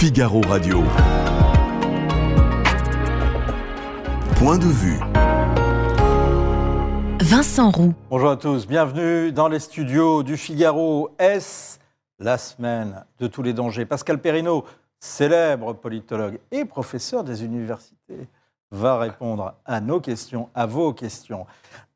Figaro 0.00 0.40
Radio. 0.42 0.84
Point 4.36 4.58
de 4.58 4.68
vue. 4.68 5.00
Vincent 7.20 7.72
Roux. 7.72 7.92
Bonjour 8.08 8.30
à 8.30 8.36
tous, 8.36 8.68
bienvenue 8.68 9.32
dans 9.32 9.48
les 9.48 9.58
studios 9.58 10.22
du 10.22 10.36
Figaro. 10.36 11.10
Est 11.18 11.80
la 12.20 12.38
semaine 12.38 13.04
de 13.18 13.26
tous 13.26 13.42
les 13.42 13.52
dangers 13.52 13.86
Pascal 13.86 14.20
Perrineau, 14.20 14.64
célèbre 15.00 15.72
politologue 15.72 16.38
et 16.52 16.64
professeur 16.64 17.24
des 17.24 17.42
universités, 17.42 18.28
va 18.70 18.98
répondre 18.98 19.54
à 19.64 19.80
nos 19.80 20.00
questions, 20.00 20.48
à 20.54 20.66
vos 20.66 20.92
questions. 20.92 21.46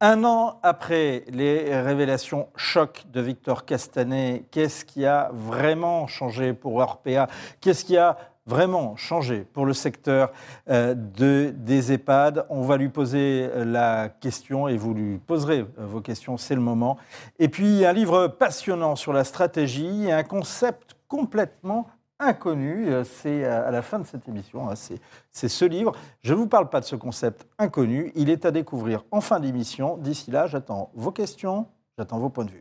Un 0.00 0.24
an 0.24 0.58
après 0.62 1.24
les 1.28 1.80
révélations 1.80 2.48
choc 2.56 3.04
de 3.12 3.20
Victor 3.20 3.64
Castanet, 3.64 4.44
qu'est-ce 4.50 4.84
qui 4.84 5.06
a 5.06 5.30
vraiment 5.32 6.06
changé 6.06 6.52
pour 6.54 6.76
Orpea 6.76 7.28
Qu'est-ce 7.60 7.84
qui 7.84 7.96
a 7.96 8.16
vraiment 8.46 8.96
changé 8.96 9.46
pour 9.52 9.66
le 9.66 9.72
secteur 9.72 10.32
euh, 10.68 10.94
de, 10.94 11.54
des 11.56 11.92
EHPAD? 11.92 12.46
On 12.48 12.62
va 12.62 12.76
lui 12.76 12.88
poser 12.88 13.48
la 13.54 14.08
question 14.08 14.66
et 14.66 14.76
vous 14.76 14.94
lui 14.94 15.18
poserez 15.18 15.64
vos 15.76 16.00
questions, 16.00 16.36
c'est 16.36 16.54
le 16.54 16.60
moment. 16.60 16.96
Et 17.38 17.48
puis 17.48 17.84
un 17.84 17.92
livre 17.92 18.28
passionnant 18.28 18.96
sur 18.96 19.12
la 19.12 19.24
stratégie 19.24 20.06
et 20.06 20.12
un 20.12 20.24
concept 20.24 20.96
complètement 21.06 21.86
inconnu. 22.22 22.88
Euh, 22.88 23.04
c'est 23.04 23.44
à 23.44 23.70
la 23.70 23.82
fin 23.82 23.98
de 23.98 24.06
cette 24.06 24.28
émission. 24.28 24.70
Hein, 24.70 24.74
c'est 25.30 25.48
ce 25.48 25.64
livre. 25.64 25.92
Je 26.22 26.32
ne 26.32 26.38
vous 26.38 26.46
parle 26.46 26.68
pas 26.68 26.80
de 26.80 26.84
ce 26.84 26.96
concept 26.96 27.46
inconnu. 27.58 28.12
Il 28.14 28.30
est 28.30 28.44
à 28.44 28.50
découvrir 28.50 29.04
en 29.10 29.20
fin 29.20 29.40
d'émission. 29.40 29.96
D'ici 29.96 30.30
là, 30.30 30.46
j'attends 30.46 30.90
vos 30.94 31.12
questions, 31.12 31.66
j'attends 31.98 32.18
vos 32.18 32.28
points 32.28 32.44
de 32.44 32.52
vue. 32.52 32.60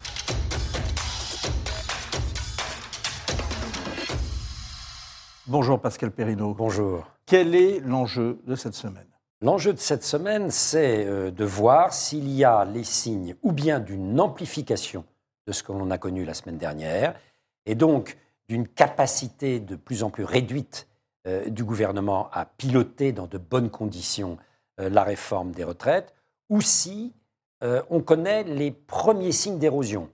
Bonjour 5.48 5.80
Pascal 5.80 6.12
Perrineau. 6.12 6.54
Bonjour. 6.54 7.08
Quel 7.26 7.56
est 7.56 7.80
l'enjeu 7.80 8.40
de 8.46 8.56
cette 8.56 8.76
semaine? 8.76 9.08
L'enjeu 9.42 9.74
de 9.74 9.80
cette 9.80 10.04
semaine, 10.04 10.52
c'est 10.52 11.06
euh, 11.06 11.32
de 11.32 11.44
voir 11.44 11.94
s'il 11.94 12.30
y 12.30 12.44
a 12.44 12.64
les 12.64 12.84
signes 12.84 13.36
ou 13.42 13.52
bien 13.52 13.80
d'une 13.80 14.20
amplification 14.20 15.04
de 15.48 15.52
ce 15.52 15.64
que 15.64 15.72
l'on 15.72 15.90
a 15.90 15.98
connu 15.98 16.26
la 16.26 16.36
semaine 16.36 16.58
dernière, 16.58 17.16
et 17.66 17.74
donc 17.74 18.18
d'une 18.52 18.68
capacité 18.68 19.62
de 19.62 19.78
plus 19.78 20.04
en 20.04 20.10
plus 20.10 20.26
réduite 20.26 20.90
euh, 21.26 21.50
du 21.50 21.64
gouvernement 21.64 22.30
à 22.34 22.44
piloter 22.44 23.14
dans 23.14 23.26
de 23.26 23.38
bonnes 23.38 23.70
conditions 23.70 24.38
euh, 24.82 24.90
la 24.90 25.04
réforme 25.04 25.54
des 25.54 25.64
retraites, 25.64 26.14
ou 26.50 26.60
si 26.62 27.14
on 27.92 28.02
connaît 28.02 28.42
les 28.44 28.72
premiers 28.72 29.32
signes 29.32 29.60
d'érosion, 29.60 30.10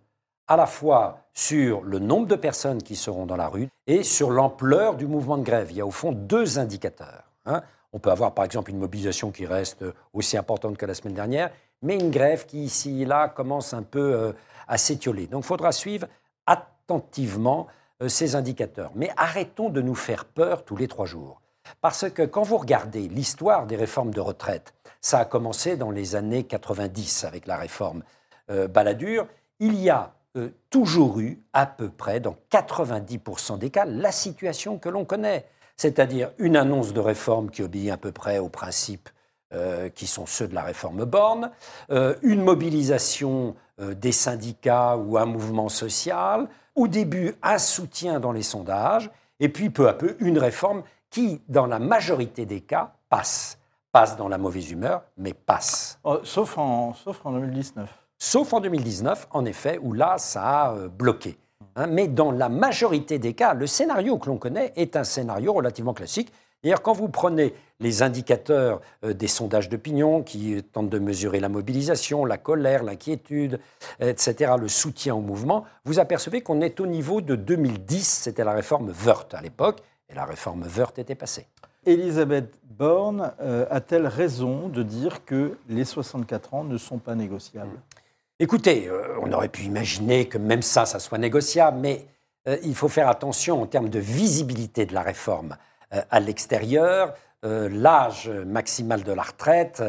à 0.48 0.58
la 0.58 0.66
fois 0.66 1.30
sur 1.34 1.82
le 1.82 1.98
nombre 1.98 2.28
de 2.28 2.36
personnes 2.36 2.84
qui 2.84 2.98
seront 2.98 3.26
dans 3.26 3.38
la 3.38 3.48
rue 3.48 3.70
et 3.88 4.04
sur 4.04 4.32
l'ampleur 4.32 4.96
du 4.96 5.08
mouvement 5.08 5.38
de 5.38 5.44
grève. 5.44 5.72
Il 5.72 5.78
y 5.78 5.82
a 5.82 5.86
au 5.86 5.92
fond 5.92 6.12
deux 6.12 6.60
indicateurs. 6.60 7.24
Hein. 7.46 7.64
On 7.94 8.00
peut 8.00 8.12
avoir 8.12 8.34
par 8.34 8.44
exemple 8.44 8.70
une 8.70 8.80
mobilisation 8.80 9.32
qui 9.32 9.46
reste 9.46 9.86
aussi 10.12 10.36
importante 10.36 10.76
que 10.76 10.86
la 10.86 10.94
semaine 10.94 11.14
dernière, 11.14 11.52
mais 11.82 11.96
une 11.96 12.12
grève 12.12 12.46
qui 12.46 12.64
ici 12.64 13.04
et 13.04 13.06
là 13.06 13.30
commence 13.30 13.74
un 13.74 13.84
peu 13.84 14.14
euh, 14.14 14.34
à 14.68 14.78
s'étioler. 14.78 15.28
Donc 15.28 15.44
il 15.44 15.48
faudra 15.48 15.72
suivre 15.72 16.08
attentivement 16.46 17.68
euh, 17.68 17.72
ces 18.08 18.36
indicateurs. 18.36 18.92
Mais 18.96 19.12
arrêtons 19.18 19.70
de 19.70 19.82
nous 19.82 19.96
faire 19.96 20.26
peur 20.26 20.66
tous 20.66 20.78
les 20.78 20.88
trois 20.88 21.06
jours. 21.06 21.42
Parce 21.82 22.10
que 22.10 22.24
quand 22.24 22.44
vous 22.44 22.58
regardez 22.58 23.08
l'histoire 23.08 23.68
des 23.68 23.76
réformes 23.76 24.14
de 24.14 24.22
retraite, 24.22 24.74
ça 25.02 25.20
a 25.20 25.26
commencé 25.26 25.78
dans 25.78 25.92
les 25.92 26.16
années 26.16 26.44
90 26.44 27.26
avec 27.26 27.48
la 27.48 27.58
réforme 27.58 28.04
euh, 28.50 28.68
Balladur, 28.68 29.28
il 29.60 29.76
y 29.76 29.90
a 29.90 30.14
euh, 30.38 30.50
toujours 30.70 31.20
eu 31.20 31.42
à 31.54 31.66
peu 31.66 31.90
près, 31.90 32.20
dans 32.20 32.36
90% 32.52 33.58
des 33.58 33.70
cas, 33.70 33.86
la 33.86 34.12
situation 34.12 34.78
que 34.78 34.90
l'on 34.90 35.06
connaît. 35.06 35.46
C'est-à-dire 35.78 36.32
une 36.38 36.56
annonce 36.56 36.94
de 36.94 37.00
réforme 37.00 37.50
qui 37.50 37.64
obéit 37.64 37.92
à 37.92 37.98
peu 37.98 38.12
près 38.12 38.38
aux 38.40 38.50
principes 38.50 39.10
euh, 39.54 39.90
qui 39.90 40.06
sont 40.06 40.26
ceux 40.26 40.48
de 40.48 40.54
la 40.54 40.64
réforme 40.64 41.06
Borne, 41.06 41.52
euh, 41.92 42.16
une 42.22 42.44
mobilisation 42.44 43.56
des 43.80 44.12
syndicats 44.12 44.98
ou 44.98 45.20
un 45.20 45.28
mouvement 45.28 45.70
social, 45.70 46.48
au 46.78 46.88
début 46.88 47.36
un 47.42 47.58
soutien 47.58 48.22
dans 48.22 48.32
les 48.32 48.44
sondages, 48.44 49.10
et 49.42 49.50
puis 49.50 49.70
peu 49.70 49.90
à 49.90 49.94
peu 49.94 50.16
une 50.20 50.38
réforme 50.38 50.84
qui, 51.10 51.42
dans 51.50 51.66
la 51.66 51.80
majorité 51.80 52.46
des 52.46 52.62
cas, 52.62 52.94
passe. 53.10 53.58
Passe 53.92 54.16
dans 54.16 54.30
la 54.30 54.38
mauvaise 54.38 54.72
humeur, 54.72 55.04
mais 55.18 55.34
passe. 55.34 56.00
Oh, 56.04 56.20
sauf, 56.24 56.58
en, 56.58 56.94
sauf 56.94 57.26
en 57.26 57.32
2019. 57.34 57.90
Sauf 58.20 58.54
en 58.54 58.60
2019, 58.62 59.28
en 59.32 59.46
effet, 59.46 59.80
où 59.82 59.94
là, 59.94 60.18
ça 60.18 60.44
a 60.44 60.74
euh, 60.74 60.88
bloqué. 60.88 61.38
Hein. 61.76 61.88
mais 61.88 62.08
dans 62.08 62.32
la 62.32 62.50
majorité 62.50 63.20
des 63.20 63.34
cas, 63.34 63.54
le 63.54 63.68
scénario 63.68 64.18
que 64.18 64.30
l'on 64.30 64.38
connaît 64.38 64.74
est 64.76 64.96
un 64.96 65.04
scénario 65.04 65.54
relativement 65.54 65.94
classique. 65.94 66.32
D'ailleurs, 66.68 66.82
quand 66.82 66.92
vous 66.92 67.08
prenez 67.08 67.54
les 67.80 68.04
indicateurs 68.04 68.82
euh, 69.06 69.14
des 69.14 69.30
sondages 69.30 69.70
d'opinion 69.70 70.22
qui 70.22 70.62
tentent 70.74 70.90
de 70.90 71.00
mesurer 71.00 71.40
la 71.40 71.48
mobilisation, 71.48 72.26
la 72.26 72.38
colère, 72.38 72.84
l'inquiétude, 72.84 73.62
etc., 74.02 74.56
le 74.60 74.68
soutien 74.68 75.16
au 75.16 75.22
mouvement, 75.22 75.64
vous 75.86 76.00
apercevez 76.00 76.42
qu'on 76.42 76.60
est 76.60 76.82
au 76.82 76.86
niveau 76.86 77.22
de 77.22 77.38
2010, 77.38 78.06
c'était 78.06 78.44
la 78.44 78.52
réforme 78.52 78.92
Wörth 79.06 79.34
à 79.34 79.42
l'époque, 79.42 79.80
et 80.10 80.14
la 80.14 80.26
réforme 80.26 80.66
Wörth 80.68 81.00
était 81.00 81.16
passée. 81.16 81.48
Elisabeth 81.86 82.60
Borne 82.64 83.32
euh, 83.40 83.66
a-t-elle 83.70 84.06
raison 84.06 84.68
de 84.68 84.84
dire 84.84 85.24
que 85.24 85.58
les 85.70 85.86
64 85.86 86.54
ans 86.54 86.64
ne 86.66 86.78
sont 86.78 86.98
pas 86.98 87.16
négociables? 87.16 87.80
Écoutez, 88.40 88.90
euh, 88.90 89.18
on 89.22 89.32
aurait 89.32 89.48
pu 89.48 89.62
imaginer 89.62 90.26
que 90.28 90.38
même 90.38 90.62
ça, 90.62 90.86
ça 90.86 91.00
soit 91.00 91.18
négociable, 91.18 91.78
mais 91.80 92.06
euh, 92.50 92.58
il 92.64 92.76
faut 92.76 92.90
faire 92.90 93.08
attention 93.08 93.62
en 93.62 93.68
termes 93.68 93.90
de 93.90 94.00
visibilité 94.00 94.86
de 94.86 94.94
la 94.94 95.02
réforme 95.02 95.56
à 95.92 96.20
l'extérieur. 96.20 97.14
L'âge 97.44 98.30
maximal 98.30 99.04
de 99.04 99.12
la 99.12 99.22
retraite, 99.22 99.84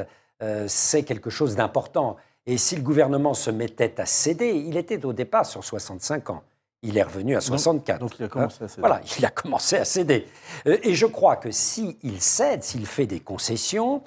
c'est 0.67 1.03
quelque 1.03 1.31
chose 1.31 1.57
d'important. 1.57 2.17
Et 2.47 2.57
si 2.57 2.77
le 2.77 2.83
gouvernement 2.83 3.35
se 3.35 3.51
mettait 3.51 4.01
à 4.01 4.07
céder, 4.07 4.51
il 4.51 4.77
était 4.77 5.05
au 5.05 5.13
départ 5.13 5.47
sur 5.47 5.65
65 5.65 6.31
ans. 6.31 6.43
Il 6.83 6.97
est 6.97 7.03
revenu 7.03 7.37
à 7.37 7.41
64. 7.41 7.99
Donc, 7.99 8.13
il 8.19 8.25
a 8.25 8.29
commencé 8.29 8.65
à 8.65 8.69
céder. 8.69 8.81
Voilà, 8.81 9.01
il 9.19 9.25
a 9.25 9.31
commencé 9.31 9.77
à 9.77 9.85
céder. 9.85 10.27
et 10.67 10.95
je 10.95 11.07
crois 11.07 11.37
que 11.37 11.51
s'il 11.51 11.97
cède, 12.21 12.63
s'il 12.63 12.87
fait 12.87 13.07
des 13.07 13.21
concessions, 13.21 14.03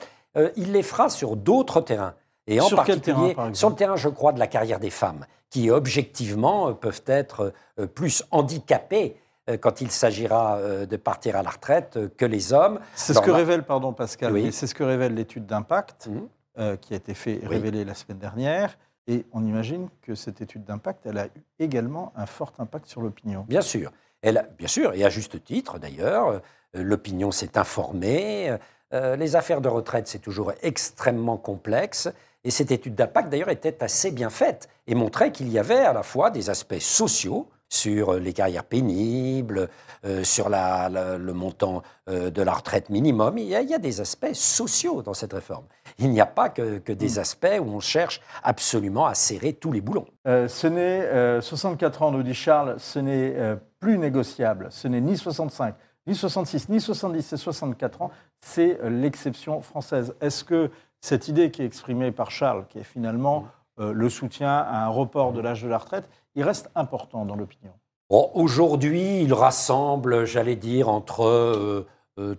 il 0.55 0.71
les 0.71 0.83
fera 0.83 1.09
sur 1.09 1.35
d'autres 1.35 1.81
terrains. 1.81 2.13
Et 2.47 2.59
en 2.59 2.67
sur 2.67 2.77
particulier, 2.77 3.35
sur 3.53 3.69
le 3.69 3.75
terrain, 3.75 3.95
je 3.95 4.09
crois, 4.09 4.33
de 4.33 4.39
la 4.39 4.47
carrière 4.47 4.79
des 4.79 4.89
femmes, 4.89 5.25
qui 5.49 5.69
objectivement 5.69 6.69
euh, 6.69 6.73
peuvent 6.73 7.03
être 7.05 7.53
euh, 7.79 7.87
plus 7.87 8.23
handicapées 8.31 9.15
euh, 9.15 9.30
quand 9.59 9.81
il 9.81 9.91
s'agira 9.91 10.59
de 10.85 10.95
partir 10.97 11.35
à 11.35 11.43
la 11.43 11.49
retraite 11.49 11.99
que 12.17 12.25
les 12.25 12.53
hommes. 12.53 12.79
C'est 12.95 13.13
ce 13.13 13.19
que 13.19 13.31
révèle, 13.31 13.63
pardon 13.63 13.93
Pascal, 13.93 14.51
c'est 14.51 14.67
ce 14.67 14.75
que 14.75 14.83
révèle 14.83 15.13
l'étude 15.13 15.45
d'impact 15.45 16.07
mhm. 16.07 16.77
qui 16.77 16.93
a 16.93 16.97
été 16.97 17.13
fait, 17.13 17.41
révélée 17.43 17.85
la 17.85 17.95
semaine 17.95 18.19
dernière. 18.19 18.77
Et 19.07 19.25
on 19.33 19.45
imagine 19.45 19.89
que 20.01 20.15
cette 20.15 20.41
étude 20.41 20.63
d'impact, 20.63 21.05
elle 21.05 21.17
a 21.17 21.25
eu 21.25 21.43
également 21.59 22.13
un 22.15 22.25
fort 22.25 22.53
impact 22.59 22.87
sur 22.87 23.01
l'opinion. 23.01 23.45
Bien 23.47 23.61
sûr. 23.61 23.91
Elle 24.21 24.47
bien 24.57 24.67
sûr, 24.67 24.93
et 24.93 25.03
à 25.03 25.09
juste 25.09 25.43
titre 25.43 25.79
d'ailleurs, 25.79 26.41
l'opinion 26.73 27.31
s'est 27.31 27.57
informée. 27.57 28.55
les 28.91 29.35
affaires 29.35 29.61
de 29.61 29.69
retraite, 29.69 30.07
c'est 30.07 30.19
toujours 30.19 30.53
extrêmement 30.61 31.37
complexe. 31.37 32.09
Et 32.43 32.51
cette 32.51 32.71
étude 32.71 32.95
d'impact, 32.95 33.29
d'ailleurs, 33.29 33.49
était 33.49 33.83
assez 33.83 34.11
bien 34.11 34.29
faite 34.29 34.69
et 34.87 34.95
montrait 34.95 35.31
qu'il 35.31 35.49
y 35.49 35.59
avait 35.59 35.79
à 35.79 35.93
la 35.93 36.03
fois 36.03 36.31
des 36.31 36.49
aspects 36.49 36.79
sociaux 36.79 37.47
sur 37.71 38.15
les 38.15 38.33
carrières 38.33 38.65
pénibles, 38.65 39.69
euh, 40.05 40.23
sur 40.23 40.49
le 40.49 41.31
montant 41.31 41.81
euh, 42.09 42.29
de 42.29 42.41
la 42.41 42.53
retraite 42.53 42.89
minimum. 42.89 43.37
Il 43.37 43.47
y, 43.47 43.55
a, 43.55 43.77
des 43.77 44.01
aspects 44.01 44.33
sociaux 44.33 45.01
dans 45.01 45.13
cette 45.13 45.33
réforme. 45.33 45.63
Il 45.97 46.11
n'y 46.11 46.19
a 46.19 46.25
pas 46.25 46.49
que, 46.49 46.79
des 46.91 47.15
mm. 47.15 47.19
aspects 47.19 47.59
où 47.59 47.69
on 47.69 47.79
cherche 47.79 48.21
absolument 48.43 49.05
à 49.05 49.15
serrer 49.15 49.53
tous 49.53 49.71
les 49.71 49.81
boulons. 49.81 50.05
Euh, 50.27 50.47
ce 50.47 50.67
n'est 50.67 51.41
64 51.41 52.03
ans, 52.03 52.11
nous 52.11 52.23
dit 52.23 52.33
Charles, 52.33 52.75
ce 52.77 52.99
n'est 52.99 53.35
plus 53.79 53.97
négociable. 53.97 54.67
Ce 54.69 54.87
n'est 54.87 55.01
ni 55.01 55.17
65, 55.17 55.73
ni 56.07 56.13
66, 56.13 56.69
ni 56.69 56.81
70 56.81 57.33
et 57.33 57.37
64 57.37 58.01
ans. 58.01 58.11
C'est 58.41 58.79
l'exception 58.83 59.61
française. 59.61 60.13
Est-ce 60.19 60.43
que 60.43 60.69
cette 60.99 61.29
idée 61.29 61.51
qui 61.51 61.61
est 61.61 61.65
exprimée 61.65 62.11
par 62.11 62.31
Charles, 62.31 62.65
qui 62.67 62.79
est 62.79 62.83
finalement 62.83 63.47
euh, 63.79 63.93
le 63.93 64.09
soutien 64.09 64.49
à 64.49 64.85
un 64.85 64.89
report 64.89 65.31
de 65.31 65.41
l'âge 65.41 65.63
de 65.63 65.69
la 65.69 65.77
retraite, 65.77 66.07
il 66.35 66.43
reste 66.43 66.69
important 66.75 67.25
dans 67.25 67.35
l'opinion. 67.35 67.71
Aujourd'hui, 68.09 69.21
il 69.21 69.33
rassemble, 69.33 70.25
j'allais 70.25 70.57
dire, 70.57 70.89
entre 70.89 71.85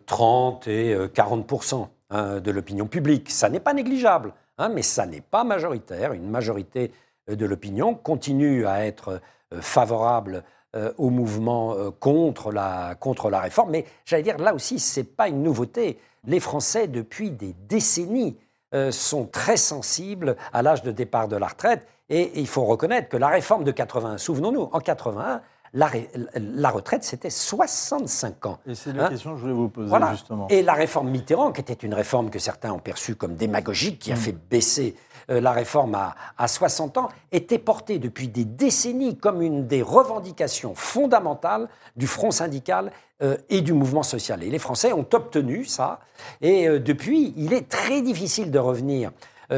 30 0.07 0.69
euh, 0.69 0.71
euh, 0.71 1.07
et 1.07 1.11
40 1.11 1.75
hein, 2.11 2.41
de 2.41 2.51
l'opinion 2.51 2.87
publique. 2.87 3.31
Ça 3.31 3.49
n'est 3.49 3.61
pas 3.61 3.73
négligeable, 3.73 4.35
hein, 4.59 4.69
mais 4.69 4.83
ça 4.83 5.07
n'est 5.07 5.23
pas 5.23 5.45
majoritaire. 5.45 6.13
Une 6.13 6.29
majorité 6.29 6.93
de 7.27 7.47
l'opinion 7.47 7.95
continue 7.95 8.67
à 8.67 8.85
être 8.85 9.21
favorable 9.61 10.45
au 10.99 11.11
mouvement 11.11 11.75
contre 12.01 12.51
la, 12.51 12.95
contre 12.95 13.31
la 13.31 13.41
réforme. 13.41 13.71
Mais 13.71 13.87
j'allais 14.05 14.23
dire, 14.23 14.39
là 14.39 14.55
aussi, 14.55 14.79
ce 14.79 15.01
n'est 15.01 15.05
pas 15.05 15.29
une 15.29 15.43
nouveauté. 15.43 15.99
Les 16.27 16.41
Français, 16.41 16.87
depuis 16.87 17.31
des 17.31 17.55
décennies, 17.69 18.37
euh, 18.37 18.52
sont 18.91 19.27
très 19.27 19.57
sensibles 19.57 20.37
à 20.53 20.63
l'âge 20.63 20.83
de 20.83 20.91
départ 20.93 21.29
de 21.29 21.37
la 21.37 21.47
retraite. 21.49 21.87
Et, 22.09 22.41
il 22.41 22.47
faut 22.47 22.65
reconnaître 22.65 23.09
que 23.09 23.17
la 23.17 23.29
réforme 23.29 23.65
de 23.65 23.71
81, 23.71 24.19
souvenons-nous, 24.19 24.69
en 24.73 24.81
81, 24.81 25.41
la, 25.75 25.87
ré- 25.87 26.11
la 26.35 26.69
retraite, 26.71 27.03
c'était 27.05 27.31
65 27.31 28.47
ans. 28.47 28.59
Et 28.67 28.75
c'est 28.75 28.93
la 28.93 29.07
Hein 29.07 29.09
question 29.09 29.31
que 29.33 29.37
je 29.39 29.43
voulais 29.43 29.55
vous 29.55 29.69
poser, 29.69 29.89
Voilà. 29.89 30.11
justement. 30.13 30.47
Et 30.49 30.63
la 30.63 30.75
réforme 30.75 31.09
Mitterrand, 31.11 31.53
qui 31.53 31.61
était 31.63 31.73
une 31.73 31.95
réforme 31.95 32.29
que 32.31 32.39
certains 32.39 32.73
ont 32.73 32.79
perçue 32.79 33.15
comme 33.15 33.35
démagogique, 33.37 33.99
qui 33.99 34.13
a 34.13 34.17
fait 34.17 34.33
baisser 34.51 34.95
euh, 35.31 35.41
la 35.41 35.53
réforme 35.53 35.95
à, 35.95 36.15
à 36.39 36.49
60 36.49 36.99
ans, 36.99 37.09
était 37.31 37.59
portée 37.59 37.99
depuis 37.99 38.29
des 38.29 38.45
décennies 38.45 39.17
comme 39.17 39.43
une 39.43 39.67
des 39.67 39.83
revendications 39.83 40.75
fondamentales 40.75 41.69
du 41.97 42.07
front 42.07 42.31
syndical 42.31 42.93
euh, 43.23 43.37
et 43.51 43.61
du 43.61 43.73
mouvement 43.73 44.03
social. 44.03 44.43
Et 44.43 44.51
les 44.51 44.59
Français 44.59 44.93
ont 44.93 45.07
obtenu 45.13 45.65
ça. 45.65 46.01
Et 46.41 46.69
euh, 46.69 46.79
depuis, 46.79 47.35
il 47.37 47.53
est 47.53 47.69
très 47.69 48.03
difficile 48.03 48.51
de 48.51 48.59
revenir 48.59 49.11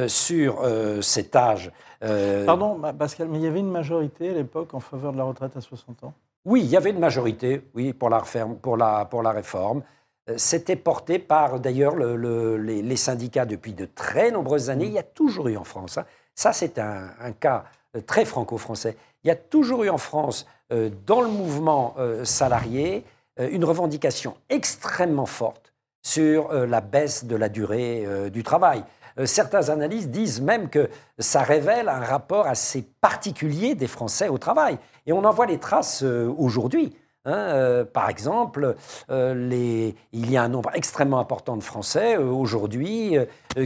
sur 0.08 0.64
cet 1.02 1.36
âge. 1.36 1.70
Pardon, 2.00 2.80
Pascal, 2.98 3.28
mais 3.28 3.38
il 3.38 3.44
y 3.44 3.46
avait 3.46 3.60
une 3.60 3.70
majorité 3.70 4.30
à 4.30 4.32
l'époque 4.32 4.74
en 4.74 4.80
faveur 4.80 5.12
de 5.12 5.18
la 5.18 5.24
retraite 5.24 5.56
à 5.56 5.60
60 5.60 6.02
ans? 6.02 6.14
Oui, 6.44 6.62
il 6.64 6.66
y 6.68 6.76
avait 6.76 6.90
une 6.90 6.98
majorité, 6.98 7.62
oui, 7.74 7.92
pour 7.92 8.10
la, 8.10 8.18
referme- 8.18 8.56
pour 8.56 8.76
la, 8.76 9.04
pour 9.04 9.22
la 9.22 9.30
réforme. 9.30 9.82
Euh, 10.28 10.34
C'était 10.38 10.76
porté 10.76 11.18
par, 11.18 11.60
d'ailleurs, 11.60 11.96
le- 11.96 12.16
le- 12.16 12.56
les, 12.56 12.82
les 12.82 12.96
syndicats 12.96 13.46
depuis 13.46 13.72
de 13.74 13.86
très 13.86 14.30
nombreuses 14.30 14.70
années. 14.70 14.86
Il 14.86 14.92
y 14.92 14.98
a 14.98 15.02
toujours 15.02 15.48
eu 15.48 15.56
en 15.56 15.64
France, 15.64 15.98
hein, 15.98 16.06
ça 16.34 16.52
c'est 16.52 16.78
un, 16.78 17.10
un 17.20 17.32
cas 17.32 17.64
euh, 17.96 18.00
très 18.00 18.24
franco-français, 18.24 18.96
il 19.22 19.28
y 19.28 19.30
a 19.30 19.36
toujours 19.36 19.84
eu 19.84 19.90
en 19.90 19.98
France, 19.98 20.46
euh, 20.72 20.90
dans 21.06 21.20
le 21.20 21.28
mouvement 21.28 21.94
euh, 21.98 22.24
salarié, 22.24 23.04
euh, 23.38 23.48
une 23.50 23.64
revendication 23.64 24.36
extrêmement 24.48 25.26
forte 25.26 25.72
sur 26.02 26.52
la 26.52 26.82
baisse 26.82 27.24
de 27.24 27.34
la 27.34 27.48
durée 27.48 28.06
du 28.30 28.42
travail. 28.42 28.84
Certains 29.24 29.70
analystes 29.70 30.10
disent 30.10 30.42
même 30.42 30.68
que 30.68 30.90
ça 31.18 31.42
révèle 31.42 31.88
un 31.88 32.00
rapport 32.04 32.46
assez 32.46 32.82
particulier 33.00 33.74
des 33.74 33.86
Français 33.86 34.28
au 34.28 34.36
travail. 34.36 34.76
Et 35.06 35.14
on 35.14 35.24
en 35.24 35.30
voit 35.30 35.46
les 35.46 35.56
traces 35.56 36.02
aujourd'hui. 36.02 36.94
Hein. 37.24 37.32
Euh, 37.32 37.84
par 37.84 38.08
exemple, 38.08 38.76
euh, 39.10 39.34
les- 39.34 39.94
il 40.12 40.30
y 40.30 40.36
a 40.36 40.42
un 40.42 40.48
nombre 40.48 40.70
extrêmement 40.74 41.18
important 41.18 41.56
de 41.56 41.62
Français 41.62 42.16
euh, 42.16 42.30
aujourd'hui 42.30 43.16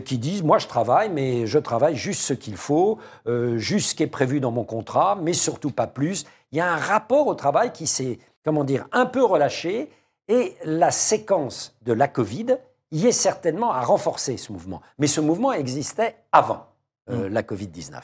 qui 0.04 0.18
disent 0.18 0.42
Moi, 0.42 0.58
je 0.58 0.66
travaille, 0.66 1.08
mais 1.10 1.46
je 1.46 1.58
travaille 1.58 1.96
juste 1.96 2.22
ce 2.22 2.34
qu'il 2.34 2.56
faut, 2.56 2.98
juste 3.56 3.90
ce 3.90 3.94
qui 3.94 4.02
est 4.02 4.06
prévu 4.06 4.40
dans 4.40 4.50
mon 4.50 4.64
contrat, 4.64 5.16
mais 5.20 5.32
surtout 5.32 5.70
pas 5.70 5.86
plus. 5.86 6.24
Il 6.52 6.58
y 6.58 6.60
a 6.60 6.70
un 6.72 6.76
rapport 6.76 7.26
au 7.26 7.34
travail 7.34 7.72
qui 7.72 7.86
s'est, 7.86 8.18
comment 8.44 8.64
dire, 8.64 8.86
un 8.92 9.06
peu 9.06 9.24
relâché. 9.24 9.90
Et 10.30 10.56
la 10.64 10.90
séquence 10.90 11.74
de 11.86 11.94
la 11.94 12.06
Covid 12.06 12.58
y 12.90 13.06
est 13.06 13.12
certainement 13.12 13.72
à 13.72 13.80
renforcer 13.80 14.36
ce 14.36 14.52
mouvement. 14.52 14.82
Mais 14.98 15.06
ce 15.06 15.22
mouvement 15.22 15.52
existait 15.54 16.16
avant 16.32 16.66
euh, 17.10 17.30
la 17.30 17.42
Covid-19. 17.42 17.94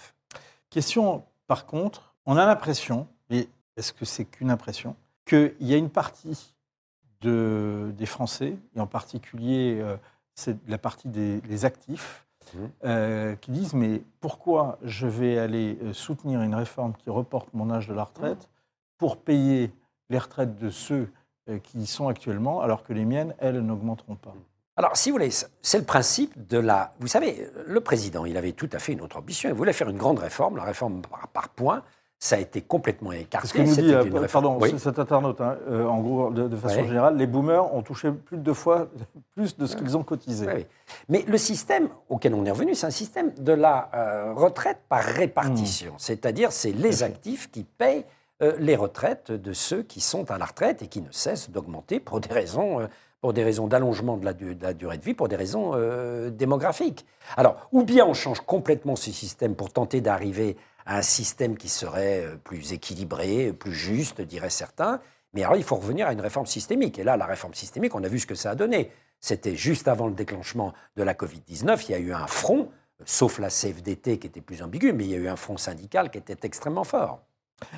Question, 0.70 1.22
par 1.46 1.66
contre, 1.66 2.14
on 2.24 2.38
a 2.38 2.46
l'impression, 2.46 3.06
et 3.28 3.46
est-ce 3.76 3.92
que 3.92 4.06
c'est 4.06 4.24
qu'une 4.24 4.50
impression, 4.50 4.96
qu'il 5.24 5.54
y 5.60 5.74
a 5.74 5.76
une 5.76 5.90
partie 5.90 6.54
de, 7.20 7.92
des 7.96 8.06
Français, 8.06 8.56
et 8.76 8.80
en 8.80 8.86
particulier 8.86 9.78
euh, 9.80 9.96
c'est 10.34 10.56
la 10.68 10.78
partie 10.78 11.08
des 11.08 11.40
les 11.42 11.64
actifs, 11.64 12.24
Mhm. 12.52 12.70
euh, 12.84 13.36
qui 13.36 13.50
disent 13.50 13.74
mais 13.74 14.02
pourquoi 14.20 14.78
je 14.82 15.06
vais 15.06 15.38
aller 15.38 15.78
euh, 15.82 15.92
soutenir 15.92 16.42
une 16.42 16.54
réforme 16.54 16.92
qui 16.94 17.10
reporte 17.10 17.48
mon 17.54 17.70
âge 17.70 17.88
de 17.88 17.94
la 17.94 18.04
retraite 18.04 18.48
pour 18.98 19.16
payer 19.16 19.72
les 20.10 20.18
retraites 20.18 20.56
de 20.58 20.70
ceux 20.70 21.10
qui 21.62 21.78
y 21.78 21.86
sont 21.86 22.08
actuellement, 22.08 22.62
alors 22.62 22.84
que 22.84 22.94
les 22.94 23.04
miennes, 23.04 23.34
elles, 23.38 23.60
n'augmenteront 23.60 24.14
pas 24.14 24.34
Alors, 24.76 24.96
si 24.96 25.10
vous 25.10 25.16
voulez, 25.16 25.30
c'est 25.30 25.78
le 25.78 25.84
principe 25.84 26.46
de 26.46 26.56
la... 26.56 26.94
Vous 27.00 27.06
savez, 27.06 27.50
le 27.66 27.80
président, 27.82 28.24
il 28.24 28.38
avait 28.38 28.52
tout 28.52 28.70
à 28.72 28.78
fait 28.78 28.94
une 28.94 29.02
autre 29.02 29.18
ambition. 29.18 29.50
Il 29.50 29.54
voulait 29.54 29.74
faire 29.74 29.90
une 29.90 29.98
grande 29.98 30.20
réforme, 30.20 30.56
la 30.56 30.62
réforme 30.64 31.02
par, 31.02 31.28
par 31.28 31.48
points. 31.50 31.82
Ça 32.24 32.36
a 32.36 32.38
été 32.38 32.62
complètement 32.62 33.12
écarté. 33.12 33.46
C'est 33.48 33.52
ce 33.52 33.74
que 33.76 33.82
nous 33.82 33.86
dit, 33.88 33.92
euh, 33.94 34.26
pardon, 34.32 34.56
Oui. 34.58 34.74
cet 34.78 34.98
internaute, 34.98 35.42
hein, 35.42 35.58
euh, 35.68 35.84
en 35.84 36.00
gros, 36.00 36.30
de, 36.30 36.48
de 36.48 36.56
façon 36.56 36.78
Ouais. 36.78 36.86
générale, 36.86 37.18
les 37.18 37.26
boomers 37.26 37.74
ont 37.74 37.82
touché 37.82 38.10
plus 38.12 38.38
de 38.38 38.42
deux 38.42 38.54
fois 38.54 38.88
plus 39.34 39.58
de 39.58 39.66
ce 39.66 39.76
qu'ils 39.76 39.94
ont 39.94 40.02
cotisé. 40.02 40.46
Oui, 40.46 40.52
oui. 40.56 40.66
Mais 41.10 41.22
le 41.28 41.36
système 41.36 41.90
auquel 42.08 42.32
on 42.32 42.46
est 42.46 42.50
revenu, 42.50 42.74
c'est 42.74 42.86
un 42.86 42.90
système 42.90 43.30
de 43.38 43.52
la 43.52 43.90
euh, 43.94 44.32
retraite 44.32 44.78
par 44.88 45.02
répartition. 45.02 45.92
C'est-à-dire, 45.98 46.50
c'est 46.50 46.72
les 46.72 47.02
actifs 47.02 47.50
qui 47.50 47.62
payent 47.64 48.06
euh, 48.40 48.56
les 48.58 48.74
retraites 48.74 49.30
de 49.30 49.52
ceux 49.52 49.82
qui 49.82 50.00
sont 50.00 50.30
à 50.30 50.38
la 50.38 50.46
retraite 50.46 50.80
et 50.80 50.86
qui 50.86 51.02
ne 51.02 51.10
cessent 51.10 51.50
d'augmenter 51.50 52.00
pour 52.00 52.20
des 52.20 52.32
raisons, 52.32 52.88
pour 53.20 53.34
des 53.34 53.44
raisons 53.44 53.66
d'allongement 53.66 54.16
de, 54.16 54.24
la 54.24 54.32
du- 54.32 54.54
de 54.54 54.62
la 54.62 54.72
durée 54.72 54.96
de 54.96 55.04
vie, 55.04 55.12
pour 55.12 55.28
des 55.28 55.36
raisons 55.36 55.72
euh, 55.74 56.30
démographiques. 56.30 57.04
Alors, 57.36 57.68
ou 57.70 57.82
bien 57.84 58.06
on 58.06 58.14
change 58.14 58.40
complètement 58.40 58.96
ce 58.96 59.10
système 59.10 59.54
pour 59.54 59.70
tenter 59.74 60.00
d'arriver 60.00 60.56
à 60.86 60.98
un 60.98 61.02
système 61.02 61.56
qui 61.56 61.68
serait 61.68 62.24
euh, 62.24 62.36
plus 62.36 62.72
équilibré, 62.72 63.52
plus 63.52 63.72
juste, 63.72 64.20
diraient 64.20 64.50
certains. 64.50 65.00
Mais 65.32 65.42
alors, 65.42 65.56
il 65.56 65.64
faut 65.64 65.76
revenir 65.76 66.06
à 66.06 66.12
une 66.12 66.20
réforme 66.20 66.46
systémique. 66.46 66.98
Et 66.98 67.04
là, 67.04 67.16
la 67.16 67.26
réforme 67.26 67.54
systémique, 67.54 67.94
on 67.94 68.04
a 68.04 68.08
vu 68.08 68.18
ce 68.18 68.26
que 68.26 68.34
ça 68.34 68.50
a 68.50 68.54
donné. 68.54 68.90
C'était 69.20 69.56
juste 69.56 69.88
avant 69.88 70.06
le 70.06 70.14
déclenchement 70.14 70.74
de 70.96 71.02
la 71.02 71.14
Covid-19. 71.14 71.86
Il 71.88 71.92
y 71.92 71.94
a 71.94 71.98
eu 71.98 72.12
un 72.12 72.26
front, 72.26 72.68
sauf 73.04 73.38
la 73.38 73.48
CFDT 73.48 74.18
qui 74.18 74.26
était 74.26 74.40
plus 74.40 74.62
ambigu, 74.62 74.92
mais 74.92 75.04
il 75.04 75.10
y 75.10 75.14
a 75.14 75.18
eu 75.18 75.28
un 75.28 75.36
front 75.36 75.56
syndical 75.56 76.10
qui 76.10 76.18
était 76.18 76.46
extrêmement 76.46 76.84
fort. 76.84 77.20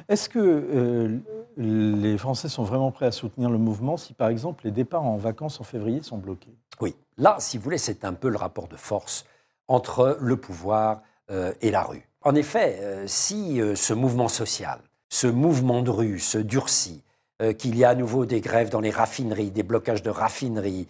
Est-ce 0.09 0.29
que 0.29 0.38
euh, 0.38 1.19
les 1.56 2.19
Français 2.19 2.49
sont 2.49 2.64
vraiment 2.64 2.91
prêts 2.91 3.06
à 3.06 3.12
soutenir 3.12 3.50
le 3.50 3.59
mouvement 3.59 3.97
si, 3.97 4.14
par 4.14 4.29
exemple, 4.29 4.64
les 4.64 4.70
départs 4.70 5.05
en 5.05 5.17
vacances 5.17 5.61
en 5.61 5.64
février 5.64 6.02
sont 6.02 6.19
bloqués? 6.19 6.56
Oui, 6.81 6.97
là, 7.17 7.37
si 7.38 7.56
vous 7.56 7.64
voulez, 7.64 7.79
c'est 7.79 8.05
un 8.05 8.12
peu 8.12 8.29
le 8.29 8.37
rapport 8.37 8.69
de 8.69 8.76
force 8.76 9.25
entre 9.69 10.19
le 10.20 10.37
pouvoir 10.37 11.02
euh, 11.31 11.52
et 11.61 11.70
la 11.70 11.82
rue. 11.82 12.06
En 12.26 12.34
effet, 12.34 12.81
euh, 12.81 13.05
si 13.06 13.61
euh, 13.61 13.76
ce 13.76 13.94
mouvement 13.94 14.26
social, 14.26 14.81
ce 15.08 15.28
mouvement 15.28 15.81
de 15.82 15.90
rue 15.90 16.19
se 16.19 16.38
durcit, 16.38 17.05
euh, 17.40 17.52
qu'il 17.52 17.76
y 17.76 17.84
a 17.84 17.90
à 17.90 17.94
nouveau 17.94 18.26
des 18.26 18.40
grèves 18.40 18.69
dans 18.69 18.81
les 18.81 18.90
raffineries, 18.90 19.52
des 19.52 19.62
blocages 19.62 20.02
de 20.02 20.11
raffineries, 20.11 20.88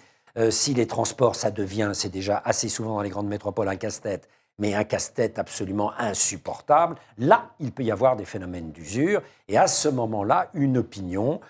si 0.51 0.75
les 0.75 0.87
transports, 0.87 1.35
ça 1.35 1.51
devient, 1.51 1.93
c'est 1.95 2.11
déjà 2.11 2.43
assez 2.45 2.69
souvent 2.69 2.97
dans 2.97 3.01
les 3.01 3.09
grandes 3.09 3.29
métropoles 3.29 3.69
un 3.69 3.77
casse-tête, 3.77 4.29
mais 4.59 4.75
un 4.75 4.85
casse-tête 4.85 5.39
absolument 5.39 5.93
insupportable, 5.99 6.97
là, 7.17 7.53
il 7.59 7.73
peut 7.73 7.85
y 7.85 7.91
avoir 7.91 8.17
des 8.17 8.27
phénomènes 8.27 8.71
d'usure, 8.71 9.23
et 9.49 9.57
à 9.57 9.67
ce 9.67 9.89
moment-là, 9.89 10.51
une 10.53 10.77
opinion 10.77 11.41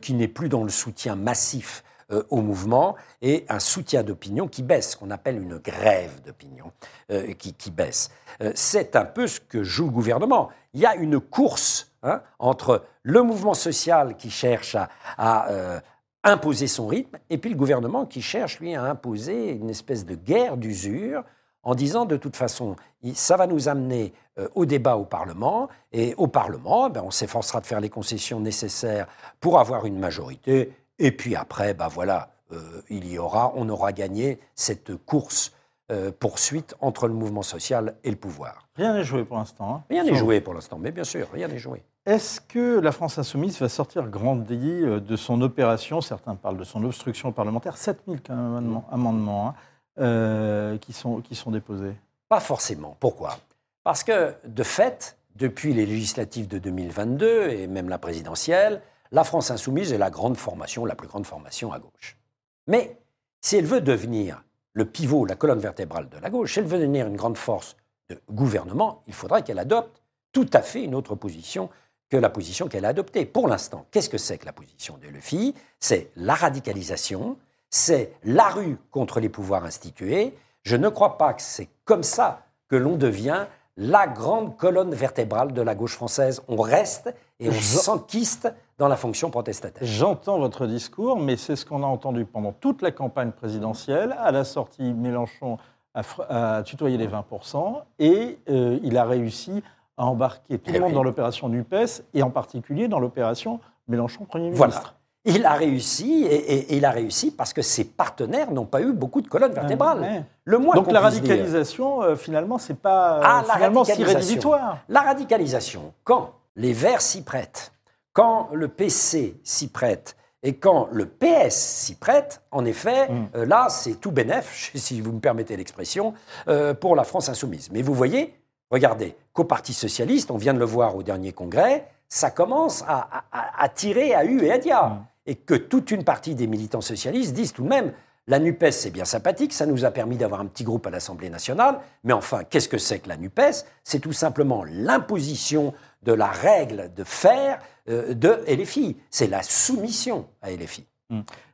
qui 0.00 0.14
n'est 0.14 0.28
plus 0.28 0.48
dans 0.48 0.62
le 0.62 0.70
soutien 0.70 1.16
massif 1.16 1.82
euh, 2.12 2.22
au 2.30 2.40
mouvement 2.40 2.94
et 3.20 3.44
un 3.48 3.58
soutien 3.58 4.04
d'opinion 4.04 4.46
qui 4.46 4.62
baisse, 4.62 4.94
qu'on 4.94 5.10
appelle 5.10 5.42
une 5.42 5.58
grève 5.58 6.22
d'opinion 6.24 6.70
euh, 7.10 7.32
qui, 7.32 7.72
baisse. 7.72 8.12
Euh, 8.40 8.52
c'est 8.54 8.94
un 8.94 9.04
peu 9.04 9.26
ce 9.26 9.40
que 9.40 9.64
joue 9.64 9.86
le 9.86 9.90
gouvernement. 9.90 10.50
Il 10.72 10.78
y 10.78 10.86
a 10.86 10.94
une 10.94 11.18
course 11.18 11.90
hein, 12.04 12.22
entre 12.38 12.84
le 13.02 13.24
mouvement 13.24 13.54
social 13.54 14.16
qui 14.16 14.30
cherche 14.30 14.76
à, 14.76 14.88
à, 15.18 15.80
imposer 16.22 16.68
son 16.68 16.86
rythme 16.86 17.18
et 17.28 17.38
puis 17.38 17.50
le 17.50 17.56
gouvernement 17.56 18.06
qui 18.06 18.22
cherche, 18.22 18.60
lui, 18.60 18.76
à 18.76 18.84
imposer 18.84 19.50
une 19.50 19.70
espèce 19.70 20.06
de 20.06 20.14
guerre 20.14 20.56
d'usure 20.56 21.24
en 21.64 21.74
disant 21.74 22.04
de 22.04 22.16
toute 22.16 22.36
façon, 22.36 22.76
ça 23.14 23.36
va 23.36 23.48
nous 23.48 23.68
amener 23.68 24.12
au 24.54 24.64
débat 24.64 24.96
au 24.96 25.04
Parlement, 25.04 25.68
et 25.92 26.14
au 26.18 26.28
Parlement, 26.28 26.88
ben, 26.88 27.02
on 27.04 27.10
s'efforcera 27.10 27.60
de 27.60 27.66
faire 27.66 27.80
les 27.80 27.88
concessions 27.88 28.38
nécessaires 28.38 29.08
pour 29.40 29.58
avoir 29.58 29.86
une 29.86 29.98
majorité, 29.98 30.72
et 30.98 31.12
puis 31.12 31.36
après, 31.36 31.74
ben 31.74 31.88
voilà, 31.88 32.30
euh, 32.52 32.82
il 32.88 33.10
y 33.10 33.18
aura, 33.18 33.52
on 33.56 33.68
aura 33.68 33.92
gagné 33.92 34.38
cette 34.54 34.94
course 34.96 35.52
euh, 35.92 36.10
poursuite 36.10 36.74
entre 36.80 37.06
le 37.06 37.14
mouvement 37.14 37.42
social 37.42 37.94
et 38.02 38.10
le 38.10 38.16
pouvoir. 38.16 38.68
Rien 38.76 38.94
n'est 38.94 39.04
joué 39.04 39.24
pour 39.24 39.36
l'instant. 39.36 39.74
hein. 39.76 39.84
Rien 39.90 40.04
n'est 40.04 40.14
joué 40.14 40.40
pour 40.40 40.54
l'instant, 40.54 40.78
mais 40.80 40.90
bien 40.90 41.04
sûr, 41.04 41.28
rien 41.32 41.48
n'est 41.48 41.58
joué. 41.58 41.82
Est-ce 42.06 42.40
que 42.40 42.78
la 42.78 42.92
France 42.92 43.18
insoumise 43.18 43.58
va 43.60 43.68
sortir 43.68 44.08
grandie 44.08 44.80
euh, 44.82 45.00
de 45.00 45.16
son 45.16 45.40
opération 45.42 46.00
Certains 46.00 46.34
parlent 46.36 46.56
de 46.56 46.64
son 46.64 46.82
obstruction 46.84 47.32
parlementaire. 47.32 47.76
7000 47.76 48.20
quand 48.22 48.34
même 48.34 48.44
amendements, 48.56 48.88
amendements, 48.92 49.48
hein, 49.48 49.54
euh, 49.98 50.78
qui, 50.78 50.92
sont, 50.92 51.20
qui 51.20 51.34
sont 51.34 51.50
déposés? 51.50 51.94
Pas 52.28 52.40
forcément. 52.40 52.96
Pourquoi? 53.00 53.38
Parce 53.84 54.02
que, 54.02 54.34
de 54.44 54.62
fait, 54.62 55.16
depuis 55.36 55.72
les 55.72 55.86
législatives 55.86 56.48
de 56.48 56.58
2022 56.58 57.48
et 57.50 57.66
même 57.66 57.88
la 57.88 57.98
présidentielle, 57.98 58.82
la 59.12 59.24
France 59.24 59.50
insoumise 59.50 59.92
est 59.92 59.98
la 59.98 60.10
grande 60.10 60.36
formation, 60.36 60.84
la 60.84 60.94
plus 60.94 61.08
grande 61.08 61.26
formation 61.26 61.72
à 61.72 61.78
gauche. 61.78 62.18
Mais 62.66 62.98
si 63.40 63.56
elle 63.56 63.66
veut 63.66 63.80
devenir 63.80 64.42
le 64.72 64.84
pivot, 64.84 65.24
la 65.24 65.36
colonne 65.36 65.58
vertébrale 65.58 66.08
de 66.08 66.18
la 66.18 66.30
gauche, 66.30 66.54
si 66.54 66.58
elle 66.58 66.66
veut 66.66 66.78
devenir 66.78 67.06
une 67.06 67.16
grande 67.16 67.38
force 67.38 67.76
de 68.08 68.20
gouvernement, 68.30 69.02
il 69.06 69.14
faudra 69.14 69.42
qu'elle 69.42 69.58
adopte 69.58 70.02
tout 70.32 70.48
à 70.52 70.62
fait 70.62 70.82
une 70.82 70.94
autre 70.94 71.14
position 71.14 71.70
que 72.10 72.16
la 72.16 72.28
position 72.28 72.68
qu'elle 72.68 72.84
a 72.84 72.88
adoptée. 72.88 73.26
Pour 73.26 73.48
l'instant, 73.48 73.86
qu'est-ce 73.90 74.10
que 74.10 74.18
c'est 74.18 74.38
que 74.38 74.46
la 74.46 74.52
position 74.52 74.98
de 74.98 75.08
LFI 75.08 75.54
C'est 75.80 76.10
la 76.16 76.34
radicalisation, 76.34 77.36
c'est 77.70 78.12
la 78.22 78.48
rue 78.48 78.76
contre 78.90 79.20
les 79.20 79.28
pouvoirs 79.28 79.64
institués. 79.64 80.34
Je 80.62 80.76
ne 80.76 80.88
crois 80.88 81.18
pas 81.18 81.34
que 81.34 81.42
c'est 81.42 81.68
comme 81.84 82.02
ça 82.02 82.46
que 82.68 82.76
l'on 82.76 82.96
devient 82.96 83.46
la 83.76 84.06
grande 84.06 84.56
colonne 84.56 84.94
vertébrale 84.94 85.52
de 85.52 85.62
la 85.62 85.74
gauche 85.74 85.94
française. 85.94 86.42
On 86.48 86.60
reste 86.60 87.12
et 87.40 87.48
on 87.48 87.60
s'enquiste 87.60 88.48
dans 88.78 88.88
la 88.88 88.96
fonction 88.96 89.30
protestataire. 89.30 89.86
J'entends 89.86 90.38
votre 90.38 90.66
discours, 90.66 91.18
mais 91.18 91.36
c'est 91.36 91.56
ce 91.56 91.64
qu'on 91.64 91.82
a 91.82 91.86
entendu 91.86 92.24
pendant 92.24 92.52
toute 92.52 92.82
la 92.82 92.90
campagne 92.90 93.30
présidentielle. 93.32 94.14
À 94.20 94.30
la 94.32 94.44
sortie, 94.44 94.92
Mélenchon 94.92 95.56
a, 95.94 96.62
tutoyé 96.62 96.98
les 96.98 97.08
20% 97.08 97.82
et 97.98 98.38
euh, 98.50 98.78
il 98.82 98.98
a 98.98 99.04
réussi 99.04 99.62
à 99.96 100.04
embarquer 100.04 100.58
tout 100.58 100.72
le 100.72 100.80
monde 100.80 100.88
oui. 100.90 100.94
dans 100.94 101.02
l'opération 101.02 101.48
NUPES 101.48 102.02
et 102.12 102.22
en 102.22 102.28
particulier 102.30 102.86
dans 102.86 102.98
l'opération 103.00 103.60
Mélenchon 103.88 104.24
Premier 104.26 104.50
ministre. 104.50 104.66
Voilà. 104.66 104.82
Il 105.24 105.44
a 105.44 105.54
réussi, 105.54 106.22
et, 106.24 106.34
et- 106.34 106.72
et 106.74 106.76
il 106.76 106.84
a 106.84 106.90
réussi 106.90 107.30
parce 107.32 107.52
que 107.52 107.62
ses 107.62 107.82
partenaires 107.84 108.52
n'ont 108.52 108.66
pas 108.66 108.80
eu 108.82 108.92
beaucoup 108.92 109.22
de 109.22 109.26
colonnes 109.26 109.52
vertébrales. 109.54 110.00
Ouais. 110.00 110.22
Le 110.44 110.58
moins 110.58 110.74
Donc 110.76 110.86
la 110.86 110.92
dire. 110.92 111.02
radicalisation, 111.02 112.02
euh, 112.02 112.14
finalement, 112.14 112.58
c'est 112.58 112.78
pas 112.78 113.16
euh, 113.16 113.22
Ah, 113.24 113.44
la 113.48 113.54
finalement 113.54 113.84
si 113.84 114.04
rédhibitoire. 114.04 114.78
La 114.88 115.00
radicalisation, 115.00 115.94
quand 116.04 116.32
les 116.54 116.72
Verts 116.72 117.00
s'y 117.00 117.22
prêtent, 117.24 117.72
quand 118.16 118.48
le 118.54 118.68
PC 118.68 119.38
s'y 119.44 119.68
prête 119.68 120.16
et 120.42 120.54
quand 120.54 120.88
le 120.90 121.04
PS 121.04 121.54
s'y 121.54 121.94
prête, 121.96 122.40
en 122.50 122.64
effet, 122.64 123.08
Mm. 123.10 123.26
euh, 123.36 123.44
là, 123.46 123.66
c'est 123.68 124.00
tout 124.00 124.10
bénef, 124.10 124.70
si 124.74 125.02
vous 125.02 125.12
me 125.12 125.20
permettez 125.20 125.54
l'expression, 125.54 126.14
euh, 126.48 126.72
pour 126.72 126.96
la 126.96 127.04
France 127.04 127.28
insoumise. 127.28 127.68
Mais 127.72 127.82
vous 127.82 127.92
voyez, 127.92 128.34
regardez, 128.70 129.14
qu'au 129.34 129.44
Parti 129.44 129.74
socialiste, 129.74 130.30
on 130.30 130.38
vient 130.38 130.54
de 130.54 130.58
le 130.58 130.64
voir 130.64 130.96
au 130.96 131.02
dernier 131.02 131.32
congrès, 131.32 131.86
ça 132.08 132.30
commence 132.30 132.82
à, 132.88 133.06
à- 133.18 133.24
à- 133.32 133.64
à 133.64 133.68
tirer 133.68 134.14
à 134.14 134.24
U 134.24 134.42
et 134.44 134.50
à 134.52 134.56
dia. 134.58 134.82
Mm. 134.82 135.04
Et 135.26 135.34
que 135.34 135.54
toute 135.54 135.90
une 135.90 136.04
partie 136.04 136.34
des 136.34 136.46
militants 136.46 136.80
socialistes 136.80 137.34
disent 137.34 137.52
tout 137.52 137.64
de 137.64 137.68
même, 137.68 137.92
la 138.28 138.38
NUPES, 138.40 138.70
c'est 138.72 138.90
bien 138.90 139.04
sympathique, 139.04 139.52
ça 139.52 139.66
nous 139.66 139.84
a 139.84 139.90
permis 139.92 140.16
d'avoir 140.16 140.40
un 140.40 140.46
petit 140.46 140.64
groupe 140.64 140.86
à 140.86 140.90
l'Assemblée 140.90 141.30
nationale, 141.30 141.78
mais 142.02 142.12
enfin, 142.12 142.42
qu'est-ce 142.48 142.68
que 142.68 142.78
c'est 142.78 142.98
que 143.00 143.08
la 143.08 143.16
NUPES? 143.16 143.64
C'est 143.84 144.00
tout 144.00 144.12
simplement 144.12 144.64
l'imposition 144.64 145.74
de 146.06 146.12
la 146.12 146.28
règle 146.28 146.90
de 146.94 147.04
faire 147.04 147.58
euh, 147.88 148.14
de 148.14 148.40
LFI. 148.48 148.96
C'est 149.10 149.26
la 149.26 149.42
soumission 149.42 150.26
à 150.40 150.50
LFI. 150.50 150.86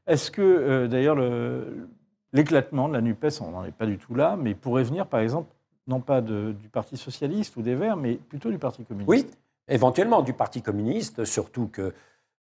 Est-ce 0.06 0.30
que, 0.30 0.42
euh, 0.42 0.88
d'ailleurs, 0.88 1.14
le- 1.16 1.88
l'éclatement 2.32 2.88
de 2.88 2.94
la 2.94 3.00
NUPES, 3.00 3.40
on 3.40 3.50
n'en 3.50 3.64
est 3.64 3.72
pas 3.72 3.86
du 3.86 3.98
tout 3.98 4.14
là, 4.14 4.36
mais 4.38 4.54
pourrait 4.54 4.84
venir, 4.84 5.06
par 5.06 5.20
exemple, 5.20 5.50
non 5.86 6.00
pas 6.00 6.20
de- 6.20 6.52
du 6.52 6.68
Parti 6.68 6.96
socialiste 6.96 7.56
ou 7.56 7.62
des 7.62 7.74
Verts, 7.74 7.96
mais 7.96 8.14
plutôt 8.14 8.50
du 8.50 8.58
Parti 8.58 8.84
communiste? 8.84 9.08
Oui, 9.08 9.26
éventuellement 9.68 10.22
du 10.22 10.32
Parti 10.32 10.62
communiste, 10.62 11.24
surtout 11.24 11.66
que 11.68 11.82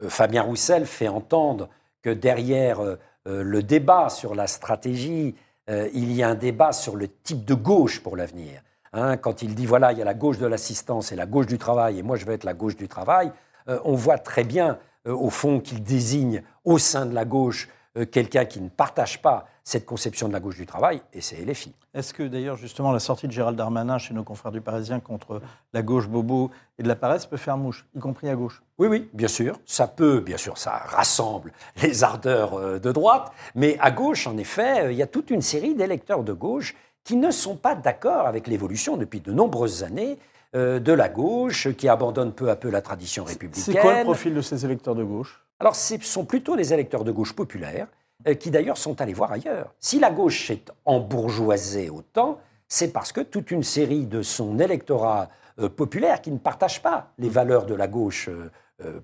euh, 0.03 0.09
Fabien 0.09 0.43
Roussel 0.43 0.87
fait 0.87 1.09
entendre 1.09 1.69
que 2.03 2.11
derrière 2.11 2.81
le 3.27 3.63
débat 3.63 4.09
sur 4.09 4.35
la 4.35 4.47
stratégie, 4.47 5.35
il 5.69 6.13
y 6.13 6.23
a 6.23 6.29
un 6.31 6.35
débat 6.37 6.73
sur 6.73 6.97
le 6.97 7.09
type 7.09 7.45
de 7.45 7.53
gauche 7.55 8.01
pour 8.03 8.17
l'avenir. 8.17 8.63
Hein, 8.99 9.17
quand 9.17 9.43
il 9.43 9.55
dit 9.55 9.67
voilà, 9.67 9.93
il 9.93 9.99
y 9.99 10.03
a 10.03 10.05
la 10.05 10.15
gauche 10.15 10.39
de 10.39 10.47
l'assistance 10.47 11.13
et 11.13 11.17
la 11.17 11.27
gauche 11.27 11.47
du 11.47 11.57
travail, 11.57 11.99
et 11.99 12.03
moi 12.03 12.17
je 12.17 12.25
vais 12.27 12.35
être 12.35 12.45
la 12.45 12.55
gauche 12.55 12.77
du 12.77 12.89
travail, 12.89 13.31
euh, 13.69 13.79
on 13.85 13.95
voit 13.95 14.19
très 14.19 14.43
bien, 14.45 14.79
euh, 15.07 15.13
au 15.13 15.31
fond, 15.31 15.61
qu'il 15.61 15.83
désigne 15.83 16.43
au 16.65 16.79
sein 16.79 17.07
de 17.07 17.15
la 17.15 17.25
gauche 17.25 17.69
euh, 17.97 18.07
quelqu'un 18.07 18.45
qui 18.45 18.61
ne 18.61 18.69
partage 18.69 19.23
pas 19.23 19.47
cette 19.63 19.87
conception 19.87 20.27
de 20.27 20.33
la 20.33 20.41
gauche 20.41 20.57
du 20.57 20.67
travail, 20.67 21.01
et 21.13 21.21
c'est 21.21 21.37
LFI. 21.37 21.75
Est-ce 21.95 22.15
que, 22.15 22.23
d'ailleurs, 22.23 22.57
justement, 22.57 22.91
la 22.91 22.99
sortie 22.99 23.29
de 23.29 23.33
Gérald 23.33 23.57
Darmanin 23.57 23.99
chez 23.99 24.15
nos 24.15 24.25
confrères 24.25 24.51
du 24.51 24.63
Parisien 24.63 24.99
contre 24.99 25.43
la 25.73 25.83
gauche 25.83 26.09
bobo 26.09 26.51
et 26.79 26.83
de 26.83 26.89
la 26.89 26.97
paresse 26.97 27.27
peut 27.27 27.37
faire 27.37 27.57
mouche, 27.57 27.87
y 27.95 28.01
compris 28.01 28.29
à 28.31 28.35
gauche? 28.35 28.63
Oui, 28.79 28.89
oui, 28.89 29.11
bien 29.13 29.29
sûr. 29.29 29.61
Ça 29.67 29.87
peut, 29.87 30.21
bien 30.21 30.39
sûr, 30.39 30.57
ça 30.57 30.71
rassemble 30.87 31.53
les 31.83 32.03
ardeurs 32.03 32.81
de 32.81 32.93
droite, 32.93 33.31
mais 33.55 33.77
à 33.81 33.91
gauche, 33.91 34.27
en 34.27 34.39
effet, 34.39 34.93
il 34.93 34.97
y 34.97 35.03
a 35.03 35.07
toute 35.07 35.31
une 35.31 35.43
série 35.43 35.75
d'électeurs 35.75 36.25
de 36.25 36.33
gauche 36.33 36.75
qui 37.09 37.17
ne 37.17 37.31
sont 37.31 37.57
pas 37.57 37.75
d'accord 37.75 38.27
avec 38.27 38.47
l'évolution 38.47 38.99
depuis 38.99 39.21
de 39.21 39.33
nombreuses 39.33 39.83
années 39.83 40.19
euh, 40.55 40.79
de 40.79 40.93
la 40.93 41.09
gauche, 41.09 41.73
qui 41.73 41.89
abandonne 41.89 42.35
peu 42.35 42.51
à 42.51 42.57
peu 42.57 42.69
la 42.69 42.83
tradition 42.83 43.25
républicaine. 43.25 43.65
C'est 43.65 43.81
quoi 43.81 44.01
le 44.01 44.05
profil 44.05 44.35
de 44.35 44.43
ces 44.43 44.67
électeurs 44.67 44.95
de 44.95 45.05
gauche? 45.05 45.43
Alors, 45.59 45.75
ce 45.75 45.97
sont 46.03 46.27
plutôt 46.27 46.55
des 46.55 46.75
électeurs 46.75 47.05
de 47.05 47.11
gauche 47.11 47.33
populaires 47.33 47.87
euh, 48.27 48.35
qui 48.35 48.51
d'ailleurs 48.51 48.77
sont 48.77 49.01
allés 49.01 49.15
voir 49.15 49.33
ailleurs. 49.33 49.73
Si 49.79 49.99
la 49.99 50.11
gauche 50.11 50.51
est 50.51 50.71
embourgeoisée 50.85 51.89
autant, 51.89 52.41
c'est 52.69 52.93
parce 52.93 53.13
que 53.13 53.23
toute 53.23 53.53
une 53.53 53.63
série 53.63 54.05
de 54.05 54.21
son 54.21 54.59
électorat 54.59 55.31
euh, 55.61 55.71
populaire 55.71 56.21
qui 56.21 56.31
ne 56.31 56.37
partage 56.37 56.83
pas 56.83 57.13
les 57.17 57.31
valeurs 57.31 57.65
de 57.65 57.75
la 57.75 57.89
gauche 57.89 58.29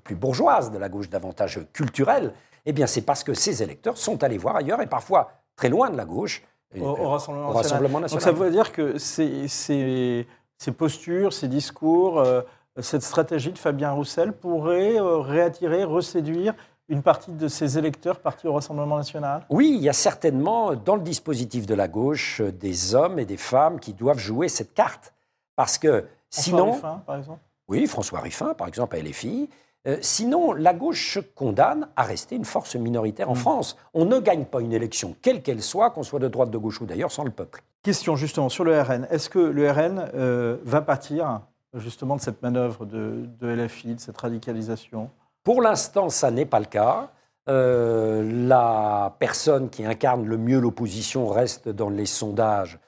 plus 0.04 0.14
bourgeoise, 0.14 0.70
de 0.70 0.78
la 0.78 0.90
gauche 0.90 1.08
davantage 1.08 1.58
culturelle, 1.72 2.34
eh 2.66 2.72
bien 2.72 2.86
c'est 2.86 3.00
parce 3.00 3.24
que 3.24 3.32
ces 3.32 3.62
électeurs 3.62 3.96
sont 3.96 4.22
allés 4.22 4.38
voir 4.38 4.56
ailleurs 4.56 4.82
et 4.82 4.86
parfois 4.86 5.32
très 5.56 5.68
loin 5.68 5.90
de 5.90 5.96
la 5.96 6.04
gauche. 6.04 6.42
Au, 6.78 6.84
au 6.84 7.08
Rassemblement, 7.10 7.50
au 7.50 7.54
national. 7.54 7.82
Rassemblement 7.82 8.00
Donc 8.08 8.20
ça 8.20 8.32
veut 8.32 8.50
dire 8.50 8.72
que 8.72 8.98
ces, 8.98 9.48
ces- 9.48 10.26
ces 10.58 10.72
postures, 10.72 11.32
ces 11.32 11.48
discours, 11.48 12.18
euh, 12.20 12.40
cette 12.80 13.02
stratégie 13.02 13.52
de 13.52 13.58
Fabien 13.58 13.92
Roussel 13.92 14.32
pourrait 14.32 14.98
euh, 14.98 15.18
réattirer, 15.18 15.84
reséduire 15.84 16.54
une 16.88 17.02
partie 17.02 17.32
de 17.32 17.48
ses 17.48 17.78
électeurs 17.78 18.20
partis 18.20 18.46
au 18.46 18.52
Rassemblement 18.54 18.96
national? 18.96 19.46
Oui, 19.48 19.72
il 19.76 19.82
y 19.82 19.88
a 19.88 19.92
certainement 19.94 20.74
dans 20.74 20.96
le 20.96 21.02
dispositif 21.02 21.66
de 21.66 21.74
la 21.74 21.88
gauche 21.88 22.40
euh, 22.40 22.52
des 22.52 22.94
hommes 22.94 23.18
et 23.18 23.24
des 23.24 23.36
femmes 23.36 23.80
qui 23.80 23.92
doivent 23.94 24.18
jouer 24.18 24.48
cette 24.48 24.74
carte. 24.74 25.12
Parce 25.56 25.78
que 25.78 26.04
Sinon, 26.30 26.58
sinon, 26.58 26.72
Ruffin, 26.72 27.02
par 27.06 27.16
exemple 27.16 27.40
Oui, 27.68 27.86
François 27.86 28.20
Ruffin, 28.20 28.54
par 28.54 28.66
exemple, 28.68 28.96
à 28.96 28.98
LFI. 29.00 29.48
Euh, 29.86 29.98
sinon, 30.00 30.52
la 30.52 30.72
gauche 30.72 31.14
se 31.14 31.20
condamne 31.20 31.88
à 31.96 32.04
rester 32.04 32.36
une 32.36 32.44
force 32.44 32.74
minoritaire 32.74 33.28
en 33.28 33.34
Mm. 33.34 33.36
France. 33.36 33.76
On 33.92 34.06
ne 34.06 34.18
gagne 34.18 34.44
pas 34.46 34.60
une 34.60 34.72
élection, 34.72 35.14
quelle 35.20 35.42
qu'elle 35.42 35.62
soit, 35.62 35.90
qu'on 35.90 36.02
soit 36.02 36.20
de 36.20 36.28
droite, 36.28 36.50
de 36.50 36.58
gauche 36.58 36.80
ou 36.80 36.86
d'ailleurs, 36.86 37.12
sans 37.12 37.24
le 37.24 37.30
peuple. 37.30 37.62
Question 37.82 38.16
justement 38.16 38.48
sur 38.48 38.64
le 38.64 38.80
RN. 38.80 39.06
Est-ce 39.10 39.28
que 39.28 39.38
le 39.38 39.70
RN 39.70 40.10
euh, 40.14 40.56
va 40.64 40.80
pâtir 40.80 41.42
justement 41.74 42.16
de 42.16 42.22
cette 42.22 42.42
manœuvre 42.42 42.86
de, 42.86 43.26
de 43.40 43.46
LFI, 43.46 43.96
de 43.96 44.00
cette 44.00 44.16
radicalisation? 44.16 45.10
Pour 45.42 45.60
l'instant, 45.60 46.08
ça 46.08 46.30
n'est 46.30 46.46
pas 46.46 46.60
le 46.60 46.66
cas. 46.66 47.10
Euh, 47.46 48.46
la 48.48 49.14
personne 49.18 49.68
qui 49.68 49.84
incarne 49.84 50.24
le 50.24 50.38
mieux 50.38 50.60
l'opposition 50.60 51.28
reste 51.28 51.68
dans 51.68 51.90
les 51.90 52.06
sondages, 52.06 52.78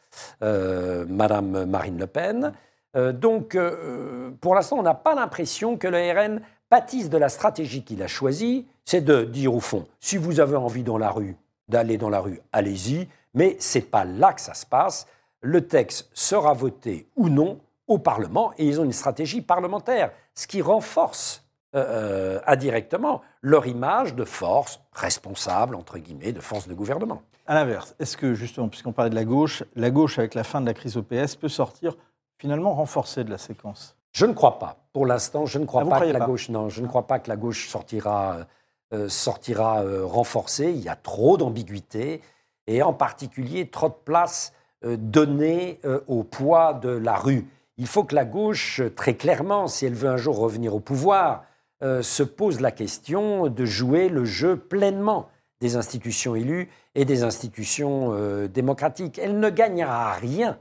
Madame 0.40 1.66
Marine 1.66 1.98
Le 1.98 2.06
Pen. 2.06 2.52
Donc, 2.94 3.58
pour 4.40 4.54
l'instant, 4.54 4.78
on 4.78 4.82
n'a 4.82 4.94
pas 4.94 5.14
l'impression 5.14 5.76
que 5.76 5.86
le 5.88 5.98
RN 5.98 6.40
pâtisse 6.68 7.10
de 7.10 7.18
la 7.18 7.28
stratégie 7.28 7.82
qu'il 7.82 8.02
a 8.02 8.06
choisie, 8.06 8.66
c'est 8.84 9.00
de 9.00 9.24
dire 9.24 9.54
au 9.54 9.60
fond, 9.60 9.86
si 10.00 10.16
vous 10.16 10.40
avez 10.40 10.56
envie 10.56 10.82
dans 10.82 10.98
la 10.98 11.10
rue, 11.10 11.36
d'aller 11.68 11.98
dans 11.98 12.10
la 12.10 12.20
rue, 12.20 12.40
allez-y, 12.52 13.08
mais 13.34 13.56
c'est 13.58 13.90
pas 13.90 14.04
là 14.04 14.32
que 14.32 14.40
ça 14.40 14.54
se 14.54 14.66
passe. 14.66 15.06
Le 15.40 15.66
texte 15.66 16.08
sera 16.14 16.52
voté 16.52 17.08
ou 17.16 17.28
non 17.28 17.60
au 17.86 17.98
Parlement 17.98 18.52
et 18.58 18.66
ils 18.66 18.80
ont 18.80 18.84
une 18.84 18.92
stratégie 18.92 19.42
parlementaire, 19.42 20.10
ce 20.34 20.46
qui 20.46 20.62
renforce 20.62 21.44
euh, 21.74 21.84
euh, 22.38 22.40
indirectement 22.46 23.22
leur 23.42 23.66
image 23.66 24.14
de 24.14 24.24
force 24.24 24.80
responsable, 24.92 25.74
entre 25.74 25.98
guillemets, 25.98 26.32
de 26.32 26.40
force 26.40 26.68
de 26.68 26.74
gouvernement. 26.74 27.22
À 27.46 27.54
l'inverse, 27.54 27.94
est-ce 27.98 28.16
que 28.16 28.34
justement, 28.34 28.68
puisqu'on 28.68 28.92
parlait 28.92 29.10
de 29.10 29.14
la 29.14 29.24
gauche, 29.24 29.62
la 29.74 29.90
gauche 29.90 30.18
avec 30.18 30.34
la 30.34 30.44
fin 30.44 30.60
de 30.60 30.66
la 30.66 30.74
crise 30.74 30.96
au 30.96 31.02
PS 31.02 31.36
peut 31.36 31.48
sortir 31.48 31.96
finalement 32.38 32.74
renforcée 32.74 33.24
de 33.24 33.30
la 33.30 33.38
séquence? 33.38 33.95
Je 34.16 34.24
ne 34.24 34.32
crois 34.32 34.58
pas. 34.58 34.78
Pour 34.94 35.04
l'instant, 35.04 35.44
je 35.44 35.58
ne 35.58 35.66
crois 35.66 35.82
Ah, 35.84 35.90
pas 35.90 36.00
que 36.00 36.06
la 36.06 36.20
pas 36.20 36.26
gauche, 36.26 36.48
non, 36.48 36.70
je 36.70 36.80
ne 36.80 36.86
crois 36.86 37.06
pas 37.06 37.18
que 37.18 37.28
la 37.28 37.36
gauche 37.36 37.68
sortira, 37.68 38.46
euh, 38.94 39.10
sortira 39.10 39.82
euh, 39.82 40.06
renforcée. 40.06 40.70
Il 40.70 40.82
y 40.82 40.88
a 40.88 40.96
trop 40.96 41.36
d'ambiguïté 41.36 42.22
et 42.66 42.80
en 42.80 42.94
particulier 42.94 43.68
trop 43.68 43.90
de 43.90 43.94
place 44.06 44.54
euh, 44.86 44.96
donnée 44.98 45.80
euh, 45.84 46.00
au 46.06 46.22
poids 46.22 46.72
de 46.72 46.88
la 46.88 47.16
rue. 47.16 47.46
Il 47.76 47.86
faut 47.86 48.04
que 48.04 48.14
la 48.14 48.24
gauche, 48.24 48.80
euh, 48.80 48.88
très 48.88 49.16
clairement, 49.16 49.68
si 49.68 49.84
elle 49.84 49.92
veut 49.92 50.08
un 50.08 50.16
jour 50.16 50.38
revenir 50.38 50.74
au 50.74 50.80
pouvoir, 50.80 51.44
euh, 51.82 52.00
se 52.00 52.22
pose 52.22 52.60
la 52.62 52.70
question 52.70 53.48
de 53.48 53.64
jouer 53.66 54.08
le 54.08 54.24
jeu 54.24 54.56
pleinement 54.56 55.28
des 55.60 55.76
institutions 55.76 56.34
élues 56.34 56.70
et 56.94 57.04
des 57.04 57.22
institutions 57.22 58.14
euh, 58.14 58.48
démocratiques. 58.48 59.18
Elle 59.18 59.40
ne 59.40 59.50
gagnera 59.50 60.14
rien 60.14 60.58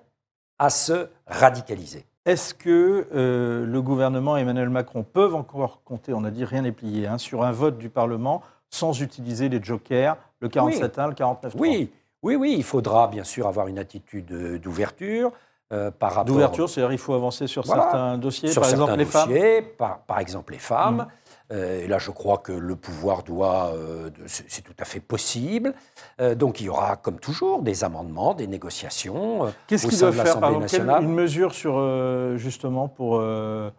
à 0.59 0.69
se 0.69 1.07
radicaliser. 1.25 2.05
Est-ce 2.25 2.53
que 2.55 3.07
euh, 3.13 3.65
le 3.65 3.81
gouvernement 3.81 4.35
et 4.37 4.41
Emmanuel 4.41 4.69
Macron 4.69 5.03
peuvent 5.03 5.35
encore 5.35 5.81
compter, 5.83 6.13
on 6.13 6.23
a 6.23 6.31
dit 6.31 6.43
rien 6.43 6.63
n'est 6.63 6.71
plié, 6.71 7.05
hein, 7.07 7.17
sur 7.19 7.43
un 7.43 7.51
vote 7.51 7.77
du 7.77 7.89
Parlement 7.89 8.41
sans 8.69 8.99
utiliser 9.01 9.47
les 9.47 9.61
jokers, 9.61 10.17
le 10.39 10.49
47.1, 10.49 11.09
le 11.09 11.13
49.3 11.13 11.51
Oui, 11.57 11.91
oui, 12.23 12.35
oui, 12.35 12.55
il 12.57 12.63
faudra 12.63 13.07
bien 13.07 13.23
sûr 13.23 13.47
avoir 13.47 13.67
une 13.67 13.77
attitude 13.77 14.31
euh, 14.31 14.57
d'ouverture 14.57 15.31
euh, 15.71 15.91
par 15.91 16.09
rapport 16.11 16.25
D'ouverture, 16.25 16.69
c'est-à-dire 16.69 16.91
il 16.93 16.97
faut 16.97 17.13
avancer 17.13 17.45
sur 17.47 17.63
Voilà. 17.63 17.83
certains 17.83 18.17
dossiers, 18.17 18.49
sur 18.51 18.61
par 18.61 18.69
certains 18.69 18.83
exemple 18.85 18.99
les 18.99 19.05
femmes. 19.05 19.29
dossiers, 19.29 19.61
par, 19.61 19.99
par 19.99 20.19
exemple 20.19 20.53
les 20.53 20.59
femmes. 20.59 20.95
Mm. 20.95 21.01
Euh, 21.01 21.05
et 21.51 21.87
là, 21.87 21.99
je 21.99 22.11
crois 22.11 22.37
que 22.39 22.51
le 22.51 22.75
pouvoir 22.75 23.23
doit, 23.23 23.71
euh, 23.75 24.09
c'est 24.25 24.61
tout 24.63 24.73
à 24.79 24.85
fait 24.85 24.99
possible. 24.99 25.73
Euh, 26.19 26.33
donc, 26.35 26.59
il 26.59 26.65
y 26.65 26.69
aura, 26.69 26.95
comme 26.95 27.19
toujours, 27.19 27.61
des 27.61 27.83
amendements, 27.83 28.33
des 28.33 28.47
négociations. 28.47 29.45
euh, 29.45 29.49
Qu'est-ce 29.67 29.87
doivent 29.99 30.11
de 30.17 30.21
faire, 30.21 30.39
par 30.39 30.49
exemple. 30.63 31.03
Une 31.03 31.13
mesure 31.13 31.53
sur, 31.53 31.75
euh, 31.77 32.37
justement, 32.37 32.87
pour, 32.87 33.17
euh, 33.19 33.69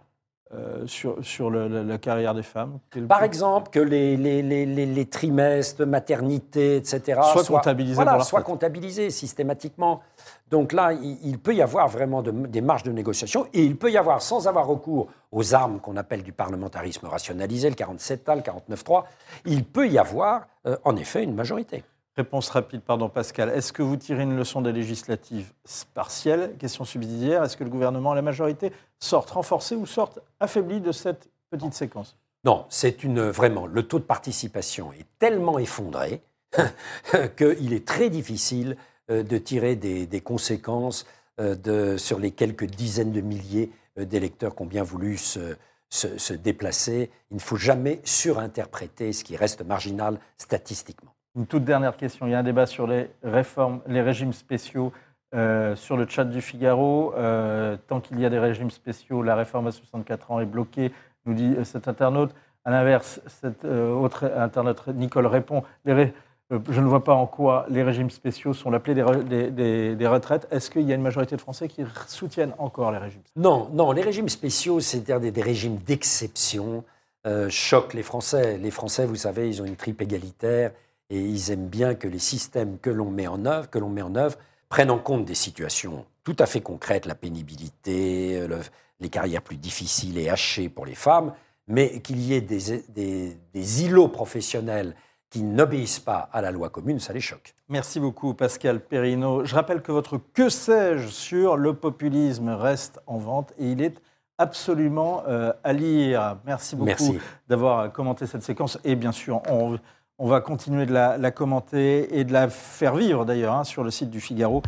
euh, 0.55 0.87
sur, 0.87 1.17
sur 1.25 1.51
le- 1.51 1.67
la, 1.67 1.83
la 1.83 1.99
carrière 1.99 2.35
des 2.35 2.45
femmes? 2.45 2.79
Par 3.09 3.25
exemple, 3.25 3.71
que 3.71 3.81
les, 3.81 4.17
les, 4.17 4.43
les, 4.43 5.07
trimestres, 5.07 5.85
maternité, 5.85 6.77
etc., 6.77 7.21
Soient 7.33 7.43
comptabilisés 7.45 7.95
voilà, 7.97 8.13
retraite. 8.39 8.47
comptabilisés 8.47 9.11
systématiquement. 9.11 10.03
Donc 10.51 10.73
là, 10.73 10.93
il, 10.93 11.19
il 11.25 11.39
peut 11.39 11.55
y 11.55 11.63
avoir 11.63 11.89
vraiment 11.89 12.23
de- 12.23 12.31
des 12.31 12.61
marges 12.61 12.85
de 12.85 12.93
négociation 12.93 13.47
et 13.53 13.65
il 13.65 13.77
peut 13.77 13.91
y 13.91 13.97
avoir, 13.97 14.23
sans 14.23 14.47
avoir 14.47 14.67
recours 14.67 15.09
aux 15.33 15.55
armes 15.55 15.81
qu'on 15.81 15.97
appelle 15.97 16.23
du 16.23 16.33
parlementarisme 16.33 17.07
rationalisé, 17.07 17.69
le 17.69 17.75
47A, 17.75 18.37
le 18.37 18.43
49.3, 18.43 19.05
il 19.45 19.65
peut 19.65 19.89
y 19.89 19.99
avoir 19.99 20.47
euh, 20.67 20.77
en 20.85 20.97
effet 20.97 21.23
une 21.25 21.35
majorité. 21.35 21.83
Réponse 22.17 22.49
rapide, 22.49 22.81
pardon 22.81 23.09
Pascal. 23.11 23.51
Est-ce 23.51 23.73
que 23.75 23.83
vous 23.83 23.97
tirez 23.97 24.23
une 24.23 24.37
leçon 24.37 24.63
des 24.63 24.73
législatives 24.73 25.53
partielles? 25.93 26.57
Question 26.59 26.85
subsidiaire. 26.85 27.43
Est-ce 27.45 27.57
que 27.59 27.65
le 27.65 27.69
gouvernement 27.69 28.13
et 28.13 28.17
la 28.17 28.23
majorité 28.23 28.73
sortent 28.99 29.31
renforcés 29.33 29.75
ou 29.77 29.85
sortent 29.85 30.21
affaiblis 30.41 30.81
de 30.81 30.93
cette 30.93 31.29
petite 31.51 31.75
séquence? 31.75 32.17
Non, 32.45 32.65
c'est 32.71 33.05
une 33.05 33.21
vraiment 33.29 33.67
le 33.67 33.83
taux 33.83 33.99
de 33.99 34.05
participation 34.05 34.93
est 34.93 35.05
tellement 35.19 35.59
effondré 35.59 36.23
qu'il 37.37 37.73
est 37.73 37.87
très 37.87 38.09
difficile 38.09 38.77
de 39.09 39.39
tirer 39.39 39.77
des, 39.77 40.21
conséquences 40.21 41.07
euh, 41.39 41.99
sur 41.99 42.19
les 42.19 42.31
quelques 42.31 42.65
dizaines 42.65 43.13
de 43.13 43.21
milliers 43.21 43.71
euh, 43.99 44.05
d'électeurs 44.05 44.57
qui 44.57 44.63
ont 44.63 44.67
bien 44.67 44.83
voulu 44.83 45.19
se, 45.19 46.33
déplacer. 46.33 47.11
Il 47.31 47.37
ne 47.37 47.41
faut 47.41 47.57
jamais 47.57 48.01
surinterpréter 48.05 49.13
ce 49.13 49.23
qui 49.23 49.37
reste 49.37 49.63
marginal 49.63 50.19
statistiquement. 50.39 51.13
Une 51.37 51.47
toute 51.47 51.65
dernière 51.65 51.97
question. 51.97 52.27
Il 52.27 52.31
y 52.31 52.35
a 52.35 52.39
un 52.39 52.43
débat 52.43 52.67
sur 52.67 52.87
les 52.87 53.11
réformes, 53.23 53.81
les 53.87 54.01
régimes 54.01 54.33
spéciaux 54.33 54.93
euh, 55.35 55.77
sur 55.77 55.97
le 55.97 56.07
chat 56.09 56.25
du 56.25 56.41
Figaro. 56.41 57.13
Euh, 57.17 57.77
tant 57.89 58.01
qu'il 58.01 58.19
y 58.19 58.25
a 58.25 58.31
des 58.31 58.39
régimes 58.39 58.71
spéciaux, 58.71 59.23
la 59.23 59.37
réforme 59.37 59.67
à 59.67 59.73
64 59.73 60.31
ans 60.31 60.41
est 60.41 60.47
bloquée, 60.47 60.93
nous 61.27 61.35
dit 61.35 61.55
euh, 61.57 61.65
cet 61.65 61.89
internaute. 61.89 62.35
À 62.67 62.71
l'inverse, 62.71 63.21
cet 63.27 63.65
euh, 63.65 63.93
autre 63.93 64.25
internaute, 64.37 64.89
Nicole, 64.89 65.27
répond 65.27 65.63
euh, 65.87 66.07
Je 66.51 66.81
ne 66.81 66.87
vois 66.87 67.03
pas 67.03 67.15
en 67.15 67.27
quoi 67.27 67.67
les 67.69 67.83
régimes 67.83 68.11
spéciaux 68.11 68.55
sont 68.55 68.71
l'appelé 68.71 68.95
des, 68.95 69.97
des- 69.97 70.07
retraites. 70.07 70.47
Est-ce 70.53 70.71
qu'il 70.71 70.83
y 70.83 70.93
a 70.93 70.95
une 70.95 71.03
majorité 71.03 71.35
de 71.35 71.41
Français 71.41 71.67
qui 71.67 71.83
soutiennent 72.07 72.55
encore 72.59 72.93
les 72.93 72.99
régimes 72.99 73.23
Non, 73.35 73.69
non, 73.73 73.91
les 73.91 74.03
régimes 74.03 74.29
spéciaux, 74.29 74.79
c'est-à-dire 74.79 75.33
des, 75.33 75.43
régimes 75.43 75.79
d'exception, 75.79 76.85
euh, 77.27 77.49
choquent 77.51 77.95
les 77.95 78.05
Français. 78.05 78.59
Les 78.59 78.71
Français, 78.71 79.07
vous 79.07 79.17
savez, 79.17 79.49
ils 79.49 79.61
ont 79.61 79.65
une 79.65 79.75
tripe 79.75 80.01
égalitaire 80.03 80.71
et 81.11 81.19
ils 81.21 81.51
aiment 81.51 81.67
bien 81.67 81.97
que 81.97 82.07
les 82.07 82.21
systèmes 82.21 82.79
que 82.79 82.91
l'on 82.91 83.11
met 83.11 83.27
en 83.27 83.45
œuvre, 83.45 83.69
que 83.69 83.81
l'on 83.81 83.89
met 83.89 84.03
en 84.03 84.15
œuvre, 84.15 84.39
prennent 84.69 84.91
en 84.93 84.99
compte 84.99 85.25
des 85.25 85.35
situations 85.35 86.05
tout 86.23 86.37
à 86.39 86.47
fait 86.47 86.61
concrètes, 86.61 87.07
la 87.07 87.15
pénibilité, 87.17 88.39
euh, 88.41 88.47
le- 88.49 88.61
les 89.01 89.09
carrières 89.09 89.43
plus 89.43 89.57
difficiles 89.57 90.17
et 90.19 90.29
hachées 90.29 90.69
pour 90.69 90.87
les 90.87 90.95
femmes, 90.95 91.33
mais 91.69 92.01
qu'il 92.01 92.21
y 92.21 92.35
ait 92.35 92.41
des 92.41 93.83
îlots 93.85 94.09
professionnels 94.09 94.95
qui 95.37 95.43
n'obéissent 95.43 96.01
pas 96.01 96.31
à 96.33 96.41
la 96.41 96.51
loi 96.51 96.71
commune, 96.71 96.99
ça 96.99 97.13
les 97.13 97.21
choque. 97.21 97.55
Merci 97.69 98.01
beaucoup, 98.01 98.33
Pascal 98.33 98.81
Perrineau. 98.81 99.45
Je 99.45 99.55
rappelle 99.55 99.83
que 99.83 99.93
votre 99.93 100.19
Que 100.33 100.49
sais-je 100.49 101.09
sur 101.09 101.59
le 101.59 101.75
populisme 101.75 102.49
reste 102.49 103.01
en 103.07 103.19
vente 103.19 103.53
et 103.59 103.71
il 103.73 103.83
est 103.83 104.01
absolument 104.39 105.25
euh, 105.29 105.53
à 105.63 105.75
lire. 105.75 106.39
Merci 106.47 106.75
beaucoup 106.75 107.17
d'avoir 107.49 107.93
commenté 107.93 108.27
cette 108.27 108.45
séquence. 108.45 108.79
Et 108.83 108.97
bien 108.97 109.13
sûr, 109.13 109.43
on, 109.51 109.79
on 110.19 110.27
va 110.27 110.41
continuer 110.41 110.87
de 110.87 110.95
la, 110.95 111.19
la 111.19 111.31
commenter 111.31 112.19
et 112.19 112.25
de 112.25 112.33
la 112.33 112.49
faire 112.49 112.95
vivre 112.95 113.27
d'ailleurs 113.27 113.55
hein, 113.55 113.65
sur 113.65 113.85
le 113.85 113.91
site 113.91 114.09
du 114.09 114.23
Figaro. 114.23 114.63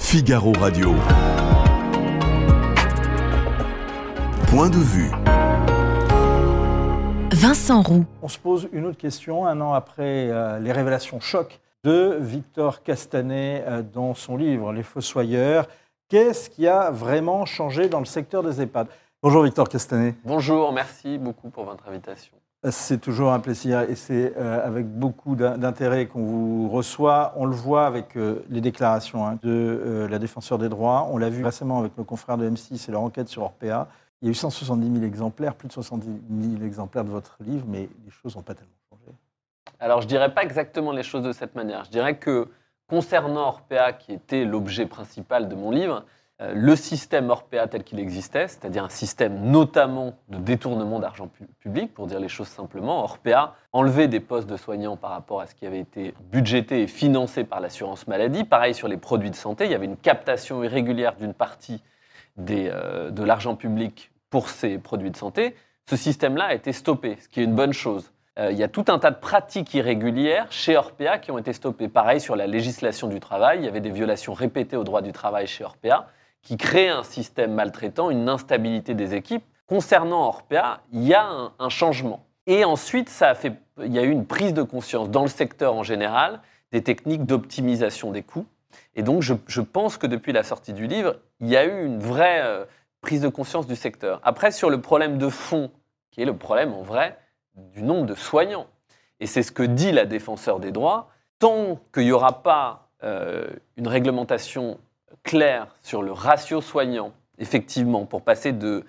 Figaro 0.00 0.52
Radio. 0.58 0.92
Point 4.48 4.70
de 4.70 4.78
vue. 4.78 5.12
Vincent 7.32 7.82
Roux. 7.82 8.04
On 8.22 8.28
se 8.28 8.38
pose 8.38 8.68
une 8.72 8.84
autre 8.86 8.96
question 8.98 9.46
un 9.46 9.60
an 9.60 9.72
après 9.72 10.28
euh, 10.30 10.58
les 10.60 10.72
révélations 10.72 11.20
choc 11.20 11.60
de 11.82 12.16
Victor 12.20 12.82
Castanet 12.82 13.64
euh, 13.66 13.82
dans 13.82 14.14
son 14.14 14.36
livre 14.36 14.72
Les 14.72 14.82
Fossoyeurs. 14.82 15.66
Qu'est-ce 16.08 16.48
qui 16.50 16.68
a 16.68 16.90
vraiment 16.90 17.44
changé 17.46 17.88
dans 17.88 17.98
le 17.98 18.04
secteur 18.04 18.42
des 18.42 18.60
EHPAD? 18.60 18.86
Bonjour 19.22 19.42
Victor 19.42 19.68
Castanet. 19.68 20.14
Bonjour, 20.24 20.72
merci 20.72 21.18
beaucoup 21.18 21.48
pour 21.50 21.64
votre 21.64 21.88
invitation. 21.88 22.34
C'est 22.70 22.98
toujours 23.00 23.30
un 23.32 23.40
plaisir 23.40 23.82
et 23.82 23.94
c'est 23.94 24.32
euh, 24.38 24.66
avec 24.66 24.86
beaucoup 24.86 25.34
d'in- 25.36 25.58
d'intérêt 25.58 26.06
qu'on 26.06 26.22
vous 26.24 26.68
reçoit. 26.70 27.34
On 27.36 27.44
le 27.44 27.54
voit 27.54 27.86
avec 27.86 28.16
euh, 28.16 28.42
les 28.48 28.62
déclarations 28.62 29.26
hein, 29.26 29.38
de 29.42 29.50
euh, 29.50 30.08
la 30.08 30.18
défenseur 30.18 30.56
des 30.56 30.70
droits. 30.70 31.08
On 31.10 31.18
l'a 31.18 31.28
vu 31.28 31.44
récemment 31.44 31.78
avec 31.80 31.98
nos 31.98 32.04
confrères 32.04 32.38
de 32.38 32.48
M6 32.48 32.88
et 32.88 32.92
leur 32.92 33.02
enquête 33.02 33.28
sur 33.28 33.42
Orpea. 33.42 33.86
Il 34.24 34.28
y 34.28 34.30
a 34.30 34.30
eu 34.30 34.34
170 34.34 34.90
000 34.90 35.04
exemplaires, 35.04 35.54
plus 35.54 35.68
de 35.68 35.74
70 35.74 36.08
000 36.56 36.64
exemplaires 36.64 37.04
de 37.04 37.10
votre 37.10 37.36
livre, 37.40 37.66
mais 37.68 37.90
les 38.06 38.10
choses 38.10 38.34
n'ont 38.34 38.42
pas 38.42 38.54
tellement 38.54 38.72
changé. 38.88 39.12
Alors, 39.78 40.00
je 40.00 40.06
dirais 40.06 40.32
pas 40.32 40.42
exactement 40.42 40.92
les 40.92 41.02
choses 41.02 41.22
de 41.24 41.32
cette 41.32 41.54
manière. 41.54 41.84
Je 41.84 41.90
dirais 41.90 42.16
que 42.16 42.48
concernant 42.88 43.48
Orpea, 43.48 43.92
qui 43.92 44.14
était 44.14 44.46
l'objet 44.46 44.86
principal 44.86 45.46
de 45.46 45.54
mon 45.54 45.70
livre, 45.70 46.06
euh, 46.40 46.54
le 46.54 46.74
système 46.74 47.28
Orpea 47.28 47.66
tel 47.68 47.84
qu'il 47.84 47.98
existait, 48.00 48.48
c'est-à-dire 48.48 48.82
un 48.84 48.88
système 48.88 49.50
notamment 49.50 50.14
de 50.30 50.38
détournement 50.38 51.00
d'argent 51.00 51.28
pu- 51.28 51.44
public, 51.60 51.92
pour 51.92 52.06
dire 52.06 52.18
les 52.18 52.28
choses 52.28 52.48
simplement, 52.48 53.04
Orpea 53.04 53.54
enlevait 53.74 54.08
des 54.08 54.20
postes 54.20 54.48
de 54.48 54.56
soignants 54.56 54.96
par 54.96 55.10
rapport 55.10 55.42
à 55.42 55.46
ce 55.46 55.54
qui 55.54 55.66
avait 55.66 55.80
été 55.80 56.14
budgété 56.32 56.80
et 56.80 56.86
financé 56.86 57.44
par 57.44 57.60
l'assurance 57.60 58.06
maladie. 58.06 58.44
Pareil 58.44 58.72
sur 58.72 58.88
les 58.88 58.96
produits 58.96 59.30
de 59.30 59.36
santé, 59.36 59.66
il 59.66 59.70
y 59.70 59.74
avait 59.74 59.84
une 59.84 59.98
captation 59.98 60.64
irrégulière 60.64 61.14
d'une 61.16 61.34
partie 61.34 61.82
euh, 62.50 63.10
de 63.10 63.22
l'argent 63.22 63.54
public 63.54 64.10
pour 64.34 64.48
ces 64.48 64.78
produits 64.78 65.12
de 65.12 65.16
santé. 65.16 65.54
Ce 65.88 65.94
système-là 65.94 66.46
a 66.46 66.54
été 66.54 66.72
stoppé, 66.72 67.18
ce 67.20 67.28
qui 67.28 67.40
est 67.40 67.44
une 67.44 67.54
bonne 67.54 67.72
chose. 67.72 68.10
Euh, 68.40 68.50
il 68.50 68.58
y 68.58 68.64
a 68.64 68.68
tout 68.68 68.86
un 68.88 68.98
tas 68.98 69.12
de 69.12 69.16
pratiques 69.16 69.72
irrégulières 69.74 70.50
chez 70.50 70.76
Orpea 70.76 71.18
qui 71.22 71.30
ont 71.30 71.38
été 71.38 71.52
stoppées. 71.52 71.86
Pareil 71.86 72.20
sur 72.20 72.34
la 72.34 72.48
législation 72.48 73.06
du 73.06 73.20
travail, 73.20 73.60
il 73.60 73.64
y 73.64 73.68
avait 73.68 73.80
des 73.80 73.92
violations 73.92 74.32
répétées 74.32 74.76
au 74.76 74.82
droit 74.82 75.02
du 75.02 75.12
travail 75.12 75.46
chez 75.46 75.62
Orpea 75.62 76.08
qui 76.42 76.56
créent 76.56 76.88
un 76.88 77.04
système 77.04 77.54
maltraitant, 77.54 78.10
une 78.10 78.28
instabilité 78.28 78.94
des 78.94 79.14
équipes. 79.14 79.44
Concernant 79.68 80.26
Orpea, 80.26 80.80
il 80.92 81.04
y 81.04 81.14
a 81.14 81.28
un, 81.56 81.68
changement. 81.68 82.24
Et 82.48 82.64
ensuite, 82.64 83.10
ça 83.10 83.28
a 83.28 83.34
fait, 83.36 83.52
il 83.84 83.92
y 83.92 84.00
a 84.00 84.02
eu 84.02 84.10
une 84.10 84.26
prise 84.26 84.52
de 84.52 84.64
conscience 84.64 85.10
dans 85.10 85.22
le 85.22 85.28
secteur 85.28 85.76
en 85.76 85.84
général 85.84 86.40
des 86.72 86.82
techniques 86.82 87.24
d'optimisation 87.24 88.10
des 88.10 88.24
coûts. 88.24 88.46
Et 88.96 89.04
donc, 89.04 89.22
je, 89.22 89.34
je 89.46 89.60
pense 89.60 89.96
que 89.96 90.08
depuis 90.08 90.32
la 90.32 90.42
sortie 90.42 90.72
du 90.72 90.88
livre, 90.88 91.20
il 91.38 91.48
y 91.48 91.56
a 91.56 91.64
eu 91.64 91.86
une 91.86 92.00
vraie 92.00 92.40
euh, 92.42 92.64
prise 93.04 93.20
de 93.20 93.28
conscience 93.28 93.66
du 93.66 93.76
secteur. 93.76 94.18
Après, 94.22 94.50
sur 94.50 94.70
le 94.70 94.80
problème 94.80 95.18
de 95.18 95.28
fond, 95.28 95.70
qui 96.10 96.22
est 96.22 96.24
le 96.24 96.38
problème 96.38 96.72
en 96.72 96.80
vrai 96.80 97.18
du 97.54 97.82
nombre 97.82 98.06
de 98.06 98.14
soignants. 98.14 98.66
Et 99.20 99.26
c'est 99.26 99.42
ce 99.42 99.52
que 99.52 99.62
dit 99.62 99.92
la 99.92 100.06
défenseur 100.06 100.58
des 100.58 100.72
droits. 100.72 101.10
Tant 101.38 101.78
qu'il 101.92 102.04
n'y 102.04 102.12
aura 102.12 102.42
pas 102.42 102.88
euh, 103.02 103.46
une 103.76 103.88
réglementation 103.88 104.78
claire 105.22 105.66
sur 105.82 106.02
le 106.02 106.12
ratio 106.12 106.62
soignant, 106.62 107.12
effectivement, 107.36 108.06
pour 108.06 108.22
passer 108.22 108.52
de... 108.52 108.84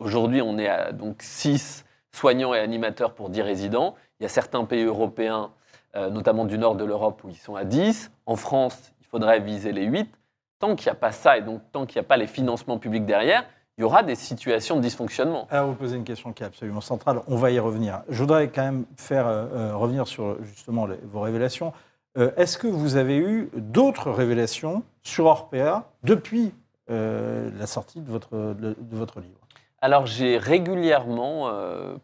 Aujourd'hui, 0.00 0.42
on 0.42 0.58
est 0.58 0.68
à 0.68 0.90
donc 0.90 1.22
6 1.22 1.84
soignants 2.10 2.52
et 2.52 2.58
animateurs 2.58 3.14
pour 3.14 3.30
10 3.30 3.40
résidents. 3.42 3.94
Il 4.18 4.24
y 4.24 4.26
a 4.26 4.28
certains 4.28 4.64
pays 4.64 4.82
européens, 4.82 5.52
euh, 5.94 6.10
notamment 6.10 6.44
du 6.44 6.58
nord 6.58 6.74
de 6.74 6.84
l'Europe, 6.84 7.22
où 7.22 7.28
ils 7.28 7.36
sont 7.36 7.54
à 7.54 7.64
10. 7.64 8.10
En 8.26 8.34
France, 8.34 8.92
il 9.00 9.06
faudrait 9.06 9.38
viser 9.38 9.70
les 9.70 9.84
8. 9.84 10.12
Tant 10.58 10.74
qu'il 10.74 10.86
n'y 10.86 10.96
a 10.96 11.00
pas 11.00 11.12
ça, 11.12 11.38
et 11.38 11.42
donc 11.42 11.62
tant 11.70 11.86
qu'il 11.86 12.00
n'y 12.00 12.04
a 12.04 12.08
pas 12.08 12.16
les 12.16 12.26
financements 12.26 12.78
publics 12.78 13.06
derrière, 13.06 13.46
il 13.80 13.84
y 13.84 13.84
aura 13.86 14.02
des 14.02 14.14
situations 14.14 14.76
de 14.76 14.82
dysfonctionnement. 14.82 15.48
Alors, 15.50 15.68
vous 15.68 15.74
posez 15.74 15.96
une 15.96 16.04
question 16.04 16.34
qui 16.34 16.42
est 16.42 16.46
absolument 16.46 16.82
centrale. 16.82 17.22
On 17.28 17.36
va 17.36 17.50
y 17.50 17.58
revenir. 17.58 18.02
Je 18.10 18.20
voudrais 18.20 18.48
quand 18.48 18.60
même 18.62 18.84
faire 18.98 19.26
euh, 19.26 19.46
euh, 19.54 19.74
revenir 19.74 20.06
sur 20.06 20.36
justement 20.44 20.84
les- 20.84 20.98
vos 21.02 21.20
révélations. 21.20 21.72
Euh, 22.18 22.30
Est-ce 22.36 22.58
que 22.58 22.66
vous 22.66 22.96
avez 22.96 23.16
eu 23.16 23.48
d'autres 23.54 24.10
révélations 24.10 24.82
sur 25.02 25.24
Orpea 25.24 25.84
depuis 26.02 26.52
euh, 26.90 27.48
la 27.58 27.66
sortie 27.66 28.02
de 28.02 28.10
votre, 28.10 28.36
de, 28.36 28.76
de 28.78 28.96
votre 28.98 29.18
livre? 29.20 29.38
Alors 29.80 30.04
j'ai 30.04 30.36
régulièrement, 30.36 31.50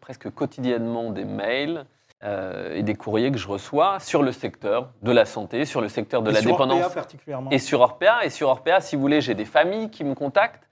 presque 0.01 0.31
quotidiennement, 0.31 1.11
des 1.11 1.25
mails 1.25 1.85
euh, 2.23 2.73
et 2.73 2.81
des 2.81 2.95
courriers 2.95 3.31
que 3.31 3.37
je 3.37 3.47
reçois 3.47 3.99
sur 3.99 4.23
le 4.23 4.31
secteur 4.31 4.89
de 5.03 5.11
la 5.11 5.25
santé, 5.25 5.63
sur 5.65 5.79
le 5.81 5.89
secteur 5.89 6.23
de 6.23 6.31
Et 6.31 6.33
la 6.33 6.41
sur 6.41 6.49
dépendance. 6.53 6.81
Orpea 6.85 6.95
particulièrement? 6.95 7.51
Et 7.51 7.59
sur 7.59 7.81
Orpea, 7.81 8.23
et 8.25 8.31
sur 8.31 8.49
Orpea, 8.49 8.81
si 8.81 8.95
vous 8.95 9.01
voulez, 9.03 9.21
j'ai 9.21 9.35
des 9.35 9.45
familles 9.45 9.91
qui 9.91 10.03
me 10.03 10.15
contactent 10.15 10.66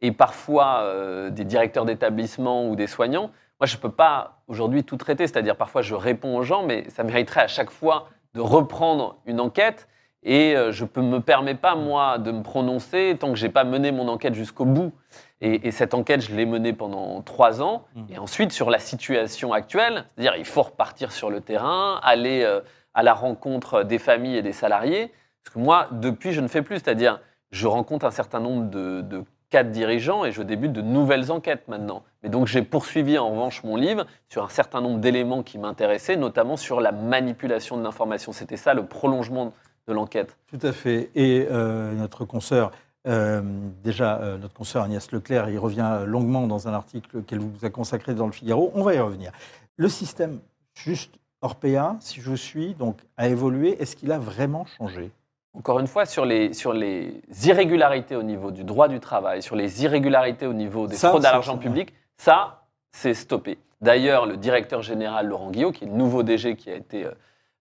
et 0.00 0.12
parfois 0.12 0.80
euh, 0.82 1.30
des 1.30 1.44
directeurs 1.44 1.84
d'établissement 1.84 2.68
ou 2.68 2.76
des 2.76 2.86
soignants. 2.86 3.30
Moi, 3.60 3.66
je 3.66 3.76
ne 3.76 3.80
peux 3.80 3.90
pas 3.90 4.42
aujourd'hui 4.46 4.84
tout 4.84 4.96
traiter, 4.96 5.26
c'est-à-dire 5.26 5.56
parfois 5.56 5.82
je 5.82 5.94
réponds 5.94 6.36
aux 6.36 6.42
gens, 6.42 6.62
mais 6.62 6.88
ça 6.90 7.02
mériterait 7.02 7.42
à 7.42 7.48
chaque 7.48 7.70
fois 7.70 8.08
de 8.34 8.40
reprendre 8.40 9.16
une 9.26 9.40
enquête 9.40 9.88
et 10.22 10.56
euh, 10.56 10.72
je 10.72 10.84
ne 10.96 11.02
me 11.02 11.20
permets 11.20 11.54
pas, 11.54 11.74
moi, 11.74 12.18
de 12.18 12.32
me 12.32 12.42
prononcer 12.42 13.16
tant 13.18 13.30
que 13.30 13.36
je 13.36 13.46
n'ai 13.46 13.52
pas 13.52 13.64
mené 13.64 13.92
mon 13.92 14.08
enquête 14.08 14.34
jusqu'au 14.34 14.64
bout. 14.64 14.92
Et, 15.40 15.68
et 15.68 15.70
cette 15.70 15.94
enquête, 15.94 16.20
je 16.20 16.34
l'ai 16.34 16.46
menée 16.46 16.72
pendant 16.72 17.22
trois 17.22 17.62
ans. 17.62 17.84
Mm. 17.94 18.02
Et 18.10 18.18
ensuite, 18.18 18.52
sur 18.52 18.70
la 18.70 18.80
situation 18.80 19.52
actuelle, 19.52 20.04
c'est-à-dire 20.14 20.36
il 20.36 20.44
faut 20.44 20.62
repartir 20.62 21.12
sur 21.12 21.30
le 21.30 21.40
terrain, 21.40 22.00
aller 22.02 22.42
euh, 22.42 22.60
à 22.94 23.02
la 23.02 23.14
rencontre 23.14 23.84
des 23.84 23.98
familles 23.98 24.36
et 24.36 24.42
des 24.42 24.52
salariés. 24.52 25.12
Parce 25.44 25.54
que 25.54 25.60
moi, 25.60 25.88
depuis, 25.92 26.32
je 26.32 26.40
ne 26.40 26.48
fais 26.48 26.62
plus. 26.62 26.76
C'est-à-dire, 26.76 27.20
je 27.52 27.66
rencontre 27.68 28.04
un 28.04 28.10
certain 28.10 28.40
nombre 28.40 28.68
de, 28.68 29.02
de 29.02 29.24
cadres 29.50 29.70
dirigeants 29.70 30.24
et 30.24 30.32
je 30.32 30.42
débute 30.42 30.72
de 30.72 30.82
nouvelles 30.82 31.30
enquêtes 31.32 31.68
maintenant. 31.68 32.02
Mais 32.22 32.28
donc, 32.28 32.46
j'ai 32.46 32.62
poursuivi 32.62 33.18
en 33.18 33.30
revanche 33.30 33.62
mon 33.64 33.76
livre 33.76 34.06
sur 34.28 34.44
un 34.44 34.48
certain 34.48 34.80
nombre 34.80 35.00
d'éléments 35.00 35.42
qui 35.42 35.58
m'intéressaient, 35.58 36.16
notamment 36.16 36.56
sur 36.56 36.80
la 36.80 36.92
manipulation 36.92 37.76
de 37.76 37.82
l'information. 37.82 38.32
C'était 38.32 38.56
ça 38.56 38.74
le 38.74 38.84
prolongement 38.86 39.52
de 39.86 39.92
l'enquête. 39.92 40.36
Tout 40.46 40.66
à 40.66 40.72
fait. 40.72 41.10
Et 41.14 41.46
euh, 41.50 41.92
notre 41.92 42.24
consoeur, 42.24 42.72
euh, 43.06 43.40
déjà, 43.82 44.18
euh, 44.18 44.36
notre 44.36 44.54
consoeur 44.54 44.84
Agnès 44.84 45.10
Leclerc, 45.12 45.48
il 45.48 45.58
revient 45.58 46.00
longuement 46.04 46.46
dans 46.46 46.68
un 46.68 46.74
article 46.74 47.22
qu'elle 47.22 47.40
vous 47.40 47.64
a 47.64 47.70
consacré 47.70 48.14
dans 48.14 48.26
le 48.26 48.32
Figaro. 48.32 48.70
On 48.74 48.82
va 48.82 48.94
y 48.94 49.00
revenir. 49.00 49.32
Le 49.76 49.88
système, 49.88 50.40
juste 50.74 51.14
Orpea, 51.40 51.96
si 52.00 52.20
je 52.20 52.34
suis, 52.34 52.74
donc, 52.74 52.98
a 53.16 53.28
évolué. 53.28 53.80
Est-ce 53.80 53.96
qu'il 53.96 54.12
a 54.12 54.18
vraiment 54.18 54.66
changé? 54.66 55.10
Encore 55.54 55.80
une 55.80 55.86
fois, 55.86 56.06
sur 56.06 56.24
les, 56.24 56.52
sur 56.52 56.72
les 56.72 57.20
irrégularités 57.44 58.16
au 58.16 58.22
niveau 58.22 58.50
du 58.50 58.64
droit 58.64 58.88
du 58.88 59.00
travail, 59.00 59.42
sur 59.42 59.56
les 59.56 59.82
irrégularités 59.82 60.46
au 60.46 60.52
niveau 60.52 60.86
des 60.86 60.96
Ça, 60.96 61.08
fraudes 61.08 61.24
à 61.24 61.32
l'argent 61.32 61.58
public, 61.58 61.92
ça, 62.16 62.62
c'est 62.92 63.14
stoppé. 63.14 63.58
D'ailleurs, 63.80 64.26
le 64.26 64.36
directeur 64.36 64.82
général 64.82 65.26
Laurent 65.26 65.50
Guillot, 65.50 65.72
qui 65.72 65.84
est 65.84 65.88
le 65.88 65.94
nouveau 65.94 66.22
DG 66.22 66.56
qui 66.56 66.70
a 66.70 66.74
été 66.74 67.04
euh, 67.04 67.12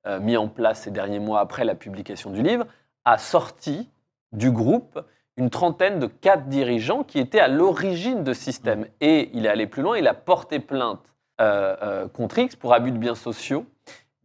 euh, 0.08 0.20
mis 0.20 0.38
en 0.38 0.48
place 0.48 0.82
ces 0.82 0.92
derniers 0.92 1.20
mois 1.20 1.40
après 1.40 1.66
la 1.66 1.76
publication 1.76 2.32
du 2.32 2.42
livre, 2.42 2.66
a 3.06 3.18
sorti 3.18 3.90
du 4.32 4.52
groupe 4.52 5.00
une 5.38 5.50
trentaine 5.52 6.00
de 6.00 6.08
quatre 6.08 6.48
dirigeants 6.48 7.04
qui 7.04 7.20
étaient 7.20 7.40
à 7.40 7.48
l'origine 7.48 8.24
de 8.24 8.34
ce 8.34 8.42
système. 8.42 8.88
Et 9.02 9.30
il 9.34 9.46
est 9.46 9.50
allé 9.50 9.68
plus 9.68 9.84
loin, 9.84 9.98
il 9.98 10.08
a 10.08 10.16
porté 10.16 10.60
plainte 10.60 11.14
euh, 11.40 11.76
euh, 11.84 12.08
contre 12.08 12.40
X 12.40 12.56
pour 12.56 12.74
abus 12.74 12.92
de 12.92 12.98
biens 12.98 13.16
sociaux, 13.16 13.66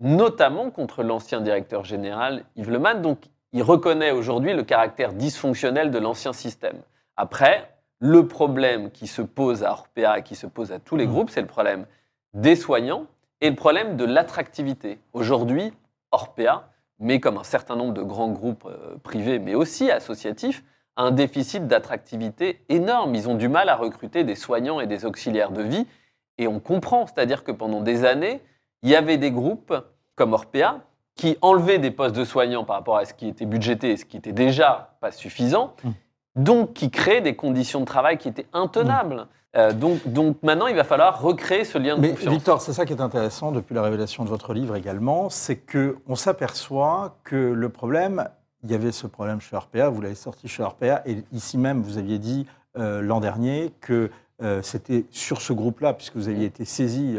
notamment 0.01 0.70
contre 0.70 1.03
l'ancien 1.03 1.42
directeur 1.42 1.85
général 1.85 2.44
Yves 2.57 2.70
Leman. 2.70 3.03
Donc, 3.03 3.18
il 3.52 3.62
reconnaît 3.62 4.10
aujourd'hui 4.10 4.54
le 4.54 4.62
caractère 4.62 5.12
dysfonctionnel 5.12 5.90
de 5.90 5.98
l'ancien 5.98 6.32
système. 6.32 6.80
Après, 7.16 7.70
le 7.98 8.26
problème 8.26 8.90
qui 8.90 9.06
se 9.06 9.22
pose 9.22 9.62
à 9.62 9.72
Orpea 9.72 10.18
et 10.18 10.22
qui 10.22 10.34
se 10.34 10.46
pose 10.46 10.72
à 10.72 10.78
tous 10.78 10.96
les 10.96 11.06
Mmh. 11.06 11.10
groupes, 11.10 11.30
c'est 11.30 11.40
le 11.40 11.46
problème 11.46 11.86
des 12.34 12.56
soignants 12.56 13.06
et 13.40 13.50
le 13.50 13.56
problème 13.56 13.96
de 13.96 14.04
l'attractivité. 14.04 14.98
Aujourd'hui, 15.12 15.72
Orpea, 16.10 16.68
mais 16.98 17.20
comme 17.20 17.36
un 17.36 17.44
certain 17.44 17.76
nombre 17.76 17.94
de 17.94 18.02
grands 18.02 18.30
groupes 18.30 18.66
euh, 18.66 18.96
privés, 19.02 19.38
mais 19.38 19.54
aussi 19.54 19.90
associatifs, 19.90 20.64
a 20.96 21.02
un 21.02 21.10
déficit 21.10 21.66
d'attractivité 21.66 22.60
énorme. 22.68 23.14
Ils 23.14 23.28
ont 23.28 23.34
du 23.34 23.48
mal 23.48 23.68
à 23.68 23.76
recruter 23.76 24.24
des 24.24 24.34
soignants 24.34 24.80
et 24.80 24.86
des 24.86 25.04
auxiliaires 25.04 25.52
de 25.52 25.62
vie. 25.62 25.86
Et 26.38 26.46
on 26.46 26.60
comprend, 26.60 27.06
c'est-à-dire 27.06 27.44
que 27.44 27.52
pendant 27.52 27.80
des 27.80 28.04
années, 28.04 28.40
il 28.82 28.90
y 28.90 28.96
avait 28.96 29.16
des 29.16 29.30
groupes 29.30 29.74
comme 30.16 30.32
Orpea 30.32 30.80
qui 31.22 31.38
enlevaient 31.40 31.78
des 31.78 31.92
postes 31.92 32.16
de 32.16 32.24
soignants 32.24 32.64
par 32.64 32.74
rapport 32.74 32.96
à 32.96 33.04
ce 33.04 33.14
qui 33.14 33.28
était 33.28 33.46
budgété 33.46 33.92
et 33.92 33.96
ce 33.96 34.04
qui 34.04 34.16
était 34.16 34.32
déjà 34.32 34.96
pas 35.00 35.12
suffisant, 35.12 35.74
Mm. 35.85 35.90
donc 36.35 36.72
qui 36.72 36.90
créaient 36.90 37.20
des 37.20 37.37
conditions 37.37 37.78
de 37.78 37.85
travail 37.85 38.18
qui 38.18 38.26
étaient 38.26 38.48
intenables. 38.52 39.28
Euh, 39.56 39.72
donc, 39.72 40.04
donc 40.04 40.42
maintenant, 40.42 40.66
il 40.66 40.74
va 40.74 40.82
falloir 40.82 41.22
recréer 41.22 41.64
ce 41.64 41.78
lien 41.78 41.94
de 41.94 42.00
Mais 42.00 42.11
confiance. 42.11 42.35
Victor, 42.35 42.61
c'est 42.61 42.72
ça 42.72 42.85
qui 42.87 42.92
est 42.92 43.00
intéressant 43.00 43.52
depuis 43.52 43.72
la 43.72 43.82
révélation 43.82 44.24
de 44.24 44.30
votre 44.30 44.52
livre 44.52 44.74
également, 44.74 45.30
c'est 45.30 45.54
que 45.54 45.98
on 46.08 46.16
s'aperçoit 46.16 47.18
que 47.22 47.37
le 47.37 47.68
problème, 47.68 48.28
il 48.64 48.72
y 48.72 48.74
avait 48.74 48.90
ce 48.90 49.06
problème 49.06 49.40
chez 49.40 49.56
RPA, 49.56 49.90
vous 49.90 50.00
l'avez 50.00 50.16
sorti 50.16 50.48
chez 50.48 50.64
RPA, 50.64 51.02
et 51.06 51.22
ici 51.32 51.56
même, 51.56 51.82
vous 51.82 51.98
aviez 51.98 52.18
dit 52.18 52.46
euh, 52.78 53.00
l'an 53.00 53.20
dernier 53.20 53.72
que 53.80 54.11
euh, 54.42 54.61
c'était 54.62 55.04
sur 55.11 55.40
ce 55.40 55.52
groupe-là, 55.52 55.92
puisque 55.92 56.16
vous 56.16 56.28
aviez 56.28 56.46
été 56.46 56.64
saisi 56.64 57.16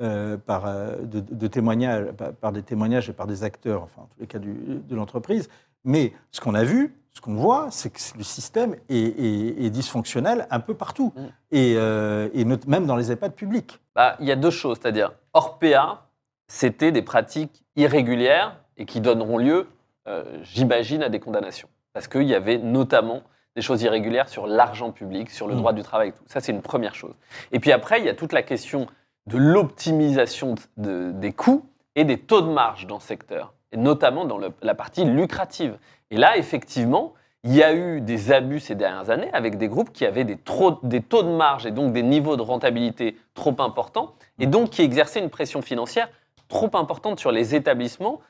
euh, 0.00 0.36
par, 0.36 0.66
euh, 0.66 0.96
de, 1.02 1.20
de 1.20 1.46
témoignages, 1.46 2.06
par, 2.40 2.52
des 2.52 2.62
témoignages 2.62 3.08
et 3.08 3.12
par 3.12 3.26
des 3.26 3.44
acteurs, 3.44 3.82
enfin 3.82 4.02
en 4.02 4.06
tous 4.06 4.20
les 4.20 4.26
cas 4.26 4.38
du- 4.38 4.80
de 4.88 4.94
l'entreprise. 4.96 5.48
Mais 5.84 6.12
ce 6.30 6.40
qu'on 6.40 6.54
a 6.54 6.64
vu, 6.64 6.94
ce 7.12 7.20
qu'on 7.20 7.34
voit, 7.34 7.68
c'est 7.70 7.90
que 7.90 7.98
le 8.16 8.22
système 8.24 8.74
est, 8.88 8.96
est- 8.96 9.64
est 9.64 9.70
dysfonctionnel 9.70 10.46
un 10.50 10.60
peu 10.60 10.74
partout, 10.74 11.12
Mm. 11.16 11.20
et, 11.52 11.74
euh, 11.76 12.28
et 12.34 12.44
même 12.44 12.86
dans 12.86 12.96
les 12.96 13.10
EHPAD 13.12 13.32
publics. 13.34 13.80
Bah, 13.94 14.16
il 14.20 14.26
y 14.26 14.32
a 14.32 14.36
deux 14.36 14.50
choses, 14.50 14.78
c'est-à-dire 14.80 15.12
Orpea, 15.32 16.06
c'était 16.46 16.92
des 16.92 17.02
pratiques 17.02 17.64
irrégulières 17.76 18.56
et 18.76 18.86
qui 18.86 19.00
donneront 19.00 19.38
lieu, 19.38 19.66
euh, 20.08 20.24
j'imagine, 20.42 21.02
à 21.02 21.08
des 21.08 21.20
condamnations. 21.20 21.68
Parce 21.92 22.08
qu'il 22.08 22.22
y 22.24 22.34
avait 22.34 22.58
notamment 22.58 23.22
des 23.56 23.62
choses 23.62 23.82
irrégulières 23.82 24.28
sur 24.28 24.46
l'argent 24.46 24.92
public, 24.92 25.28
sur 25.30 25.48
le 25.48 25.54
Mm. 25.54 25.58
droit 25.58 25.72
du 25.72 25.82
travail 25.82 26.08
et 26.10 26.12
tout. 26.12 26.22
Ça, 26.26 26.40
c'est 26.40 26.52
une 26.52 26.62
première 26.62 26.94
chose. 26.94 27.14
Et 27.52 27.58
puis 27.60 27.72
après, 27.72 27.98
il 28.00 28.06
y 28.06 28.08
a 28.08 28.14
toute 28.14 28.32
la 28.32 28.42
question 28.42 28.86
de 29.30 29.38
l'optimisation 29.38 30.54
de- 30.54 30.60
de- 30.76 31.12
des 31.12 31.32
coûts 31.32 31.64
et 31.94 32.04
des 32.04 32.18
taux 32.18 32.40
de 32.42 32.48
marge 32.50 32.86
dans 32.86 33.00
ce 33.00 33.06
secteur, 33.08 33.54
et 33.72 33.76
notamment 33.76 34.24
dans 34.24 34.38
le- 34.38 34.52
la 34.62 34.74
partie 34.74 35.04
lucrative. 35.04 35.78
Et 36.10 36.16
là, 36.16 36.36
effectivement, 36.36 37.14
il 37.44 37.54
y 37.54 37.62
a 37.62 37.72
eu 37.74 38.00
des 38.00 38.32
abus 38.32 38.60
ces 38.60 38.74
dernières 38.74 39.08
années 39.08 39.30
avec 39.32 39.56
des 39.56 39.68
groupes 39.68 39.92
qui 39.92 40.04
avaient 40.04 40.24
des, 40.24 40.36
trop- 40.36 40.78
des 40.82 41.00
taux 41.00 41.22
de 41.22 41.30
marge 41.30 41.64
et 41.64 41.70
donc 41.70 41.92
des 41.92 42.02
niveaux 42.02 42.36
de 42.36 42.42
rentabilité 42.42 43.16
trop 43.34 43.54
importants 43.60 44.14
et 44.38 44.46
donc 44.46 44.70
qui 44.70 44.82
exerçaient 44.82 45.20
une 45.20 45.30
pression 45.30 45.62
financière 45.62 46.08
trop 46.48 46.70
importante 46.74 47.18
sur 47.18 47.32
les 47.32 47.54
établissements. 47.54 48.20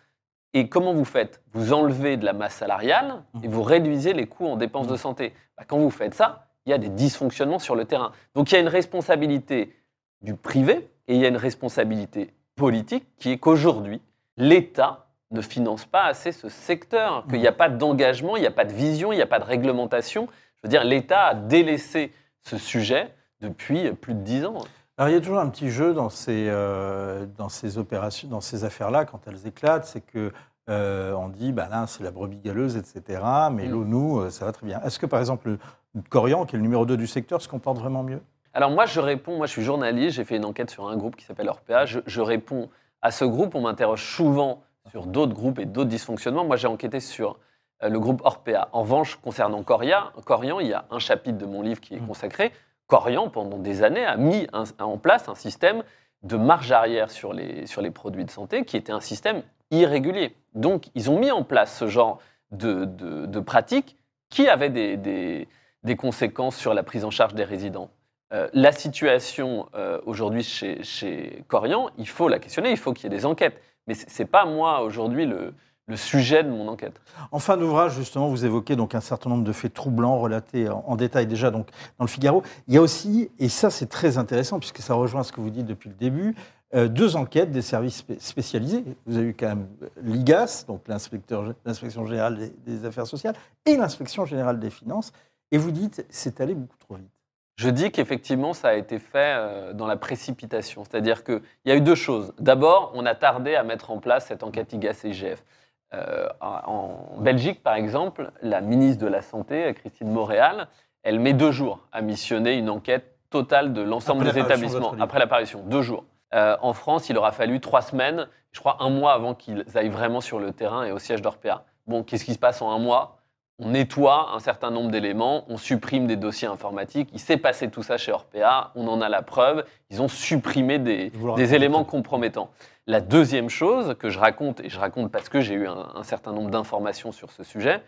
Et 0.53 0.69
comment 0.69 0.93
vous 0.93 1.05
faites? 1.05 1.43
Vous 1.53 1.73
enlevez 1.73 2.17
de 2.17 2.25
la 2.25 2.33
masse 2.33 2.55
salariale 2.55 3.23
et 3.43 3.49
vous 3.49 3.63
réduisez 3.63 4.13
les 4.13 4.27
coûts 4.27 4.47
en 4.47 4.57
dépenses 4.57 4.89
de 4.89 4.97
santé. 4.97 5.33
Bah, 5.57 5.65
quand 5.67 5.79
vous 5.79 5.91
faites 5.91 6.15
ça, 6.15 6.47
il 6.67 6.71
y 6.71 6.73
a 6.73 6.79
des 6.79 6.89
dysfonctionnements 6.89 7.59
sur 7.59 7.75
le 7.75 7.87
terrain. 7.87 8.13
Donc 8.35 8.51
il 8.51 8.55
y 8.55 8.59
a 8.59 8.61
une 8.61 8.69
responsabilité 8.69 9.75
du 10.23 10.35
privé 10.35 10.89
et 11.09 11.15
il 11.15 11.21
y 11.21 11.25
a 11.25 11.29
une 11.29 11.37
responsabilité 11.37 12.33
politique 12.57 13.07
qui 13.17 13.31
est 13.33 13.39
qu'aujourd'hui, 13.39 14.01
l'État 14.37 15.07
ne 15.31 15.41
finance 15.41 15.85
pas 15.85 16.05
assez 16.05 16.33
ce 16.33 16.49
secteur, 16.49 17.25
qu'il 17.29 17.39
n'y 17.41 17.47
a 17.47 17.53
pas 17.53 17.69
d'engagement, 17.69 18.37
il 18.37 18.41
n'y 18.41 18.47
a 18.47 18.51
pas 18.53 18.65
de 18.65 18.73
vision, 18.73 19.13
il 19.13 19.17
n'y 19.17 19.23
a 19.23 19.27
pas 19.27 19.39
de 19.39 19.45
réglementation. 19.45 20.29
Je 20.57 20.61
veux 20.65 20.69
dire, 20.69 20.85
l'État 20.85 21.27
a 21.27 21.35
délaissé 21.35 22.13
ce 22.43 22.59
sujet 22.59 23.15
depuis 23.41 23.91
plus 23.93 24.15
de 24.15 24.21
dix 24.21 24.45
ans. 24.45 24.59
Alors 24.99 25.09
il 25.09 25.15
y 25.15 25.17
a 25.17 25.21
toujours 25.21 25.39
un 25.39 25.49
petit 25.49 25.71
jeu 25.71 25.95
dans 25.95 26.11
ces, 26.11 26.47
euh, 26.49 27.25
dans 27.39 27.49
ces 27.49 27.79
opérations, 27.79 28.29
dans 28.29 28.41
ces 28.43 28.65
affaires-là, 28.65 29.05
quand 29.05 29.21
elles 29.27 29.47
éclatent, 29.47 29.87
c'est 29.87 30.03
que 30.03 30.33
euh, 30.69 31.13
on 31.15 31.29
dit, 31.29 31.53
bah 31.53 31.69
là, 31.71 31.87
c'est 31.87 32.05
la 32.05 32.11
brebis 32.11 32.37
galeuse, 32.39 32.77
etc. 32.77 33.21
Mais 33.51 33.67
Mm. 33.67 33.71
l'ONU, 33.71 34.21
euh, 34.21 34.31
ça 34.31 34.45
va 34.45 34.53
très 34.53 34.67
bien. 34.67 34.81
Est-ce 34.83 34.99
que, 34.99 35.07
par 35.07 35.19
exemple, 35.19 35.49
le 35.95 36.03
Corian, 36.11 36.45
qui 36.45 36.55
est 36.55 36.59
le 36.59 36.63
numéro 36.63 36.85
2 36.87 36.97
du 36.97 37.07
secteur, 37.07 37.41
se 37.41 37.49
comporte 37.49 37.79
vraiment 37.79 38.03
mieux? 38.03 38.21
Alors 38.55 38.71
moi, 38.71 38.87
je 38.87 39.01
réponds, 39.01 39.37
moi 39.37 39.47
je 39.47 39.53
suis 39.53 39.63
journaliste, 39.63 40.17
j'ai 40.17 40.25
fait 40.25 40.37
une 40.37 40.45
enquête 40.45 40.71
sur 40.71 40.89
un 40.89 40.97
groupe 40.97 41.17
qui 41.17 41.25
s'appelle 41.25 41.49
Orpea, 41.49 41.87
je, 41.87 42.01
je 42.07 42.21
réponds 42.21 42.69
à 43.03 43.11
ce 43.11 43.25
groupe, 43.25 43.55
on 43.55 43.61
m'interroge 43.63 44.05
souvent 44.05 44.63
sur 44.91 45.07
d'autres 45.07 45.35
groupes 45.35 45.59
et 45.59 45.67
d'autres 45.67 45.89
dysfonctionnements. 45.91 46.45
Moi, 46.45 46.57
j'ai 46.57 46.67
enquêté 46.67 47.01
sur 47.01 47.39
euh, 47.83 47.89
le 47.89 48.01
groupe 48.01 48.23
Orpea. 48.25 48.69
En 48.73 48.83
revanche, 48.83 49.17
concernant 49.17 49.63
Coria, 49.63 50.13
Corian, 50.25 50.59
il 50.61 50.67
y 50.69 50.73
a 50.73 50.85
un 50.91 50.99
chapitre 50.99 51.39
de 51.39 51.47
mon 51.47 51.63
livre 51.63 51.81
qui 51.81 51.95
est 51.95 52.01
Mm. 52.01 52.07
consacré. 52.09 52.53
Corian, 52.89 53.29
pendant 53.29 53.59
des 53.59 53.83
années, 53.85 54.05
a 54.05 54.17
mis 54.17 54.49
un- 54.53 54.65
en 54.81 54.99
place 54.99 55.29
un 55.29 55.35
système 55.37 55.85
de 56.23 56.37
marge 56.37 56.73
arrière 56.73 57.11
sur 57.11 57.33
les, 57.33 57.67
sur 57.67 57.81
les 57.83 57.91
produits 57.93 58.25
de 58.25 58.31
santé 58.31 58.65
qui 58.65 58.77
était 58.77 58.93
un 58.93 59.01
système 59.01 59.43
irrégulier. 59.71 60.35
Donc, 60.55 60.89
ils 60.97 61.09
ont 61.11 61.19
mis 61.21 61.31
en 61.31 61.45
place 61.45 61.79
ce 61.79 61.87
genre 61.87 62.19
de, 62.51 62.85
de, 62.85 63.27
de 63.27 63.41
pratiques 63.41 63.97
qui 64.29 64.49
avaient 64.49 64.71
des, 64.71 64.97
des, 64.97 65.47
des 65.85 65.97
conséquences 65.97 66.57
sur 66.57 66.75
la 66.75 66.83
prise 66.83 67.05
en 67.05 67.11
charge 67.11 67.35
des 67.35 67.45
résidents. 67.45 67.91
Euh, 68.33 68.49
la 68.53 68.71
situation 68.73 69.67
euh, 69.75 70.01
aujourd'hui 70.07 70.45
chez, 70.45 71.45
Corian, 71.49 71.91
il 71.99 72.09
faut 72.09 72.29
la 72.29 72.39
questionner, 72.39 72.71
il 72.71 72.77
faut 72.77 72.93
qu'il 72.93 73.11
y 73.11 73.15
ait 73.15 73.17
des 73.17 73.27
enquêtes. 73.27 73.61
Mais 73.87 73.95
ce 73.95 74.07
n'est 74.23 74.29
pas 74.29 74.45
moi 74.45 74.83
aujourd'hui 74.83 75.27
le, 75.27 75.53
sujet 75.97 76.45
de 76.45 76.49
mon 76.49 76.69
enquête. 76.69 77.01
En 77.33 77.41
fin 77.41 77.57
d'ouvrage, 77.57 77.95
justement, 77.95 78.29
vous 78.29 78.45
évoquez 78.45 78.77
donc 78.77 78.95
un 78.95 79.01
certain 79.01 79.29
nombre 79.29 79.43
de 79.43 79.51
faits 79.51 79.75
troublants 79.75 80.21
relatés 80.21 80.69
en, 80.69 80.95
détail 80.95 81.27
déjà 81.27 81.51
donc, 81.51 81.67
dans 81.99 82.05
le 82.05 82.09
Figaro. 82.09 82.45
Il 82.69 82.75
y 82.75 82.79
a 82.79 82.81
aussi, 82.81 83.29
et 83.41 83.49
ça 83.49 83.71
c'est 83.71 83.89
très 83.89 84.17
intéressant 84.17 84.61
puisque 84.61 84.79
ça 84.79 84.95
rejoint 84.95 85.25
ce 85.25 85.33
que 85.33 85.41
vous 85.41 85.51
dites 85.51 85.67
depuis 85.67 85.89
le 85.89 85.97
début, 85.97 86.37
euh, 86.77 86.87
deux 86.87 87.17
enquêtes 87.17 87.51
des 87.51 87.63
services 87.63 88.05
spé- 88.05 88.21
spécialisés. 88.21 88.85
Vous 89.05 89.17
avez 89.17 89.31
eu 89.31 89.35
quand 89.35 89.49
même 89.49 89.67
l'IGAS, 90.01 90.65
donc 90.69 90.83
l'inspection 90.87 92.07
générale 92.07 92.39
des, 92.39 92.53
des 92.65 92.85
affaires 92.85 93.09
sociales, 93.09 93.35
et 93.67 93.77
l'inspection 93.77 94.25
générale 94.25 94.61
des 94.61 94.71
finances. 94.71 95.11
Et 95.51 95.59
vous 95.59 95.73
dites, 95.73 96.07
c'est 96.09 96.41
allé 96.41 96.55
beaucoup 96.55 96.79
trop 96.79 96.95
vite. 96.95 97.20
Je 97.61 97.69
dis 97.69 97.91
qu'effectivement, 97.91 98.55
ça 98.55 98.69
a 98.69 98.73
été 98.73 98.99
fait 98.99 99.35
euh, 99.37 99.75
dans 99.75 99.87
la 99.87 99.97
précipitation. 99.97 100.83
C'est-à-dire 100.85 101.25
qu'il 101.25 101.43
y 101.67 101.71
a 101.71 101.77
eu 101.77 101.83
deux 101.83 101.95
choses. 101.95 102.33
D'abord, 102.39 102.91
on 102.95 103.05
a 103.05 103.15
tardé 103.15 103.55
à 103.55 103.65
mettre 103.65 103.91
en 103.91 103.99
place 103.99 104.29
cette 104.29 104.43
enquête 104.43 104.73
IGAS-IGF. 104.73 105.45
Euh, 105.93 106.27
en 106.41 107.17
en 107.17 107.21
Belgique, 107.21 107.63
par 107.63 107.75
exemple, 107.75 108.31
la 108.41 108.63
ministre 108.63 109.05
de 109.05 109.09
la 109.09 109.21
Santé, 109.21 109.75
Christine 109.75 110.11
Montréal, 110.11 110.69
elle 111.03 111.21
met 111.21 111.35
deux 111.35 111.51
jours 111.51 111.81
à 111.93 112.01
missionner 112.01 112.55
une 112.55 112.71
enquête 112.71 113.15
totale 113.29 113.75
de 113.75 113.83
l'ensemble 113.83 114.25
des 114.25 114.39
établissements, 114.39 114.95
après 114.99 115.19
l'apparition, 115.19 115.63
deux 115.67 115.83
jours. 115.83 116.05
Euh, 116.33 116.57
en 116.63 116.73
France, 116.73 117.11
il 117.11 117.19
aura 117.19 117.31
fallu 117.31 117.61
trois 117.61 117.83
semaines, 117.83 118.27
je 118.53 118.61
crois 118.61 118.79
un 118.81 118.89
mois 118.89 119.13
avant 119.13 119.35
qu'ils 119.35 119.67
aillent 119.75 119.91
vraiment 119.91 120.23
sur 120.23 120.39
le 120.39 120.53
terrain 120.53 120.85
et 120.85 120.93
au 120.93 120.99
siège 120.99 121.21
d'Orpea. 121.21 121.65
Bon, 121.87 122.05
qu'est-ce 122.05 122.25
qui 122.25 122.33
se 122.33 122.39
passe 122.39 122.63
en 122.63 122.71
un 122.71 122.79
mois? 122.79 123.20
On 123.61 123.69
nettoie 123.69 124.33
un 124.35 124.41
certain 124.41 124.71
nombre 124.71 124.91
d'éléments, 124.91 125.45
on 125.49 125.59
supprime 125.59 126.07
des 126.07 126.17
dossiers 126.17 126.49
informatiques. 126.49 127.11
Il 127.13 127.21
s'est 127.21 127.37
passé 127.37 127.69
tout 127.69 127.83
ça 127.83 127.99
chez 127.99 128.11
Orpea, 128.11 128.73
on 128.75 128.89
en 128.89 129.03
a 129.03 129.09
la 129.09 129.21
preuve. 129.21 129.65
Ils 129.91 130.01
ont 130.01 130.09
supprimé 130.09 130.79
des, 130.79 131.13
éléments 131.55 131.85
compromettants. 131.85 132.51
La 132.87 133.03
deuxième 133.03 133.51
chose 133.51 133.95
que 133.99 134.09
je 134.09 134.19
raconte, 134.19 134.61
et 134.61 134.71
je 134.71 134.81
raconte 134.81 135.13
parce 135.13 135.29
que 135.29 135.41
j'ai 135.41 135.55
eu 135.55 135.69
un, 135.69 135.91
un 135.95 136.03
certain 136.03 136.33
nombre 136.33 136.51
d'informations 136.51 137.13
sur 137.13 137.31
ce 137.31 137.45
sujet, 137.45 137.83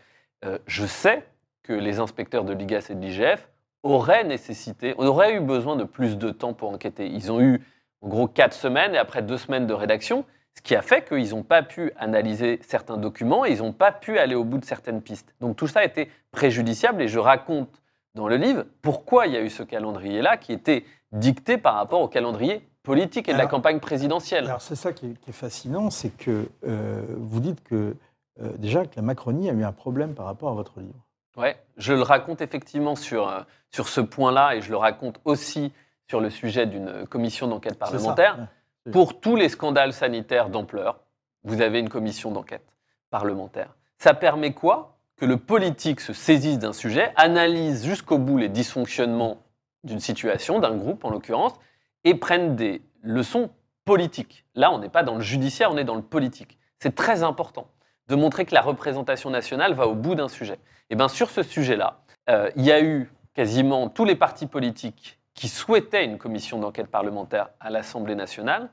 euh, 0.44 0.58
je 0.66 0.84
sais 0.84 1.26
que 1.62 1.72
les 1.72 2.00
inspecteurs 2.00 2.44
de 2.44 2.52
l'IGAS 2.52 2.88
et 2.90 2.94
de 2.94 3.00
l'IGF 3.00 3.48
auraient 3.82 4.24
nécessité, 4.24 4.94
auraient 4.98 5.34
eu 5.34 5.40
besoin 5.40 5.76
de 5.76 5.84
plus 5.84 6.18
de 6.18 6.30
temps 6.30 6.52
pour 6.52 6.70
enquêter. 6.70 7.06
Ils 7.06 7.32
ont 7.32 7.40
eu 7.40 7.62
en 8.02 8.08
gros 8.08 8.28
quatre 8.28 8.54
semaines 8.54 8.94
et 8.94 8.98
après 8.98 9.22
deux 9.22 9.38
semaines 9.38 9.66
de 9.66 9.74
rédaction, 9.74 10.26
ce 10.54 10.62
qui 10.62 10.74
a 10.74 10.82
fait 10.82 11.06
qu'ils 11.06 11.30
n'ont 11.30 11.42
pas 11.42 11.62
pu 11.62 11.92
analyser 11.96 12.60
certains 12.62 12.96
documents 12.96 13.44
et 13.44 13.52
ils 13.52 13.58
n'ont 13.58 13.72
pas 13.72 13.92
pu 13.92 14.18
aller 14.18 14.34
au 14.34 14.44
bout 14.44 14.58
de 14.58 14.64
certaines 14.64 15.00
pistes. 15.00 15.34
Donc 15.40 15.56
tout 15.56 15.66
ça 15.66 15.80
a 15.80 15.84
été 15.84 16.10
préjudiciable 16.30 17.02
et 17.02 17.08
je 17.08 17.18
raconte 17.18 17.82
dans 18.14 18.28
le 18.28 18.36
livre 18.36 18.64
pourquoi 18.82 19.26
il 19.26 19.32
y 19.32 19.36
a 19.36 19.40
eu 19.40 19.50
ce 19.50 19.62
calendrier-là 19.62 20.36
qui 20.36 20.52
était 20.52 20.84
dicté 21.12 21.56
par 21.56 21.74
rapport 21.74 22.00
au 22.00 22.08
calendrier 22.08 22.66
politique 22.82 23.28
et 23.28 23.32
de 23.32 23.38
la 23.38 23.46
campagne 23.46 23.80
présidentielle. 23.80 24.46
Alors 24.46 24.60
c'est 24.60 24.74
ça 24.74 24.92
qui 24.92 25.06
est, 25.06 25.20
qui 25.20 25.30
est 25.30 25.34
fascinant, 25.34 25.90
c'est 25.90 26.10
que 26.10 26.48
euh, 26.66 27.02
vous 27.16 27.40
dites 27.40 27.62
que 27.62 27.96
euh, 28.40 28.52
déjà 28.58 28.84
que 28.84 28.96
la 28.96 29.02
Macronie 29.02 29.48
a 29.48 29.52
eu 29.52 29.64
un 29.64 29.72
problème 29.72 30.14
par 30.14 30.26
rapport 30.26 30.50
à 30.50 30.54
votre 30.54 30.80
livre. 30.80 31.06
Ouais, 31.36 31.56
je 31.76 31.92
le 31.92 32.02
raconte 32.02 32.40
effectivement 32.42 32.96
sur, 32.96 33.28
euh, 33.28 33.40
sur 33.70 33.88
ce 33.88 34.00
point-là 34.00 34.56
et 34.56 34.60
je 34.60 34.70
le 34.70 34.76
raconte 34.76 35.20
aussi 35.24 35.72
sur 36.08 36.20
le 36.20 36.28
sujet 36.28 36.66
d'une 36.66 37.06
commission 37.06 37.46
d'enquête 37.46 37.78
parlementaire. 37.78 38.48
Pour 38.90 39.20
tous 39.20 39.36
les 39.36 39.48
scandales 39.48 39.92
sanitaires 39.92 40.48
d'ampleur, 40.48 41.00
vous 41.44 41.60
avez 41.60 41.78
une 41.78 41.88
commission 41.88 42.32
d'enquête 42.32 42.66
parlementaire. 43.10 43.76
Ça 43.98 44.12
permet 44.12 44.54
quoi? 44.54 44.98
Que 45.16 45.24
le 45.24 45.36
politique 45.36 46.00
se 46.00 46.12
saisisse 46.12 46.58
d'un 46.58 46.72
sujet, 46.72 47.12
analyse 47.14 47.84
jusqu'au 47.84 48.18
bout 48.18 48.38
les 48.38 48.48
dysfonctionnements 48.48 49.38
d'une 49.84 50.00
situation, 50.00 50.58
d'un 50.58 50.76
groupe 50.76 51.04
en 51.04 51.10
l'occurrence, 51.10 51.54
et 52.02 52.16
prenne 52.16 52.56
des 52.56 52.82
leçons 53.02 53.50
politiques. 53.84 54.44
Là, 54.56 54.72
on 54.72 54.78
n'est 54.78 54.88
pas 54.88 55.04
dans 55.04 55.14
le 55.14 55.20
judiciaire, 55.20 55.70
on 55.70 55.76
est 55.76 55.84
dans 55.84 55.94
le 55.94 56.02
politique. 56.02 56.58
C'est 56.80 56.96
très 56.96 57.22
important 57.22 57.68
de 58.08 58.16
montrer 58.16 58.44
que 58.44 58.54
la 58.54 58.62
représentation 58.62 59.30
nationale 59.30 59.74
va 59.74 59.86
au 59.86 59.94
bout 59.94 60.16
d'un 60.16 60.28
sujet. 60.28 60.58
Et 60.90 60.96
bien 60.96 61.08
sur 61.08 61.30
ce 61.30 61.44
sujet-là, 61.44 62.02
euh, 62.30 62.50
il 62.56 62.64
y 62.64 62.72
a 62.72 62.82
eu 62.82 63.12
quasiment 63.34 63.88
tous 63.88 64.04
les 64.04 64.16
partis 64.16 64.46
politiques 64.46 65.20
qui 65.34 65.48
souhaitaient 65.48 66.04
une 66.04 66.18
commission 66.18 66.58
d'enquête 66.58 66.88
parlementaire 66.88 67.50
à 67.60 67.70
l'Assemblée 67.70 68.14
nationale. 68.14 68.70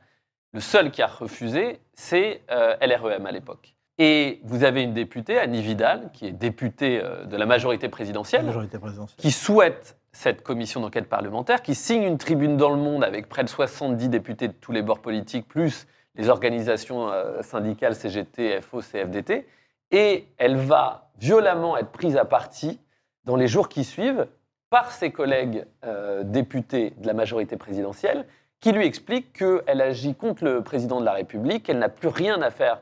Le 0.52 0.60
seul 0.60 0.92
qui 0.92 1.02
a 1.02 1.08
refusé, 1.08 1.80
c'est 1.94 2.42
euh, 2.52 2.76
LREM 2.82 3.26
à 3.26 3.32
l'époque. 3.32 3.76
Et 3.98 4.40
vous 4.44 4.64
avez 4.64 4.82
une 4.84 4.94
députée, 4.94 5.38
Annie 5.38 5.62
Vidal, 5.62 6.10
qui 6.14 6.26
est 6.28 6.32
députée 6.32 7.02
euh, 7.04 7.26
de 7.26 7.36
la 7.38 7.46
majorité 7.46 7.88
La 7.88 7.92
présidentielle, 7.92 8.46
majorité 8.46 8.80
présidentielle. 8.80 9.20
qui 9.20 9.32
souhaite 9.32 9.98
cette 10.12 10.42
commission 10.42 10.82
d'enquête 10.82 11.08
parlementaire, 11.08 11.62
qui 11.62 11.76
signe 11.76 12.04
une 12.04 12.18
tribune 12.18 12.58
dans 12.58 12.70
le 12.70 12.78
monde 12.78 13.04
avec 13.04 13.30
près 13.30 13.44
de 13.44 13.50
70 13.50 14.10
députés 14.10 14.48
de 14.48 14.54
tous 14.54 14.72
les 14.72 14.82
bords 14.82 15.02
politiques, 15.02 15.48
plus 15.48 15.86
les 16.16 16.30
organisations 16.30 17.10
euh, 17.10 17.42
syndicales 17.42 17.96
CGT, 17.96 18.62
FO, 18.62 18.82
CFDT, 18.82 19.48
et 19.92 20.28
elle 20.38 20.58
va 20.58 21.12
violemment 21.20 21.78
être 21.78 21.92
prise 21.92 22.18
à 22.18 22.26
partie 22.26 22.80
dans 23.26 23.36
les 23.36 23.48
jours 23.48 23.70
qui 23.70 23.84
suivent 23.84 24.28
par 24.70 24.92
ses 24.92 25.12
collègues 25.12 25.66
euh, 25.86 26.24
députés 26.24 26.94
de 26.98 27.08
la 27.08 27.14
majorité 27.14 27.58
présidentielle, 27.58 28.26
qui 28.60 28.72
lui 28.72 28.86
expliquent 28.86 29.34
qu'elle 29.34 29.82
agit 29.82 30.16
contre 30.16 30.44
le 30.44 30.62
président 30.62 31.00
de 31.00 31.06
la 31.06 31.14
République, 31.14 31.64
qu'elle 31.64 31.80
n'a 31.80 31.90
plus 31.90 32.10
rien 32.10 32.42
à 32.42 32.52
faire 32.52 32.82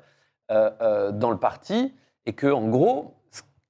euh, 0.52 0.70
euh, 0.82 1.12
dans 1.12 1.32
le 1.32 1.38
parti, 1.38 1.94
et 2.26 2.34
que, 2.34 2.48
en 2.48 2.68
gros, 2.68 3.14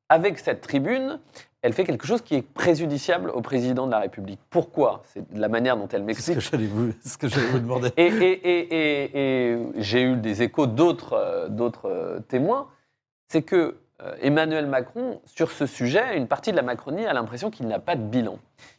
avec 0.10 0.40
cette 0.40 0.62
tribune, 0.62 1.20
elle 1.62 1.74
fait 1.74 1.84
quelque 1.84 2.08
chose 2.08 2.22
qui 2.22 2.36
est 2.36 2.42
préjudiciable 2.42 3.30
au 3.30 3.42
président 3.42 3.88
de 3.88 3.92
la 3.92 4.00
République. 4.00 4.40
Pourquoi? 4.50 5.02
C'est 5.06 5.24
la 5.34 5.50
manière 5.50 5.76
dont 5.76 5.88
elle 5.90 6.04
m'explique. 6.04 6.36
c'est 7.02 7.10
ce 7.10 7.18
que 7.18 7.28
j'allais 7.28 7.48
vous 7.48 7.60
demander. 7.60 7.90
Et, 7.98 8.06
et- 8.08 8.50
et- 8.50 8.76
et- 8.76 9.52
et 9.54 9.58
j'ai 9.78 10.04
eu 10.04 10.16
des 10.16 10.44
échos 10.44 10.66
d'autres 10.66 12.20
témoins. 12.30 12.68
C'est 13.28 13.42
que 13.42 13.76
Emmanuel 14.22 14.68
Macron, 14.68 15.22
sur 15.26 15.52
ce 15.52 15.66
sujet, 15.66 16.18
une 16.18 16.28
partie 16.28 16.52
de 16.52 16.56
la 16.56 16.62
Macronie 16.62 17.06
a 17.06 17.14
l'impression 17.14 17.50
qu'il 17.50 17.68
n'a 17.68 17.80
pas 17.80 17.96
de 17.96 18.04
bilan. 18.04 18.38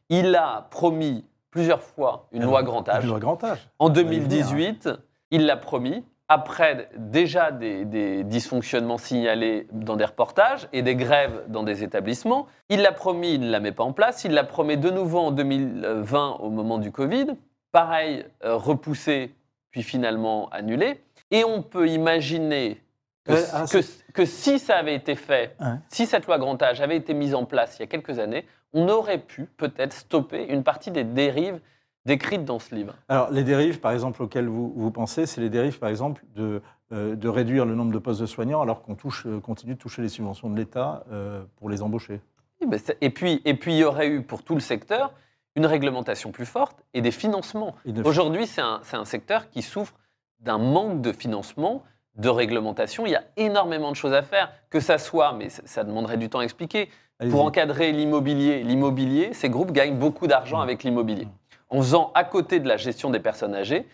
Il 0.08 0.34
a 0.36 0.68
promis 0.70 1.24
plusieurs 1.50 1.82
fois 1.82 2.28
une 2.32 2.44
loi 2.44 2.62
grand 2.62 2.88
âge. 2.88 3.04
Une 3.04 3.10
loi 3.10 3.18
grand 3.18 3.42
âge. 3.42 3.68
En 3.78 3.88
va 3.88 4.00
y 4.00 4.04
venir, 4.04 4.20
2018, 4.20 4.90
il 5.30 5.46
l'a 5.46 5.56
promis, 5.56 6.04
après 6.28 6.90
déjà 6.96 7.50
des, 7.50 7.84
des 7.84 8.22
dysfonctionnements 8.22 8.98
signalés 8.98 9.66
dans 9.72 9.96
des 9.96 10.04
reportages 10.04 10.68
et 10.72 10.82
des 10.82 10.94
grèves 10.94 11.44
dans 11.48 11.62
des 11.62 11.82
établissements. 11.82 12.46
Il 12.68 12.82
l'a 12.82 12.92
promis, 12.92 13.34
il 13.34 13.40
ne 13.40 13.50
la 13.50 13.60
met 13.60 13.72
pas 13.72 13.84
en 13.84 13.92
place. 13.92 14.24
Il 14.24 14.32
l'a 14.32 14.44
promis 14.44 14.76
de 14.76 14.90
nouveau 14.90 15.18
en 15.18 15.30
2020 15.30 16.36
au 16.40 16.50
moment 16.50 16.78
du 16.78 16.92
Covid. 16.92 17.28
Pareil, 17.72 18.24
euh, 18.44 18.56
repoussé, 18.56 19.34
puis 19.70 19.82
finalement 19.82 20.48
annulé. 20.50 21.00
Et 21.30 21.44
on 21.44 21.62
peut 21.62 21.88
imaginer 21.88 22.80
que, 23.28 23.32
Euh, 23.34 23.46
ah, 23.52 23.64
que, 23.70 23.78
que 24.12 24.24
si 24.24 24.58
ça 24.58 24.76
avait 24.76 24.94
été 24.94 25.14
fait, 25.14 25.54
Ouais. 25.60 25.66
si 25.90 26.06
cette 26.06 26.26
loi 26.26 26.38
grand 26.38 26.60
âge 26.62 26.80
avait 26.80 26.96
été 26.96 27.14
mise 27.14 27.34
en 27.34 27.44
place 27.44 27.76
il 27.78 27.80
y 27.80 27.84
a 27.84 27.86
quelques 27.86 28.18
années, 28.18 28.46
on 28.72 28.88
aurait 28.88 29.18
pu 29.18 29.44
peut-être 29.56 29.92
stopper 29.92 30.46
une 30.52 30.62
partie 30.62 30.90
des 30.90 31.04
dérives 31.04 31.60
décrites 32.04 32.44
dans 32.44 32.58
ce 32.58 32.74
livre. 32.74 32.94
Alors, 33.08 33.30
les 33.30 33.44
dérives, 33.44 33.80
par 33.80 33.92
exemple, 33.92 34.22
auxquelles 34.22 34.48
vous, 34.48 34.72
vous 34.74 34.90
pensez, 34.90 35.26
c'est 35.26 35.40
les 35.42 35.50
dérives, 35.50 35.78
par 35.78 35.90
exemple, 35.90 36.22
de, 36.34 36.62
euh, 36.92 37.14
de 37.14 37.28
réduire 37.28 37.66
le 37.66 37.74
nombre 37.74 37.92
de 37.92 37.98
postes 37.98 38.20
de 38.20 38.26
soignants 38.26 38.62
alors 38.62 38.82
qu'on 38.82 38.94
touche, 38.94 39.26
euh, 39.26 39.40
continue 39.40 39.74
de 39.74 39.78
toucher 39.78 40.00
les 40.02 40.08
subventions 40.08 40.48
de 40.48 40.56
l'État 40.56 41.04
euh, 41.12 41.42
pour 41.56 41.68
les 41.68 41.82
embaucher. 41.82 42.20
Oui, 42.60 42.66
ben 42.66 42.80
Et 43.02 43.10
puis, 43.10 43.42
et 43.44 43.54
puis, 43.54 43.74
il 43.74 43.78
y 43.78 43.84
aurait 43.84 44.08
eu 44.08 44.22
pour 44.22 44.42
tout 44.42 44.54
le 44.54 44.60
secteur 44.60 45.12
une 45.54 45.66
réglementation 45.66 46.30
plus 46.32 46.46
forte 46.46 46.82
et 46.94 47.00
des 47.02 47.10
financements. 47.10 47.74
De- 47.84 48.02
Aujourd'hui, 48.04 48.46
c'est 48.46 48.60
un, 48.62 48.80
c'est 48.84 48.96
un 48.96 49.04
secteur 49.04 49.50
qui 49.50 49.60
souffre 49.60 49.94
d'un 50.40 50.58
manque 50.58 51.00
de 51.02 51.12
financement, 51.12 51.82
de 52.18 52.28
réglementation. 52.28 53.06
Il 53.06 53.12
y 53.12 53.16
a 53.16 53.24
énormément 53.36 53.90
de 53.90 53.96
choses 53.96 54.12
à 54.12 54.22
faire, 54.22 54.52
que 54.70 54.80
ça 54.80 54.98
soit, 54.98 55.32
mais 55.32 55.48
ça, 55.48 55.62
ça 55.64 55.84
demanderait 55.84 56.16
du 56.16 56.28
temps 56.28 56.40
à 56.40 56.44
expliquer, 56.44 56.88
pour 57.30 57.44
encadrer 57.44 57.90
l'immobilier. 57.92 58.62
L'immobilier, 58.62 59.32
ces 59.32 59.48
groupes 59.48 59.72
gagnent 59.72 59.98
beaucoup 59.98 60.26
d'argent 60.26 60.58
Mmh. 60.58 60.62
avec 60.62 60.84
l'immobilier. 60.84 61.28
En 61.70 61.78
faisant 61.78 62.12
à 62.14 62.24
côté 62.24 62.60
de 62.60 62.68
la 62.68 62.76
gestion 62.76 63.10
des 63.10 63.20
personnes 63.20 63.54
âgées, 63.54 63.86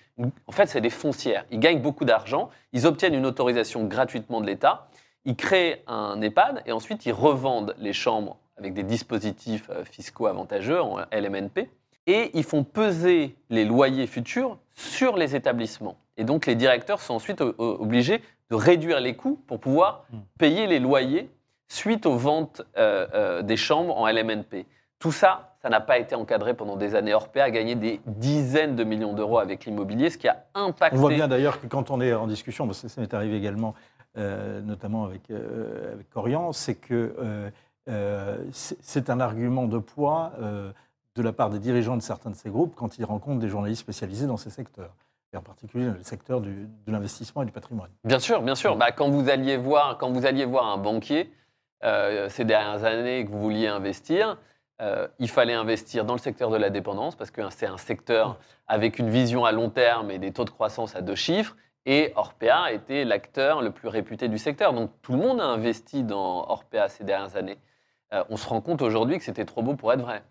en 0.46 0.52
fait, 0.52 0.66
c'est 0.66 0.80
des 0.80 0.90
foncières. 0.90 1.44
Ils 1.50 1.58
gagnent 1.58 1.80
beaucoup 1.80 2.04
d'argent, 2.04 2.50
ils 2.72 2.86
obtiennent 2.86 3.14
une 3.14 3.26
autorisation 3.26 3.84
gratuitement 3.84 4.40
de 4.40 4.46
l'État, 4.46 4.88
ils 5.24 5.34
créent 5.34 5.82
un 5.86 6.20
EHPAD 6.20 6.62
et 6.66 6.72
ensuite 6.72 7.06
ils 7.06 7.12
revendent 7.12 7.74
les 7.78 7.92
chambres 7.92 8.36
avec 8.56 8.74
des 8.74 8.84
dispositifs 8.84 9.68
euh, 9.70 9.84
fiscaux 9.84 10.26
avantageux 10.26 10.80
en 10.80 10.98
LMNP 11.10 11.68
et 12.06 12.30
ils 12.34 12.44
font 12.44 12.64
peser 12.64 13.34
les 13.50 13.64
loyers 13.64 14.06
futurs 14.06 14.58
sur 14.74 15.16
les 15.16 15.36
établissements. 15.36 15.96
Et 16.16 16.24
donc 16.24 16.46
les 16.46 16.54
directeurs 16.54 17.00
sont 17.00 17.14
ensuite 17.14 17.40
obligés 17.58 18.20
de 18.50 18.54
réduire 18.56 19.00
les 19.00 19.16
coûts 19.16 19.40
pour 19.46 19.58
pouvoir 19.60 20.04
Mm. 20.10 20.16
payer 20.38 20.66
les 20.66 20.78
loyers 20.78 21.30
suite 21.68 22.06
aux 22.06 22.16
ventes 22.16 22.62
euh, 22.76 23.06
euh, 23.14 23.42
des 23.42 23.56
chambres 23.56 23.96
en 23.96 24.06
LMNP. 24.06 24.66
Tout 24.98 25.12
ça, 25.12 25.54
ça 25.62 25.68
n'a 25.68 25.80
pas 25.80 25.98
été 25.98 26.14
encadré 26.14 26.54
pendant 26.54 26.76
des 26.76 26.94
années. 26.94 27.14
Orpea 27.14 27.40
a 27.42 27.50
gagné 27.50 27.74
des 27.74 28.00
dizaines 28.06 28.76
de 28.76 28.84
millions 28.84 29.12
d'euros 29.12 29.38
avec 29.38 29.64
l'immobilier, 29.64 30.10
ce 30.10 30.18
qui 30.18 30.28
a 30.28 30.44
impacté. 30.54 30.96
On 30.96 31.00
voit 31.00 31.10
bien 31.10 31.28
d'ailleurs 31.28 31.60
que 31.60 31.66
quand 31.66 31.90
on 31.90 32.00
est 32.00 32.12
en 32.12 32.26
discussion, 32.26 32.66
parce 32.66 32.80
que 32.82 32.88
ça 32.88 33.00
m'est 33.00 33.12
arrivé 33.12 33.36
également, 33.36 33.74
euh, 34.16 34.60
notamment 34.60 35.04
avec, 35.04 35.30
avec 35.30 36.08
Corian, 36.10 36.52
c'est 36.52 36.74
que 36.76 37.50
c'est 38.52 39.10
un 39.10 39.20
argument 39.20 39.66
de 39.66 39.78
poids 39.78 40.32
de 41.16 41.22
la 41.22 41.32
part 41.32 41.50
des 41.50 41.58
dirigeants 41.58 41.96
de 41.96 42.02
certains 42.02 42.30
de 42.30 42.36
ces 42.36 42.50
groupes 42.50 42.74
quand 42.74 42.98
ils 42.98 43.04
rencontrent 43.04 43.38
des 43.40 43.48
journalistes 43.48 43.80
spécialisés 43.82 44.26
dans 44.26 44.36
ces 44.36 44.50
secteurs, 44.50 44.94
et 45.32 45.36
en 45.36 45.42
particulier 45.42 45.86
dans 45.86 45.92
le 45.94 46.02
secteur 46.02 46.40
du- 46.40 46.68
de 46.86 46.92
l'investissement 46.92 47.42
et 47.42 47.46
du 47.46 47.52
patrimoine. 47.52 47.90
Bien 48.04 48.18
sûr, 48.18 48.42
bien 48.42 48.54
sûr. 48.54 48.76
Bah, 48.76 48.90
quand, 48.92 49.08
vous 49.10 49.28
alliez 49.28 49.56
voir, 49.56 49.98
quand 49.98 50.10
vous 50.10 50.26
alliez 50.26 50.44
voir 50.44 50.66
un 50.66 50.76
banquier 50.78 51.32
euh, 51.84 52.28
ces 52.28 52.44
dernières 52.44 52.84
années 52.84 53.20
et 53.20 53.24
que 53.24 53.30
vous 53.30 53.40
vouliez 53.40 53.68
investir, 53.68 54.38
euh, 54.82 55.06
il 55.20 55.28
fallait 55.28 55.54
investir 55.54 56.04
dans 56.04 56.14
le 56.14 56.18
secteur 56.18 56.50
de 56.50 56.56
la 56.56 56.68
dépendance 56.70 57.14
parce 57.14 57.30
que 57.30 57.42
c'est 57.50 57.66
un 57.66 57.78
secteur 57.78 58.38
avec 58.66 58.98
une 58.98 59.08
vision 59.08 59.44
à 59.44 59.52
long 59.52 59.70
terme 59.70 60.10
et 60.10 60.18
des 60.18 60.32
taux 60.32 60.44
de 60.44 60.50
croissance 60.50 60.96
à 60.96 61.00
deux 61.00 61.14
chiffres. 61.14 61.56
Et 61.86 62.12
Orpea 62.16 62.72
était 62.72 63.04
l'acteur 63.04 63.60
le 63.62 63.70
plus 63.70 63.88
réputé 63.88 64.26
du 64.28 64.38
secteur. 64.38 64.72
Donc 64.72 64.90
tout 65.02 65.12
le 65.12 65.18
monde 65.18 65.40
a 65.40 65.44
investi 65.44 66.02
dans 66.02 66.48
Orpea 66.48 66.88
ces 66.88 67.04
dernières 67.04 67.36
années. 67.36 67.58
Euh, 68.12 68.24
on 68.30 68.36
se 68.36 68.48
rend 68.48 68.60
compte 68.60 68.82
aujourd'hui 68.82 69.18
que 69.18 69.24
c'était 69.24 69.44
trop 69.44 69.62
beau 69.62 69.74
pour 69.74 69.92
être 69.92 70.00
vrai. 70.00 70.22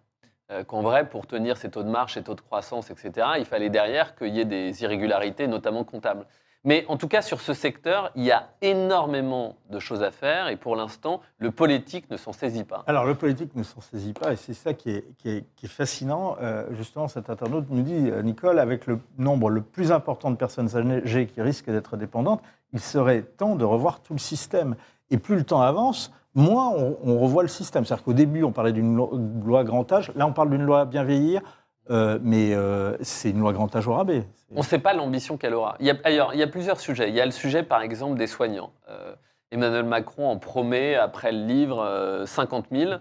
Euh, 0.51 0.63
Qu'en 0.63 0.81
vrai, 0.81 1.07
pour 1.09 1.25
tenir 1.25 1.57
ces 1.57 1.69
taux 1.71 1.83
de 1.83 1.89
marche, 1.89 2.15
ces 2.15 2.23
taux 2.23 2.35
de 2.35 2.41
croissance, 2.41 2.91
etc., 2.91 3.27
il 3.39 3.45
fallait 3.45 3.69
derrière 3.69 4.15
qu'il 4.15 4.35
y 4.35 4.39
ait 4.41 4.45
des 4.45 4.83
irrégularités, 4.83 5.47
notamment 5.47 5.83
comptables. 5.83 6.25
Mais 6.65 6.85
en 6.87 6.95
tout 6.95 7.09
cas, 7.09 7.21
sur 7.21 7.41
ce 7.41 7.53
secteur, 7.53 8.11
il 8.15 8.23
y 8.23 8.31
a 8.31 8.49
énormément 8.61 9.57
de 9.69 9.79
choses 9.79 10.01
à 10.01 10.11
faire 10.11 10.47
et 10.47 10.55
pour 10.55 10.75
l'instant, 10.77 11.19
le 11.37 11.51
politique 11.51 12.09
ne 12.09 12.15
s'en 12.17 12.31
saisit 12.31 12.63
pas. 12.63 12.83
Alors, 12.87 13.03
le 13.05 13.15
politique 13.15 13.53
ne 13.55 13.63
s'en 13.63 13.81
saisit 13.81 14.13
pas, 14.13 14.31
et 14.31 14.37
c'est 14.37 14.53
ça 14.53 14.73
qui 14.73 14.91
est, 14.91 15.05
qui 15.17 15.29
est- 15.29 15.45
qui 15.55 15.65
est 15.65 15.69
fascinant. 15.69 16.37
Euh, 16.41 16.65
justement, 16.71 17.07
cet 17.09 17.29
internaute 17.29 17.65
nous 17.69 17.81
dit, 17.81 18.09
euh, 18.09 18.21
Nicole, 18.21 18.59
avec 18.59 18.85
le 18.87 18.99
nombre 19.17 19.49
le 19.49 19.61
plus 19.61 19.91
important 19.91 20.31
de 20.31 20.37
personnes 20.37 20.69
âgées 20.77 21.27
qui 21.27 21.41
risquent 21.41 21.69
d'être 21.69 21.97
dépendantes, 21.97 22.41
il 22.73 22.79
serait 22.79 23.21
temps 23.21 23.55
de 23.55 23.63
revoir 23.63 24.01
tout 24.01 24.13
le 24.13 24.19
système. 24.19 24.75
Et 25.11 25.17
plus 25.17 25.35
le 25.35 25.43
temps 25.43 25.61
avance, 25.61 26.11
moins 26.35 26.69
on, 26.69 27.19
revoit 27.19 27.43
le 27.43 27.49
système. 27.49 27.85
C'est-à-dire 27.85 28.03
qu'au 28.03 28.13
début, 28.13 28.43
on 28.43 28.51
parlait 28.51 28.71
d'une 28.71 28.95
lo- 28.95 29.19
loi 29.45 29.63
grand 29.63 29.91
âge, 29.91 30.11
là, 30.15 30.25
on 30.25 30.33
parle 30.33 30.49
d'une 30.49 30.63
loi 30.63 30.85
bien 30.85 31.03
vieillir, 31.03 31.41
euh, 31.89 32.17
mais 32.21 32.53
euh, 32.53 32.97
c'est 33.01 33.29
une 33.29 33.39
loi 33.39 33.53
grand 33.53 33.73
âge 33.75 33.87
au 33.87 33.93
rabais. 33.93 34.27
On 34.51 34.59
ne 34.59 34.63
sait 34.63 34.79
pas 34.79 34.93
l'ambition 34.93 35.37
qu'elle 35.37 35.53
aura. 35.53 35.75
Il 35.79 35.85
y 35.85 35.91
a, 35.91 35.95
ailleurs, 36.03 36.33
il 36.33 36.39
y 36.39 36.43
a 36.43 36.47
plusieurs 36.47 36.79
sujets. 36.79 37.09
Il 37.09 37.15
y 37.15 37.21
a 37.21 37.25
le 37.25 37.31
sujet, 37.31 37.63
par 37.63 37.81
exemple, 37.81 38.17
des 38.17 38.27
soignants. 38.27 38.71
Euh, 38.89 39.13
Emmanuel 39.51 39.85
Macron 39.85 40.27
en 40.27 40.39
promet, 40.39 40.95
après 40.95 41.31
le 41.31 41.45
livre, 41.45 41.79
euh, 41.79 42.25
50 42.25 42.67
000 42.71 42.93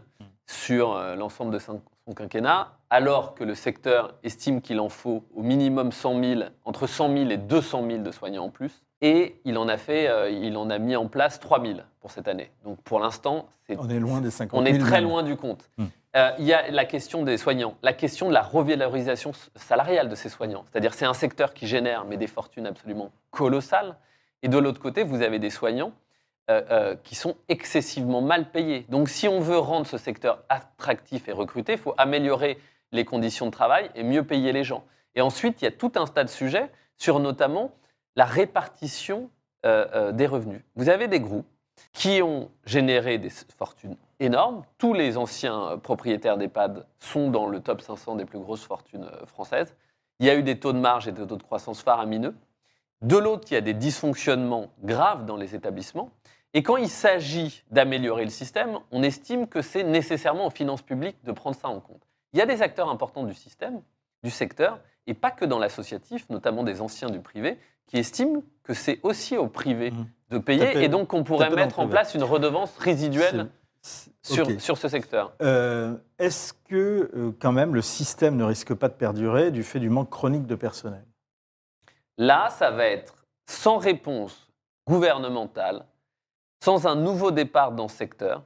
sur 0.47 1.01
l'ensemble 1.17 1.53
de 1.53 1.59
son 1.59 1.81
quinquennat, 2.15 2.73
alors 2.91 3.35
que 3.35 3.45
le 3.45 3.55
secteur 3.55 4.13
estime 4.23 4.61
qu'il 4.61 4.81
en 4.81 4.91
faut 4.91 5.25
au 5.35 5.43
minimum 5.43 5.93
100 5.93 6.23
000, 6.23 6.41
entre 6.65 6.87
100 6.87 7.17
000 7.17 7.31
et 7.31 7.37
200 7.39 7.87
000 7.87 8.03
de 8.03 8.11
soignants 8.11 8.45
en 8.45 8.51
plus. 8.51 8.83
Et 9.05 9.41
il 9.45 9.59
en 9.59 9.69
a 9.69 9.77
fait, 9.77 10.09
euh, 10.09 10.31
il 10.31 10.57
en 10.57 10.71
a 10.71 10.79
mis 10.79 10.95
en 10.97 11.09
place 11.09 11.41
3 11.41 11.61
000 11.61 11.81
pour 12.01 12.11
cette 12.13 12.29
année. 12.29 12.51
Donc 12.65 12.81
pour 12.83 13.01
l'instant, 13.01 13.49
c'est 13.67 13.77
On 13.79 13.89
est 13.89 13.99
loin 13.99 14.21
des 14.21 14.31
50 14.31 14.59
on 14.59 14.65
000. 14.65 14.77
est 14.77 14.79
très 14.79 15.01
même. 15.01 15.05
loin 15.05 15.23
du 15.25 15.37
compte. 15.37 15.69
Hmm. 15.77 15.87
Euh, 16.17 16.31
Il 16.39 16.45
y 16.45 16.53
a 16.53 16.71
la 16.71 16.85
question 16.85 17.23
des 17.25 17.37
soignants, 17.37 17.75
la 17.83 17.93
question 17.93 18.29
de 18.29 18.33
la 18.35 18.43
revalorisation 18.43 19.33
salariale 19.57 20.09
de 20.09 20.15
ces 20.15 20.29
soignants. 20.29 20.65
C'est-à-dire 20.71 20.95
c'est 20.95 21.05
un 21.05 21.15
secteur 21.15 21.53
qui 21.53 21.67
génère 21.67 22.05
mais 22.05 22.17
des 22.17 22.27
fortunes 22.29 22.67
absolument 22.67 23.11
colossales. 23.31 23.97
Et 24.43 24.49
de 24.49 24.59
l'autre 24.59 24.81
côté, 24.81 25.03
vous 25.05 25.23
avez 25.23 25.39
des 25.39 25.51
soignants 25.51 25.93
euh, 26.51 26.63
euh, 26.71 26.97
qui 27.03 27.15
sont 27.17 27.35
excessivement 27.49 28.21
mal 28.21 28.51
payés. 28.51 28.87
Donc 28.89 29.09
si 29.09 29.27
on 29.27 29.41
veut 29.41 29.59
rendre 29.59 29.87
ce 29.87 29.99
secteur 29.99 30.43
attractif 30.49 31.29
et 31.29 31.33
recruter, 31.33 31.73
il 31.73 31.79
faut 31.79 31.95
améliorer 31.99 32.59
les 32.93 33.05
conditions 33.05 33.47
de 33.47 33.51
travail 33.53 33.91
et 33.97 34.03
mieux 34.05 34.23
payer 34.25 34.53
les 34.53 34.65
gens. 34.65 34.85
Et 35.15 35.23
ensuite, 35.23 35.61
il 35.63 35.65
y 35.65 35.69
a 35.69 35.73
tout 35.73 35.93
un 35.97 36.07
tas 36.07 36.25
de 36.25 36.29
sujets 36.29 36.71
sur 36.99 37.21
notamment 37.21 37.73
la 38.17 38.25
répartition 38.25 39.31
euh, 39.65 39.87
euh, 39.95 40.13
des 40.13 40.27
revenus. 40.27 40.63
Vous 40.75 40.89
avez 40.89 41.09
des 41.09 41.21
groupes 41.21 41.47
qui 41.93 42.21
ont 42.23 42.51
généré 42.65 43.19
des 43.19 43.31
fortunes 43.31 43.97
énormes. 44.21 44.65
Tous 44.79 44.93
les 44.93 45.17
anciens 45.17 45.71
euh, 45.71 45.77
propriétaires 45.77 46.37
d'EHPAD 46.37 46.87
sont 46.99 47.31
dans 47.31 47.47
le 47.47 47.61
top 47.61 47.81
500 47.81 48.17
des 48.17 48.25
plus 48.25 48.39
grosses 48.39 48.65
fortunes 48.65 49.09
françaises. 49.27 49.75
Il 50.19 50.27
y 50.27 50.31
a 50.31 50.35
eu 50.35 50.43
des 50.43 50.59
taux 50.59 50.73
de 50.73 50.79
marge 50.79 51.09
et 51.09 51.13
des 51.13 51.27
taux 51.27 51.37
de 51.37 51.43
croissance 51.43 51.83
faramineux. 51.83 52.35
De 53.01 53.17
l'autre, 53.17 53.49
il 53.51 53.55
y 53.55 53.57
a 53.57 53.63
des 53.63 53.75
dysfonctionnements 53.75 54.69
graves 54.83 55.27
dans 55.27 55.37
les 55.37 55.55
établissements. 55.55 56.11
Et 56.55 56.63
quand 56.63 56.77
il 56.77 56.89
s'agit 56.89 57.65
d'améliorer 57.71 58.25
le 58.25 58.31
système, 58.31 58.79
on 58.91 59.03
estime 59.03 59.49
que 59.49 59.63
c'est 59.63 59.83
nécessairement 59.83 60.47
aux 60.47 60.51
finances 60.51 60.83
publiques 60.83 61.17
de 61.25 61.33
prendre 61.33 61.57
ça 61.57 61.69
en 61.69 61.81
compte. 61.81 62.03
Il 62.33 62.39
y 62.39 62.43
a 62.43 62.47
des 62.47 62.63
acteurs 62.63 62.89
importants 62.89 63.25
du 63.25 63.35
système, 63.35 63.81
du 64.23 64.31
secteur, 64.31 64.79
et 65.07 65.15
pas 65.15 65.31
que 65.31 65.45
dans 65.45 65.59
l'associatif, 65.59 66.29
notamment 66.31 66.63
des 66.63 66.81
anciens 66.81 67.11
du 67.11 67.21
privé, 67.21 67.59
qui 67.87 67.99
estiment 67.99 68.43
que 68.63 68.75
c'est 68.75 69.01
aussi 69.03 69.37
au 69.37 69.49
privé 69.49 69.91
Mhm. 69.91 70.07
de 70.31 70.39
payer, 70.39 70.83
et 70.85 70.89
donc 70.89 71.09
qu'on 71.09 71.25
pourrait 71.25 71.51
mettre 71.51 71.79
en 71.81 71.89
place 71.89 72.15
une 72.15 72.23
redevance 72.23 72.77
résiduelle 72.79 73.49
sur, 74.23 74.47
sur 74.61 74.79
ce 74.79 74.89
secteur. 74.89 75.33
Euh, 75.43 75.97
Est-ce 76.19 76.53
que, 76.53 77.11
euh, 77.15 77.33
quand 77.41 77.53
même, 77.53 77.75
le 77.75 77.83
système 77.83 78.37
ne 78.37 78.45
risque 78.45 78.73
pas 78.75 78.89
de 78.89 78.95
perdurer 78.95 79.51
du 79.51 79.63
fait 79.65 79.81
du 79.81 79.91
manque 79.91 80.11
chronique 80.11 80.47
de 80.47 80.55
personnel? 80.55 81.05
Là, 82.19 82.49
ça 82.51 82.71
va 82.71 82.87
être 82.87 83.27
sans 83.47 83.79
réponse 83.79 84.49
gouvernementale, 84.87 85.85
sans 86.63 86.87
un 86.87 86.95
nouveau 86.95 87.31
départ 87.33 87.73
dans 87.73 87.89
ce 87.89 87.97
secteur. 87.97 88.45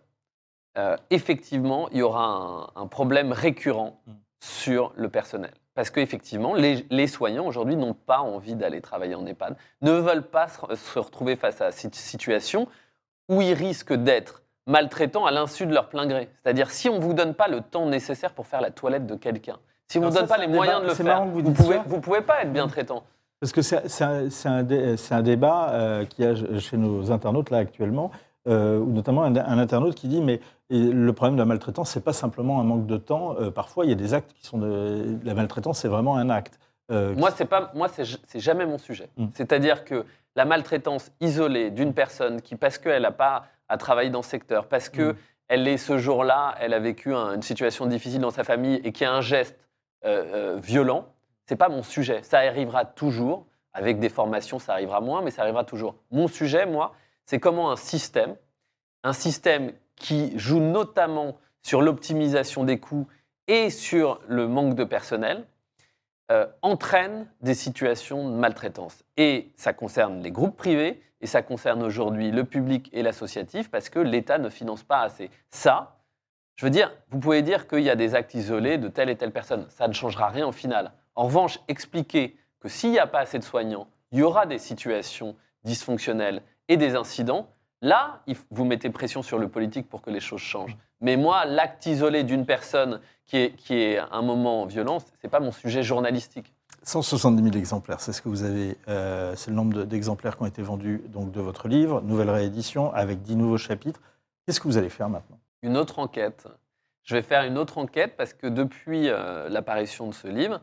euh, 0.78 0.94
effectivement, 1.08 1.88
il 1.90 1.98
y 1.98 2.02
aura 2.02 2.26
un, 2.76 2.82
un 2.82 2.86
problème 2.86 3.32
récurrent 3.32 3.98
Mm. 4.06 4.12
sur 4.44 4.92
le 4.96 5.08
personnel. 5.08 5.54
Parce 5.76 5.90
qu'effectivement, 5.90 6.54
les, 6.54 6.86
les 6.90 7.06
soignants 7.06 7.46
aujourd'hui 7.46 7.76
n'ont 7.76 7.92
pas 7.94 8.20
envie 8.20 8.56
d'aller 8.56 8.80
travailler 8.80 9.14
en 9.14 9.26
EHPAD, 9.26 9.56
ne 9.82 9.92
veulent 9.92 10.26
pas 10.26 10.48
se, 10.48 10.98
retrouver 10.98 11.36
face 11.36 11.60
à 11.60 11.70
cette 11.70 11.94
situation 11.94 12.66
où 13.28 13.42
ils 13.42 13.52
risquent 13.52 13.92
d'être 13.92 14.42
maltraitants 14.66 15.26
à 15.26 15.30
l'insu 15.30 15.66
de 15.66 15.74
leur 15.74 15.90
plein 15.90 16.06
gré. 16.06 16.30
C'est-à-dire, 16.42 16.70
si 16.70 16.88
on 16.88 16.96
ne 16.96 17.02
vous 17.02 17.12
donne 17.12 17.34
pas 17.34 17.46
le 17.46 17.60
temps 17.60 17.84
nécessaire 17.86 18.32
pour 18.32 18.46
faire 18.46 18.62
la 18.62 18.70
toilette 18.70 19.06
de 19.06 19.14
quelqu'un, 19.16 19.58
si 19.86 19.98
on 19.98 20.00
ne 20.00 20.06
vous 20.06 20.14
donne 20.14 20.26
pas 20.26 20.38
les 20.38 20.48
moyens 20.48 20.80
débat- 20.80 20.94
de 20.94 20.98
le 20.98 21.04
faire, 21.04 21.24
vous 21.26 21.42
ne 21.42 21.50
pouvez, 21.50 21.76
ça. 21.76 21.84
vous 21.86 22.00
pouvez 22.00 22.22
pas 22.22 22.40
être 22.42 22.52
bien 22.52 22.66
traitant. 22.68 23.04
Parce 23.38 23.52
que 23.52 23.60
c'est 23.60 23.86
c'est 23.86 24.02
un, 24.02 24.30
c'est 24.30 24.48
un 24.48 24.62
dé- 24.62 24.96
c'est 24.96 25.14
un 25.14 25.22
débat 25.22 25.68
euh, 25.72 26.04
qu'il 26.06 26.24
y 26.24 26.28
a 26.28 26.58
chez 26.58 26.78
nos 26.78 27.12
internautes 27.12 27.50
là 27.50 27.58
actuellement, 27.58 28.10
euh, 28.46 28.84
notamment 28.84 29.22
un, 29.24 29.34
un 29.36 29.58
internaute 29.58 29.94
qui 29.94 30.08
dit 30.08 30.20
mais 30.20 30.40
le 30.70 31.10
problème 31.12 31.34
de 31.36 31.40
la 31.40 31.44
maltraitance, 31.46 31.90
c'est 31.90 32.04
pas 32.04 32.12
simplement 32.12 32.60
un 32.60 32.64
manque 32.64 32.86
de 32.86 32.96
temps. 32.96 33.36
euh, 33.40 33.50
parfois, 33.50 33.84
il 33.84 33.88
y 33.90 33.92
a 33.92 33.96
des 33.96 34.14
actes 34.14 34.32
qui 34.32 34.44
sont 34.46 34.58
de 34.58 35.18
la 35.24 35.34
maltraitance, 35.34 35.78
c'est 35.78 35.88
vraiment 35.88 36.16
un 36.16 36.28
acte. 36.30 36.58
Euh, 36.90 37.14
Moi, 37.16 37.30
c'est 37.34 37.44
pas, 37.46 37.70
moi, 37.74 37.88
c'est 37.88 38.40
jamais 38.40 38.66
mon 38.66 38.78
sujet. 38.78 39.08
Mm. 39.16 39.26
C'est-à-dire 39.34 39.84
que 39.84 40.04
la 40.36 40.44
maltraitance 40.44 41.10
isolée 41.20 41.70
d'une 41.70 41.94
personne 41.94 42.40
qui, 42.42 42.56
parce 42.56 42.78
qu'elle 42.78 43.02
n'a 43.02 43.10
pas 43.12 43.44
à 43.68 43.76
travailler 43.76 44.10
dans 44.10 44.22
ce 44.22 44.30
secteur, 44.30 44.66
parce 44.66 44.88
que 44.88 45.12
Mm. 45.12 45.16
elle 45.48 45.68
est 45.68 45.76
ce 45.78 45.98
jour-là, 45.98 46.54
elle 46.60 46.74
a 46.74 46.78
vécu 46.78 47.14
un- 47.14 47.34
une 47.34 47.42
situation 47.42 47.86
difficile 47.86 48.20
dans 48.20 48.30
sa 48.30 48.44
famille 48.44 48.80
et 48.84 48.92
qu'il 48.92 49.04
y 49.06 49.10
a 49.10 49.12
un 49.12 49.20
geste 49.20 49.56
euh, 50.04 50.58
violent, 50.62 51.06
c'est 51.46 51.56
pas 51.56 51.68
mon 51.68 51.82
sujet. 51.82 52.20
Ça 52.22 52.38
arrivera 52.38 52.84
toujours. 52.84 53.46
Avec 53.72 53.98
des 53.98 54.08
formations, 54.08 54.58
ça 54.58 54.72
arrivera 54.72 55.00
moins, 55.02 55.20
mais 55.20 55.30
ça 55.30 55.42
arrivera 55.42 55.62
toujours. 55.64 55.96
Mon 56.10 56.28
sujet, 56.28 56.64
moi, 56.64 56.94
c'est 57.26 57.40
comment 57.40 57.70
un 57.70 57.76
système, 57.76 58.36
un 59.02 59.12
système 59.12 59.72
qui 59.96 60.38
joue 60.38 60.60
notamment 60.60 61.38
sur 61.62 61.82
l'optimisation 61.82 62.64
des 62.64 62.78
coûts 62.78 63.08
et 63.48 63.70
sur 63.70 64.20
le 64.28 64.48
manque 64.48 64.74
de 64.74 64.84
personnel, 64.84 65.44
euh, 66.32 66.46
entraîne 66.62 67.28
des 67.40 67.54
situations 67.54 68.28
de 68.28 68.34
maltraitance. 68.34 69.04
Et 69.16 69.52
ça 69.56 69.72
concerne 69.72 70.22
les 70.22 70.30
groupes 70.30 70.56
privés, 70.56 71.02
et 71.20 71.26
ça 71.26 71.42
concerne 71.42 71.82
aujourd'hui 71.82 72.30
le 72.30 72.44
public 72.44 72.90
et 72.92 73.02
l'associatif, 73.02 73.70
parce 73.70 73.88
que 73.88 73.98
l'État 73.98 74.38
ne 74.38 74.48
finance 74.48 74.82
pas 74.82 75.00
assez. 75.00 75.30
Ça, 75.50 76.00
je 76.56 76.64
veux 76.66 76.70
dire, 76.70 76.92
vous 77.10 77.18
pouvez 77.18 77.42
dire 77.42 77.68
qu'il 77.68 77.80
y 77.80 77.90
a 77.90 77.96
des 77.96 78.14
actes 78.14 78.34
isolés 78.34 78.78
de 78.78 78.88
telle 78.88 79.10
et 79.10 79.16
telle 79.16 79.32
personne. 79.32 79.66
Ça 79.70 79.88
ne 79.88 79.92
changera 79.92 80.28
rien 80.28 80.46
au 80.46 80.52
final. 80.52 80.92
En 81.14 81.24
revanche, 81.24 81.60
expliquer 81.68 82.36
que 82.60 82.68
s'il 82.68 82.90
n'y 82.90 82.98
a 82.98 83.06
pas 83.06 83.20
assez 83.20 83.38
de 83.38 83.44
soignants, 83.44 83.88
il 84.10 84.18
y 84.18 84.22
aura 84.22 84.46
des 84.46 84.58
situations 84.58 85.36
dysfonctionnelles 85.64 86.42
et 86.68 86.76
des 86.76 86.94
incidents, 86.96 87.48
là, 87.82 88.20
vous 88.50 88.64
mettez 88.64 88.90
pression 88.90 89.22
sur 89.22 89.38
le 89.38 89.48
politique 89.48 89.88
pour 89.88 90.02
que 90.02 90.10
les 90.10 90.20
choses 90.20 90.40
changent. 90.40 90.76
Mais 91.00 91.16
moi, 91.16 91.44
l'acte 91.44 91.86
isolé 91.86 92.24
d'une 92.24 92.46
personne 92.46 93.00
qui 93.24 93.36
est, 93.36 93.52
qui 93.56 93.74
est 93.74 93.98
un 93.98 94.22
moment 94.22 94.64
violent, 94.66 94.98
ce 95.00 95.06
n'est 95.22 95.30
pas 95.30 95.40
mon 95.40 95.52
sujet 95.52 95.82
journalistique. 95.82 96.52
170 96.82 97.42
000 97.42 97.56
exemplaires, 97.56 98.00
c'est 98.00 98.12
ce 98.12 98.22
que 98.22 98.28
vous 98.28 98.44
avez, 98.44 98.76
euh, 98.88 99.34
c'est 99.34 99.50
le 99.50 99.56
nombre 99.56 99.74
de- 99.74 99.84
d'exemplaires 99.84 100.36
qui 100.36 100.42
ont 100.44 100.46
été 100.46 100.62
vendus 100.62 101.02
donc 101.08 101.32
de 101.32 101.40
votre 101.40 101.66
livre, 101.68 102.00
nouvelle 102.02 102.30
réédition 102.30 102.92
avec 102.94 103.22
10 103.22 103.34
nouveaux 103.36 103.58
chapitres. 103.58 104.00
Qu'est-ce 104.46 104.60
que 104.60 104.68
vous 104.68 104.78
allez 104.78 104.88
faire 104.88 105.08
maintenant? 105.08 105.38
Une 105.62 105.76
autre 105.76 105.98
enquête. 105.98 106.46
Je 107.02 107.14
vais 107.16 107.22
faire 107.22 107.42
une 107.44 107.58
autre 107.58 107.78
enquête 107.78 108.14
parce 108.16 108.32
que 108.32 108.46
depuis 108.46 109.08
euh, 109.08 109.48
l'apparition 109.48 110.06
de 110.08 110.14
ce 110.14 110.28
livre, 110.28 110.60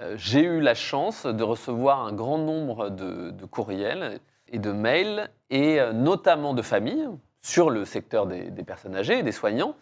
euh, 0.00 0.14
j'ai 0.18 0.42
eu 0.42 0.60
la 0.60 0.74
chance 0.74 1.24
de 1.24 1.42
recevoir 1.42 2.00
un 2.04 2.12
grand 2.12 2.38
nombre 2.38 2.90
de, 2.90 3.30
de 3.30 3.44
courriels 3.46 4.20
et 4.48 4.58
de 4.58 4.72
mails, 4.72 5.30
et 5.50 5.80
euh, 5.80 5.92
notamment 5.92 6.54
de 6.54 6.62
familles, 6.62 7.08
sur 7.42 7.70
le 7.70 7.84
secteur 7.84 8.26
des, 8.26 8.50
personnes 8.64 8.96
âgées 8.96 9.18
et 9.18 9.22
des 9.22 9.32
soignants, 9.32 9.76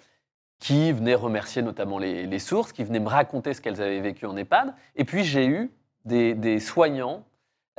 qui 0.59 0.92
venaient 0.92 1.14
remercier 1.14 1.62
notamment 1.62 1.98
les, 1.98 2.38
sources, 2.38 2.72
qui 2.72 2.85
venaient 2.85 3.00
me 3.00 3.09
raconter 3.09 3.55
ce 3.55 3.61
qu'elles 3.61 3.81
avaient 3.81 4.00
vécu 4.00 4.27
en 4.27 4.37
EHPAD. 4.37 4.74
Et 4.96 5.05
puis 5.05 5.24
j'ai 5.24 5.46
eu 5.46 5.70
des, 6.05 6.61
soignants 6.61 7.24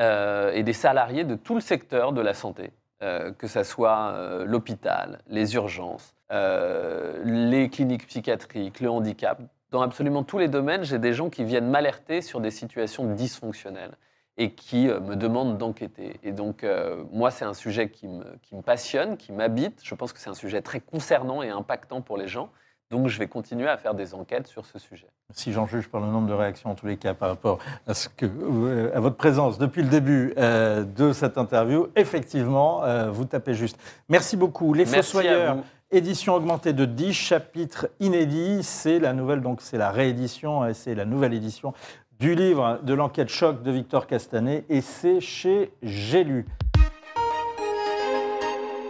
euh, 0.02 0.52
et 0.54 0.64
des 0.64 0.74
salariés 0.74 1.24
de 1.24 1.36
tout 1.36 1.56
le 1.56 1.62
secteur 1.62 2.14
de 2.14 2.22
la 2.22 2.34
santé, 2.34 2.72
euh, 3.04 3.32
que 3.32 3.48
ce 3.48 3.64
soit 3.64 4.44
l'hôpital, 4.46 5.20
les 5.28 5.54
urgences, 5.54 6.16
les 6.32 7.70
cliniques 7.72 8.08
psychiatriques, 8.08 8.80
le 8.80 8.90
handicap. 8.90 9.40
Dans 9.70 9.82
absolument 9.82 10.24
tous 10.24 10.40
les 10.40 10.48
domaines, 10.48 10.84
j'ai 10.84 11.00
des 11.00 11.14
gens 11.14 11.30
qui 11.30 11.44
viennent 11.44 11.70
m'alerter 11.70 12.22
sur 12.22 12.40
des 12.42 12.52
situations 12.52 13.06
dysfonctionnelles 13.14 13.98
et 14.38 14.54
qui 14.54 14.90
euh, 14.90 15.00
me 15.00 15.16
demandent 15.16 15.58
d'enquêter. 15.58 16.20
Et 16.24 16.32
donc, 16.32 16.64
euh, 16.64 17.04
moi, 17.12 17.32
c'est 17.32 17.46
un 17.46 17.54
sujet 17.54 17.90
qui 17.90 18.08
me, 18.08 18.24
qui 18.42 18.56
me 18.56 18.62
passionne, 18.62 19.18
qui 19.18 19.32
m'habite. 19.32 19.80
Je 19.84 19.96
pense 19.96 20.14
que 20.14 20.20
c'est 20.20 20.30
un 20.30 20.36
sujet 20.36 20.62
très 20.62 20.80
concernant 20.80 21.42
et 21.42 21.50
impactant 21.50 22.02
pour 22.02 22.18
les 22.18 22.28
gens. 22.28 22.50
Donc, 22.92 23.08
je 23.08 23.18
vais 23.18 23.28
continuer 23.28 23.68
à 23.68 23.78
faire 23.78 23.96
des 23.96 24.14
enquêtes 24.14 24.48
sur 24.48 24.66
ce 24.66 24.78
sujet. 24.78 25.08
Si 25.34 25.52
j'en 25.52 25.66
juge 25.66 25.88
par 25.88 26.02
le 26.02 26.08
nombre 26.08 26.28
de 26.28 26.34
réactions, 26.34 26.70
en 26.70 26.76
tous 26.76 26.86
les 26.86 26.98
cas, 26.98 27.16
par 27.16 27.30
rapport 27.30 27.58
à, 27.88 27.96
ce 27.96 28.10
que, 28.10 28.28
euh, 28.28 28.96
à 28.96 29.00
votre 29.00 29.16
présence 29.16 29.58
depuis 29.58 29.82
le 29.82 29.90
début 29.90 30.34
euh, 30.38 30.84
de 30.84 31.12
cette 31.12 31.40
interview, 31.40 31.88
effectivement, 31.96 32.84
euh, 32.84 33.10
vous 33.10 33.26
tapez 33.26 33.56
juste. 33.56 33.80
Merci 34.08 34.38
beaucoup. 34.38 34.76
Les 34.76 34.86
Fossoyeurs, 34.86 35.58
édition 35.90 36.36
augmentée 36.36 36.74
de 36.74 36.86
10 36.86 37.12
chapitres 37.12 37.88
inédits. 38.00 38.62
C'est 38.62 39.00
la 39.00 39.14
nouvelle, 39.14 39.42
donc 39.42 39.62
c'est 39.62 39.80
la 39.80 39.90
réédition, 39.90 40.72
c'est 40.74 40.94
la 40.94 41.06
nouvelle 41.06 41.34
édition 41.34 41.74
du 42.20 42.36
livre 42.36 42.80
de 42.84 42.94
l'enquête 42.94 43.30
choc 43.30 43.64
de 43.64 43.72
Victor 43.72 44.08
Castanet, 44.08 44.66
et 44.70 44.82
c'est 44.82 45.20
chez 45.20 45.72
J'ai 45.84 46.24
lu. 46.24 46.46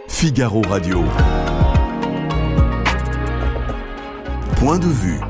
Figaro 0.08 0.62
Radio. 0.62 1.04
Point 4.56 4.78
de 4.78 4.86
vue. 4.86 5.20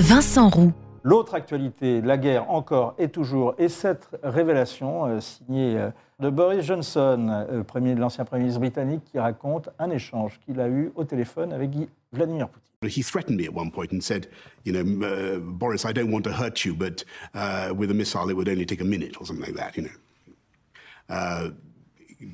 Vincent 0.00 0.48
Roux. 0.48 0.72
L'autre 1.06 1.34
actualité, 1.34 2.00
la 2.00 2.16
guerre 2.16 2.50
encore 2.50 2.94
et 2.98 3.10
toujours, 3.10 3.54
et 3.58 3.68
cette 3.68 4.08
révélation 4.22 5.04
euh, 5.04 5.20
signée 5.20 5.76
euh, 5.76 5.90
de 6.18 6.30
Boris 6.30 6.64
Johnson, 6.64 7.28
euh, 7.30 7.94
l'ancien 7.96 8.24
Premier 8.24 8.44
ministre 8.44 8.60
britannique, 8.60 9.04
qui 9.04 9.18
raconte 9.18 9.68
un 9.78 9.90
échange 9.90 10.40
qu'il 10.40 10.58
a 10.60 10.68
eu 10.68 10.92
au 10.94 11.04
téléphone 11.04 11.52
avec 11.52 11.72
Vladimir 12.10 12.48
Poutine. 12.48 12.64
He 12.88 13.02
threatened 13.02 13.36
me 13.36 13.44
at 13.46 13.54
one 13.54 13.70
point 13.70 13.92
and 13.92 14.00
said, 14.02 14.28
you 14.64 14.72
know, 14.72 14.80
uh, 15.06 15.40
Boris, 15.40 15.84
I 15.84 15.92
don't 15.92 16.10
want 16.10 16.22
to 16.22 16.32
hurt 16.32 16.64
you, 16.64 16.74
but 16.74 17.04
uh, 17.34 17.74
with 17.74 17.90
a 17.90 17.94
missile 17.94 18.30
it 18.30 18.34
would 18.34 18.48
only 18.48 18.64
take 18.64 18.80
a 18.80 18.84
minute 18.84 19.20
or 19.20 19.26
something 19.26 19.44
like 19.44 19.56
that, 19.56 19.76
you 19.76 19.84
know. 19.84 21.14
Uh, 21.14 21.50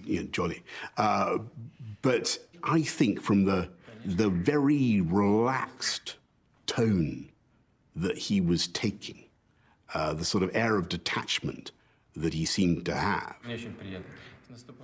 you 0.05 0.21
know, 0.21 0.29
jolly. 0.31 0.63
Uh, 0.97 1.39
but 2.03 2.39
I 2.63 2.83
think 2.83 3.21
from 3.21 3.45
the, 3.45 3.69
the 4.05 4.29
very 4.29 5.01
relaxed 5.01 6.17
tone 6.67 7.31
that 7.97 8.17
he 8.17 8.41
was 8.41 8.69
taking, 8.69 9.25
uh, 9.95 10.13
the 10.15 10.25
sort 10.25 10.43
of 10.43 10.51
air 10.55 10.77
of 10.77 10.89
detachment 10.89 11.73
that 12.17 12.35
he 12.35 12.45
seemed 12.45 12.85
to 12.87 12.95
have, 12.95 13.37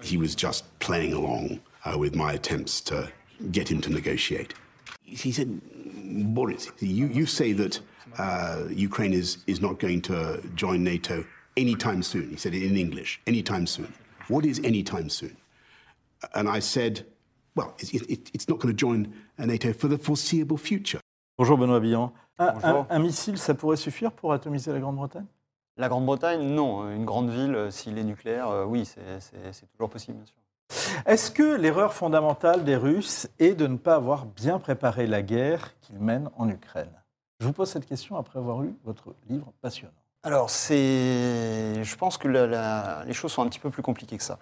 he 0.03 0.17
was 0.17 0.35
just 0.35 0.79
playing 0.79 1.13
along 1.13 1.61
uh, 1.85 1.99
with 1.99 2.15
my 2.15 2.33
attempts 2.33 2.81
to 2.81 3.11
get 3.53 3.71
him 3.71 3.81
to 3.81 3.91
negotiate. 3.91 4.55
He 5.03 5.33
said, 5.33 5.61
Boris, 6.35 6.71
you, 6.81 7.07
you 7.07 7.27
say 7.27 7.53
that 7.53 7.81
uh, 8.19 8.65
Ukraine 8.71 9.13
is, 9.13 9.39
is 9.47 9.61
not 9.61 9.79
going 9.79 10.01
to 10.03 10.43
join 10.55 10.83
NATO 10.83 11.25
anytime 11.57 12.03
soon. 12.03 12.31
He 12.31 12.37
said 12.37 12.55
it 12.55 12.63
in 12.63 12.77
English, 12.77 13.21
anytime 13.27 13.67
soon. 13.67 13.93
What 14.29 14.45
is 14.45 14.61
anytime 14.65 15.09
soon? 15.09 15.37
And 16.35 16.49
I 16.49 16.61
said, 16.61 17.05
well, 17.55 17.75
it, 17.79 17.95
it, 17.95 18.31
it's 18.35 18.49
not 18.49 18.59
going 18.59 18.75
to 18.75 18.77
join 18.77 19.13
NATO 19.39 19.73
for 19.73 19.89
the 19.89 19.99
foreseeable 19.99 20.59
future. 20.59 21.01
Bonjour 21.39 21.59
Benoît 21.59 21.81
Billan. 21.81 22.13
Un, 22.39 22.53
Bonjour. 22.53 22.69
un- 22.69 22.87
un 22.91 22.99
missile, 22.99 23.39
ça 23.39 23.55
pourrait 23.55 23.77
suffire 23.77 24.13
pour 24.13 24.33
atomiser 24.33 24.73
la 24.73 24.79
Grande-Bretagne? 24.81 25.25
La 25.79 25.89
Grande-Bretagne, 25.89 26.43
non. 26.43 26.91
Une 26.91 27.05
grande 27.05 27.31
ville, 27.31 27.55
euh, 27.55 27.71
s'il 27.71 27.99
est 27.99 28.05
nucléaire, 28.05 28.49
euh, 28.49 28.65
oui, 28.65 28.85
c'est 28.87 29.67
toujours 29.73 29.91
possible, 29.91 30.19
bien 30.19 30.27
sûr. 30.27 30.37
Est-ce 31.07 31.31
que 31.31 31.55
l'erreur 31.57 31.93
fondamentale 31.95 32.65
des 32.65 32.77
Russes 32.77 33.29
est 33.39 33.55
de 33.55 33.67
ne 33.67 33.77
pas 33.77 33.95
avoir 33.95 34.27
bien 34.27 34.59
préparé 34.59 35.07
la 35.07 35.23
guerre 35.23 35.79
qu'ils 35.81 35.99
mènent 35.99 36.29
en 36.37 36.49
Ukraine? 36.49 36.91
Je 37.41 37.47
vous 37.47 37.53
pose 37.53 37.71
cette 37.71 37.87
question 37.87 38.17
après 38.17 38.39
avoir 38.39 38.61
lu 38.61 38.75
votre 38.85 39.15
livre 39.29 39.53
passionnant. 39.61 39.93
Alors. 40.27 40.49
Je 40.49 41.97
pense 41.97 42.19
que 42.19 42.27
les 43.07 43.13
choses 43.15 43.31
sont 43.31 43.43
un 43.43 43.47
petit 43.47 43.61
peu 43.61 43.71
plus 43.71 43.83
compliquées 43.83 44.19
que 44.19 44.25
ça. 44.25 44.39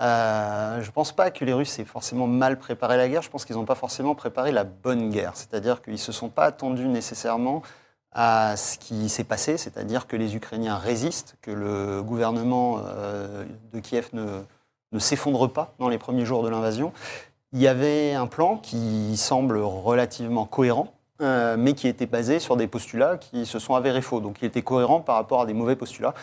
Euh, 0.00 0.82
je 0.82 0.86
ne 0.86 0.92
pense 0.92 1.12
pas 1.12 1.30
que 1.30 1.44
les 1.46 1.54
Russes 1.54 1.78
aient 1.78 1.86
forcément 1.86 2.26
mal 2.26 2.58
préparé 2.58 2.98
la 2.98 3.08
guerre. 3.08 3.22
Je 3.22 3.30
pense 3.30 3.46
qu'ils 3.46 3.56
n'ont 3.56 3.64
pas 3.64 3.74
forcément 3.74 4.14
préparé 4.14 4.52
la 4.52 4.64
bonne 4.64 5.08
guerre. 5.10 5.32
C'est-à-dire 5.34 5.80
qu'ils 5.80 5.94
ne 5.94 5.98
se 5.98 6.12
sont 6.12 6.28
pas 6.28 6.44
attendus 6.44 6.86
nécessairement 6.86 7.62
à 8.12 8.58
ce 8.58 8.76
qui 8.76 9.08
s'est 9.08 9.24
passé, 9.24 9.56
c'est-à-dire 9.56 10.06
que 10.06 10.16
les 10.16 10.36
Ukrainiens 10.36 10.76
résistent, 10.76 11.36
que 11.40 11.50
le 11.50 12.02
gouvernement 12.02 12.82
euh, 12.84 13.46
de 13.72 13.80
Kiev 13.80 14.10
ne 14.12 14.98
s'effondre 14.98 15.50
pas 15.50 15.72
dans 15.78 15.88
les 15.88 15.96
premiers 15.96 16.26
jours 16.26 16.42
de 16.42 16.50
l'invasion. 16.50 16.92
Il 17.54 17.60
y 17.60 17.68
avait 17.68 18.12
un 18.12 18.26
plan 18.26 18.58
qui 18.58 19.16
semble 19.16 19.56
relativement 19.58 20.44
cohérent, 20.44 20.92
euh, 21.22 21.56
mais 21.58 21.72
qui 21.74 21.88
était 21.88 22.06
basé 22.06 22.38
sur 22.38 22.56
des 22.56 22.66
postulats 22.66 23.16
qui 23.16 23.46
se 23.46 23.58
sont 23.58 23.74
avérés 23.74 24.02
faux. 24.02 24.20
Donc 24.20 24.36
il 24.42 24.46
était 24.46 24.62
cohérent 24.62 25.00
par 25.00 25.16
rapport 25.16 25.42
à 25.42 25.46
des 25.46 25.54
mauvais 25.54 25.76
postulats. 25.76 26.14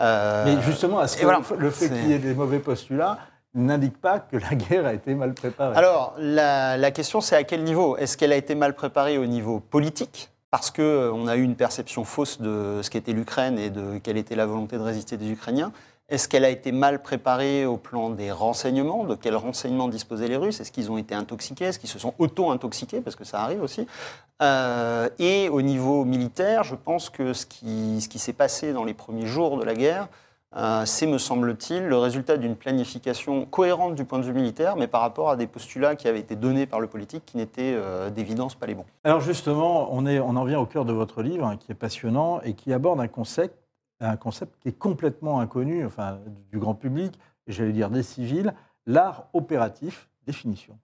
Euh, 0.00 0.44
Mais 0.44 0.62
justement, 0.62 1.02
est-ce 1.02 1.16
et 1.16 1.20
que 1.20 1.24
voilà, 1.24 1.40
le 1.58 1.70
fait 1.70 1.88
qu'il 1.88 2.08
y 2.08 2.12
ait 2.12 2.18
des 2.18 2.34
mauvais 2.34 2.58
postulats 2.58 3.18
n'indique 3.54 4.00
pas 4.00 4.18
que 4.18 4.36
la 4.36 4.54
guerre 4.54 4.86
a 4.86 4.94
été 4.94 5.14
mal 5.14 5.32
préparée? 5.34 5.76
Alors, 5.76 6.14
la, 6.18 6.76
la 6.76 6.90
question, 6.90 7.20
c'est 7.20 7.36
à 7.36 7.44
quel 7.44 7.62
niveau? 7.62 7.96
Est-ce 7.96 8.16
qu'elle 8.16 8.32
a 8.32 8.36
été 8.36 8.54
mal 8.54 8.74
préparée 8.74 9.18
au 9.18 9.26
niveau 9.26 9.60
politique? 9.60 10.30
Parce 10.50 10.70
qu'on 10.70 11.26
a 11.26 11.36
eu 11.36 11.42
une 11.42 11.56
perception 11.56 12.04
fausse 12.04 12.40
de 12.40 12.80
ce 12.82 12.90
qu'était 12.90 13.12
l'Ukraine 13.12 13.58
et 13.58 13.70
de 13.70 13.98
quelle 13.98 14.16
était 14.16 14.36
la 14.36 14.46
volonté 14.46 14.76
de 14.76 14.82
résister 14.82 15.16
des 15.16 15.28
Ukrainiens. 15.28 15.72
Est-ce 16.10 16.28
qu'elle 16.28 16.44
a 16.44 16.50
été 16.50 16.70
mal 16.70 17.00
préparée 17.00 17.64
au 17.64 17.78
plan 17.78 18.10
des 18.10 18.30
renseignements? 18.30 19.04
De 19.04 19.14
quels 19.14 19.36
renseignements 19.36 19.88
disposaient 19.88 20.28
les 20.28 20.36
Russes? 20.36 20.60
Est-ce 20.60 20.70
qu'ils 20.70 20.90
ont 20.90 20.98
été 20.98 21.14
intoxiqués? 21.14 21.64
Est-ce 21.64 21.78
qu'ils 21.78 21.88
se 21.88 21.98
sont 21.98 22.12
auto-intoxiqués? 22.18 23.00
Parce 23.00 23.16
que 23.16 23.24
ça 23.24 23.40
arrive 23.40 23.62
aussi. 23.62 23.86
Euh, 24.42 25.08
et 25.18 25.48
au 25.48 25.62
niveau 25.62 26.04
militaire, 26.04 26.62
je 26.62 26.74
pense 26.74 27.08
que 27.08 27.32
ce 27.32 27.46
qui, 27.46 28.00
s'est 28.02 28.34
passé 28.34 28.74
dans 28.74 28.84
les 28.84 28.92
premiers 28.92 29.26
jours 29.26 29.56
de 29.56 29.64
la 29.64 29.74
guerre, 29.74 30.08
euh, 30.56 30.84
c'est, 30.84 31.06
me 31.06 31.16
semble-t-il, 31.16 31.86
le 31.86 31.96
résultat 31.96 32.36
d'une 32.36 32.54
planification 32.54 33.46
cohérente 33.46 33.94
du 33.94 34.04
point 34.04 34.18
de 34.18 34.24
vue 34.24 34.34
militaire, 34.34 34.76
mais 34.76 34.86
par 34.86 35.00
rapport 35.00 35.30
à 35.30 35.36
des 35.36 35.46
postulats 35.46 35.96
qui 35.96 36.06
avaient 36.06 36.20
été 36.20 36.36
donnés 36.36 36.66
par 36.66 36.80
le 36.80 36.86
politique 36.86 37.24
qui 37.24 37.38
n'étaient 37.38 37.74
euh, 37.74 38.10
d'évidence 38.10 38.54
pas 38.54 38.66
les 38.66 38.74
bons. 38.74 38.84
Alors 39.04 39.22
justement, 39.22 39.88
on 39.90 40.36
en 40.36 40.44
vient 40.44 40.60
au 40.60 40.66
cœur 40.66 40.84
de 40.84 40.92
votre 40.92 41.22
livre, 41.22 41.46
hein, 41.46 41.56
qui 41.56 41.72
est 41.72 41.74
passionnant 41.74 42.42
et 42.42 42.52
qui 42.52 42.74
aborde 42.74 43.00
un 43.00 43.08
concept, 43.08 43.56
un 44.10 44.16
concept 44.16 44.56
qui 44.60 44.68
est 44.68 44.78
complètement 44.78 45.40
inconnu, 45.40 45.84
enfin, 45.84 46.18
du 46.50 46.58
grand 46.58 46.74
public, 46.74 47.18
et 47.46 47.52
j'allais 47.52 47.72
dire 47.72 47.90
des 47.90 48.02
civils, 48.02 48.54
l'art 48.86 49.26
opératif. 49.32 50.08
Définition. 50.26 50.78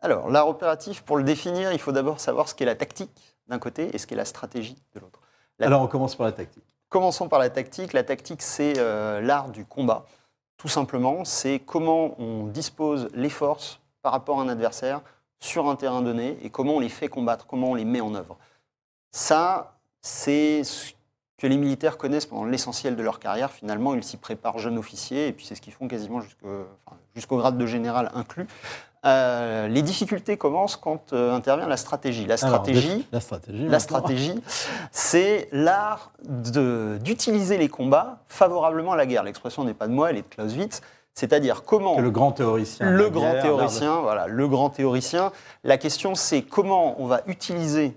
Alors, 0.00 0.30
l'art 0.30 0.48
opératif, 0.48 1.02
pour 1.02 1.18
le 1.18 1.22
définir, 1.22 1.72
il 1.72 1.78
faut 1.78 1.92
d'abord 1.92 2.20
savoir 2.20 2.48
ce 2.48 2.54
qu'est 2.54 2.64
la 2.64 2.74
tactique 2.74 3.36
d'un 3.48 3.58
côté 3.58 3.94
et 3.94 3.98
ce 3.98 4.06
qu'est 4.06 4.14
la 4.16 4.24
stratégie 4.24 4.76
de 4.94 5.00
l'autre. 5.00 5.20
La- 5.58 5.66
Alors 5.66 5.82
on 5.82 5.88
commence 5.88 6.14
par 6.16 6.24
la 6.24 6.32
tactique. 6.32 6.64
Commençons 6.88 7.28
par 7.28 7.38
la 7.38 7.50
tactique. 7.50 7.92
La 7.92 8.02
tactique, 8.04 8.40
c'est 8.40 8.78
euh, 8.78 9.20
l'art 9.20 9.50
du 9.50 9.66
combat. 9.66 10.06
Tout 10.56 10.68
simplement, 10.68 11.24
c'est 11.26 11.58
comment 11.58 12.18
on 12.18 12.46
dispose 12.46 13.08
les 13.12 13.28
forces 13.28 13.78
par 14.00 14.12
rapport 14.12 14.40
à 14.40 14.42
un 14.42 14.48
adversaire 14.48 15.02
sur 15.38 15.68
un 15.68 15.76
terrain 15.76 16.00
donné 16.00 16.38
et 16.42 16.48
comment 16.48 16.76
on 16.76 16.80
les 16.80 16.88
fait 16.88 17.08
combattre, 17.08 17.46
comment 17.46 17.72
on 17.72 17.74
les 17.74 17.84
met 17.84 18.00
en 18.00 18.14
œuvre. 18.14 18.38
Ça, 19.10 19.78
c'est 20.00 20.64
ce 20.64 20.92
que 21.38 21.46
les 21.46 21.56
militaires 21.56 21.96
connaissent 21.96 22.26
pendant 22.26 22.44
l'essentiel 22.44 22.96
de 22.96 23.02
leur 23.02 23.20
carrière. 23.20 23.50
Finalement, 23.52 23.94
ils 23.94 24.02
s'y 24.04 24.16
préparent 24.16 24.58
jeunes 24.58 24.76
officiers 24.76 25.28
et 25.28 25.32
puis 25.32 25.46
c'est 25.46 25.54
ce 25.54 25.60
qu'ils 25.60 25.72
font 25.72 25.86
quasiment 25.88 26.20
jusqu'au 26.20 26.66
enfin, 26.84 27.36
grade 27.36 27.56
de 27.58 27.66
général 27.66 28.10
inclus. 28.14 28.46
Euh, 29.04 29.68
les 29.68 29.82
difficultés 29.82 30.36
commencent 30.36 30.76
quand 30.76 31.12
euh, 31.12 31.32
intervient 31.32 31.68
la 31.68 31.76
stratégie. 31.76 32.26
La 32.26 32.34
Alors, 32.34 32.56
stratégie, 32.56 33.06
la 33.12 33.20
stratégie. 33.20 33.58
la 33.58 33.64
maintenant. 33.64 33.78
stratégie, 33.78 34.34
c'est 34.90 35.48
l'art 35.52 36.10
d'utiliser 36.24 37.58
les 37.58 37.68
combats 37.68 38.18
favorablement 38.26 38.92
à 38.92 38.96
la 38.96 39.06
guerre. 39.06 39.22
L'expression 39.22 39.62
n'est 39.62 39.74
pas 39.74 39.86
de 39.86 39.92
moi, 39.92 40.10
elle 40.10 40.16
est 40.16 40.22
de 40.22 40.34
Clausewitz. 40.34 40.80
C'est-à-dire 41.14 41.62
comment 41.64 41.98
le 42.00 42.10
grand 42.10 42.32
théoricien. 42.32 42.90
le 42.90 43.10
grand 43.10 43.22
guerre, 43.22 43.34
l'art 43.34 43.42
de- 43.44 43.48
théoricien, 43.48 44.00
voilà, 44.00 44.26
le 44.26 44.48
grand 44.48 44.70
théoricien. 44.70 45.32
La 45.64 45.76
question, 45.78 46.14
c'est 46.14 46.42
comment 46.42 47.00
on 47.00 47.06
va 47.06 47.22
utiliser 47.26 47.96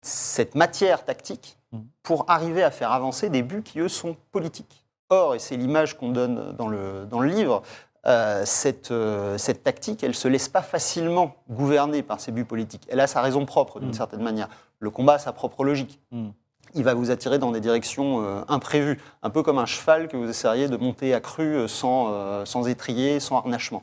cette 0.00 0.54
matière 0.56 1.04
tactique. 1.04 1.56
Pour 2.02 2.24
arriver 2.28 2.62
à 2.62 2.70
faire 2.70 2.92
avancer 2.92 3.30
des 3.30 3.42
buts 3.42 3.62
qui, 3.62 3.80
eux, 3.80 3.88
sont 3.88 4.16
politiques. 4.30 4.84
Or, 5.10 5.34
et 5.34 5.38
c'est 5.38 5.56
l'image 5.56 5.96
qu'on 5.96 6.10
donne 6.10 6.52
dans 6.56 6.68
le, 6.68 7.06
dans 7.08 7.20
le 7.20 7.28
livre, 7.28 7.62
euh, 8.06 8.42
cette, 8.44 8.90
euh, 8.90 9.38
cette 9.38 9.62
tactique, 9.62 10.02
elle 10.02 10.10
ne 10.10 10.14
se 10.14 10.26
laisse 10.26 10.48
pas 10.48 10.62
facilement 10.62 11.36
gouverner 11.48 12.02
par 12.02 12.20
ses 12.20 12.32
buts 12.32 12.44
politiques. 12.44 12.86
Elle 12.90 12.98
a 13.00 13.06
sa 13.06 13.20
raison 13.20 13.46
propre, 13.46 13.78
d'une 13.78 13.90
Mm. 13.90 13.94
certaine 13.94 14.22
manière. 14.22 14.48
Le 14.80 14.90
combat 14.90 15.14
a 15.14 15.18
sa 15.18 15.32
propre 15.32 15.64
logique. 15.64 16.00
Mm. 16.10 16.30
Il 16.74 16.84
va 16.84 16.94
vous 16.94 17.10
attirer 17.10 17.38
dans 17.38 17.52
des 17.52 17.60
directions 17.60 18.24
euh, 18.24 18.40
imprévues, 18.48 18.98
un 19.22 19.30
peu 19.30 19.42
comme 19.42 19.58
un 19.58 19.66
cheval 19.66 20.08
que 20.08 20.16
vous 20.16 20.28
essayeriez 20.28 20.68
de 20.68 20.76
monter 20.76 21.14
à 21.14 21.20
cru 21.20 21.68
sans, 21.68 22.44
sans 22.46 22.66
étrier, 22.66 23.20
sans 23.20 23.36
harnachement. 23.36 23.82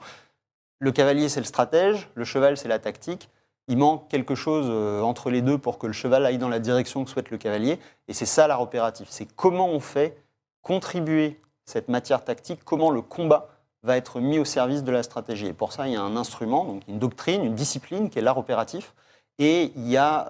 Le 0.80 0.92
cavalier, 0.92 1.30
c'est 1.30 1.40
le 1.40 1.46
stratège, 1.46 2.10
le 2.16 2.24
cheval, 2.26 2.58
c'est 2.58 2.68
la 2.68 2.80
tactique. 2.80 3.30
Il 3.70 3.78
manque 3.78 4.10
quelque 4.10 4.36
chose 4.36 4.66
euh, 4.70 5.02
entre 5.02 5.30
les 5.30 5.42
deux 5.42 5.58
pour 5.58 5.78
que 5.78 5.88
le 5.88 5.94
cheval 5.94 6.26
aille 6.26 6.38
dans 6.38 6.50
la 6.50 6.60
direction 6.60 7.06
que 7.06 7.10
souhaite 7.10 7.30
le 7.30 7.38
cavalier. 7.38 7.80
Et 8.10 8.14
c'est 8.14 8.26
ça 8.26 8.48
l'art 8.48 8.62
opératif. 8.62 9.08
C'est 9.10 9.28
comment 9.36 9.68
on 9.70 9.80
fait 9.80 10.18
contribuer 10.62 11.40
cette 11.66 11.88
matière 11.88 12.26
tactique, 12.26 12.60
comment 12.66 12.92
le 12.92 13.02
combat 13.02 13.48
va 13.84 13.96
être 13.96 14.20
mis 14.20 14.40
au 14.40 14.46
service 14.46 14.84
de 14.84 14.92
la 14.92 15.04
stratégie. 15.04 15.48
Et 15.48 15.54
pour 15.54 15.72
ça, 15.72 15.88
il 15.88 15.94
y 15.94 15.96
a 15.96 16.02
un 16.02 16.18
instrument, 16.18 16.80
une 16.90 17.00
doctrine, 17.00 17.46
une 17.46 17.56
discipline 17.56 18.10
qui 18.10 18.20
est 18.20 18.22
l'art 18.22 18.38
opératif. 18.38 18.94
Et 19.38 19.72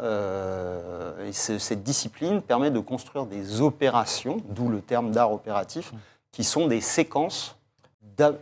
euh, 0.03 1.25
et 1.27 1.31
ce- 1.33 1.57
cette 1.57 1.81
discipline 1.81 2.41
permet 2.41 2.69
de 2.71 2.79
construire 2.79 3.25
des 3.25 3.61
opérations, 3.61 4.37
d'où 4.49 4.69
le 4.69 4.81
terme 4.81 5.11
d'art 5.11 5.31
opératif, 5.33 5.93
qui 6.31 6.43
sont 6.43 6.67
des 6.67 6.81
séquences 6.81 7.55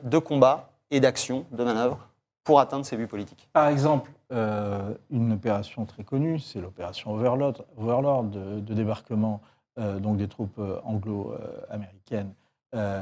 de 0.03 0.17
combat 0.17 0.71
et 0.91 0.99
d'action, 0.99 1.45
de 1.51 1.63
manœuvre, 1.63 1.99
pour 2.43 2.59
atteindre 2.59 2.85
ces 2.85 2.97
buts 2.97 3.07
politiques. 3.07 3.47
Par 3.53 3.67
exemple, 3.67 4.11
euh, 4.33 4.93
une 5.09 5.31
opération 5.31 5.85
très 5.85 6.03
connue, 6.03 6.39
c'est 6.39 6.59
l'opération 6.59 7.13
Overlord, 7.13 8.23
de, 8.25 8.73
débarquement 8.73 9.41
euh, 9.79 9.99
donc 9.99 10.17
des 10.17 10.27
troupes 10.27 10.59
euh, 10.59 10.79
anglo-américaines 10.83 12.33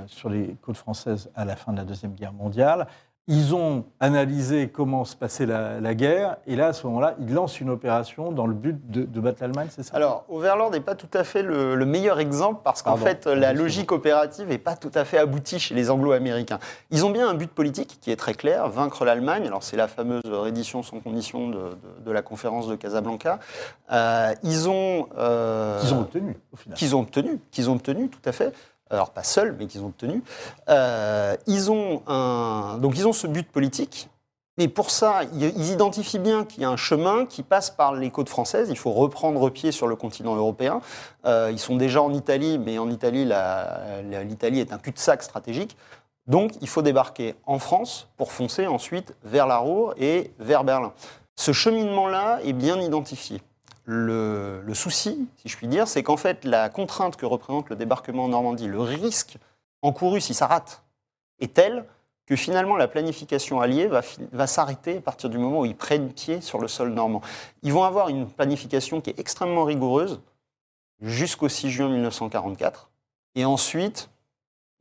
sur 0.05 0.29
les 0.29 0.55
côtes 0.61 0.77
françaises 0.77 1.29
à 1.35 1.43
la 1.43 1.57
fin 1.57 1.73
de 1.73 1.77
la 1.77 1.83
Deuxième 1.83 2.13
Guerre 2.13 2.31
mondiale. 2.31 2.87
Ils 3.27 3.55
ont 3.55 3.85
analysé 3.99 4.67
comment 4.69 5.03
se 5.03 5.15
passait 5.15 5.47
la, 5.47 5.79
la 5.79 5.95
guerre, 5.95 6.37
et 6.45 6.55
là, 6.55 6.67
à 6.67 6.73
ce 6.73 6.85
moment-là, 6.85 7.15
ils 7.19 7.33
lancent 7.33 7.59
une 7.59 7.71
opération 7.71 8.31
dans 8.31 8.45
le 8.45 8.53
but 8.53 8.77
de, 8.91 9.01
de 9.03 9.19
battre 9.19 9.39
l'Allemagne, 9.41 9.67
c'est 9.71 9.81
ça? 9.81 9.95
Alors, 9.95 10.25
Overlord 10.29 10.69
n'est 10.69 10.79
pas 10.79 10.93
tout 10.93 11.09
à 11.11 11.23
fait 11.23 11.41
le, 11.41 11.73
le 11.75 11.85
meilleur 11.87 12.19
exemple 12.19 12.61
parce 12.63 12.83
qu'en 12.83 12.97
fait, 12.97 13.25
la 13.25 13.51
logique 13.53 13.91
opérative 13.91 14.47
n'est 14.47 14.59
pas 14.59 14.75
tout 14.75 14.91
à 14.93 15.05
fait 15.05 15.17
aboutie 15.17 15.57
chez 15.57 15.73
les 15.73 15.89
anglo-américains. 15.89 16.59
Ils 16.91 17.03
ont 17.03 17.09
bien 17.09 17.27
un 17.27 17.33
but 17.33 17.49
politique 17.49 17.97
qui 17.99 18.11
est 18.11 18.15
très 18.15 18.35
clair, 18.35 18.69
vaincre 18.69 19.05
l'Allemagne. 19.05 19.47
Alors, 19.47 19.63
c'est 19.63 19.75
la 19.77 19.87
fameuse 19.87 20.21
reddition 20.25 20.83
sans 20.83 20.99
condition 20.99 21.49
de, 21.49 21.55
de- 21.55 22.05
de 22.05 22.11
la 22.11 22.21
conférence 22.21 22.67
de 22.67 22.75
Casablanca. 22.75 23.39
Euh, 23.91 24.35
ils 24.43 24.69
ont... 24.69 25.07
euh, 25.17 25.79
Qu'ils 25.81 25.93
ont 25.95 26.01
obtenu, 26.01 26.37
au 26.53 26.57
final. 26.57 26.77
qu'ils 26.77 26.95
ont 26.95 26.99
obtenu, 26.99 27.39
qu'ils 27.49 27.69
ont 27.71 27.73
obtenu, 27.73 28.07
tout 28.09 28.19
à 28.29 28.31
fait. 28.31 28.53
Alors 28.89 29.11
pas 29.11 29.23
seuls, 29.23 29.55
mais 29.57 29.67
qu'ils 29.67 29.81
ont 29.81 29.87
obtenu. 29.87 30.23
Euh, 30.69 31.35
ils 31.47 31.71
ont 31.71 32.01
donc 32.79 32.97
ils 32.97 33.07
ont 33.07 33.13
ce 33.13 33.27
but 33.27 33.49
politique. 33.51 34.09
Mais 34.57 34.69
pour 34.69 34.89
ça, 34.89 35.23
ils 35.33 35.71
identifient 35.71 36.19
bien 36.19 36.45
qu'il 36.45 36.61
y 36.61 36.65
a 36.65 36.69
un 36.69 36.77
chemin 36.77 37.25
qui 37.25 37.43
passe 37.43 37.69
par 37.69 37.93
les 37.93 38.09
côtes 38.09 38.29
françaises. 38.29 38.69
Il 38.69 38.77
faut 38.77 38.93
reprendre 38.93 39.49
pied 39.49 39.73
sur 39.73 39.85
le 39.85 39.97
continent 39.97 40.35
européen. 40.35 40.79
Euh, 41.25 41.49
ils 41.51 41.59
sont 41.59 41.75
déjà 41.75 42.01
en 42.01 42.13
Italie, 42.13 42.57
mais 42.57 42.77
en 42.77 42.89
Italie, 42.89 43.29
l'Italie 44.23 44.61
est 44.61 44.71
un 44.71 44.77
cul-de-sac 44.77 45.23
stratégique. 45.23 45.75
Donc, 46.27 46.53
il 46.61 46.69
faut 46.69 46.81
débarquer 46.81 47.35
en 47.45 47.59
France 47.59 48.07
pour 48.15 48.31
foncer 48.31 48.65
ensuite 48.65 49.13
vers 49.23 49.45
la 49.45 49.57
Ruhr 49.57 49.93
et 49.97 50.31
vers 50.39 50.63
Berlin. 50.63 50.93
Ce 51.35 51.51
cheminement-là 51.51 52.39
est 52.43 52.53
bien 52.53 52.79
identifié. 52.79 53.41
Le, 53.85 54.63
souci, 54.73 55.27
si 55.37 55.47
je 55.47 55.57
puis 55.57 55.67
dire, 55.67 55.87
c'est 55.87 56.01
qu'en 56.01 56.17
fait, 56.17 56.43
la 56.43 56.69
contrainte 56.69 57.15
que 57.17 57.25
représente 57.25 57.69
le 57.69 57.75
débarquement 57.75 58.25
en 58.25 58.29
Normandie, 58.29 58.67
le 58.67 58.81
risque 58.81 59.37
encouru 59.81 60.19
si 60.19 60.33
ça 60.33 60.47
rate, 60.47 60.83
est 61.39 61.53
tel 61.53 61.85
que 62.25 62.35
finalement 62.35 62.75
la 62.75 62.87
planification 62.87 63.61
alliée 63.61 63.85
va, 63.85 64.01
va 64.31 64.47
s'arrêter 64.47 64.97
à 64.97 65.01
partir 65.01 65.29
du 65.29 65.37
moment 65.37 65.59
où 65.59 65.65
ils 65.65 65.75
prennent 65.75 66.11
pied 66.11 66.41
sur 66.41 66.59
le 66.59 66.67
sol 66.67 66.89
normand. 66.89 67.21
Ils 67.61 67.71
vont 67.71 67.83
avoir 67.83 68.09
une 68.09 68.27
planification 68.27 68.99
qui 68.99 69.11
est 69.11 69.19
extrêmement 69.19 69.63
rigoureuse 69.63 70.21
jusqu'au 71.01 71.49
6 71.49 71.69
juin 71.69 71.89
1944. 71.89 72.89
Et 73.35 73.45
ensuite, 73.45 74.09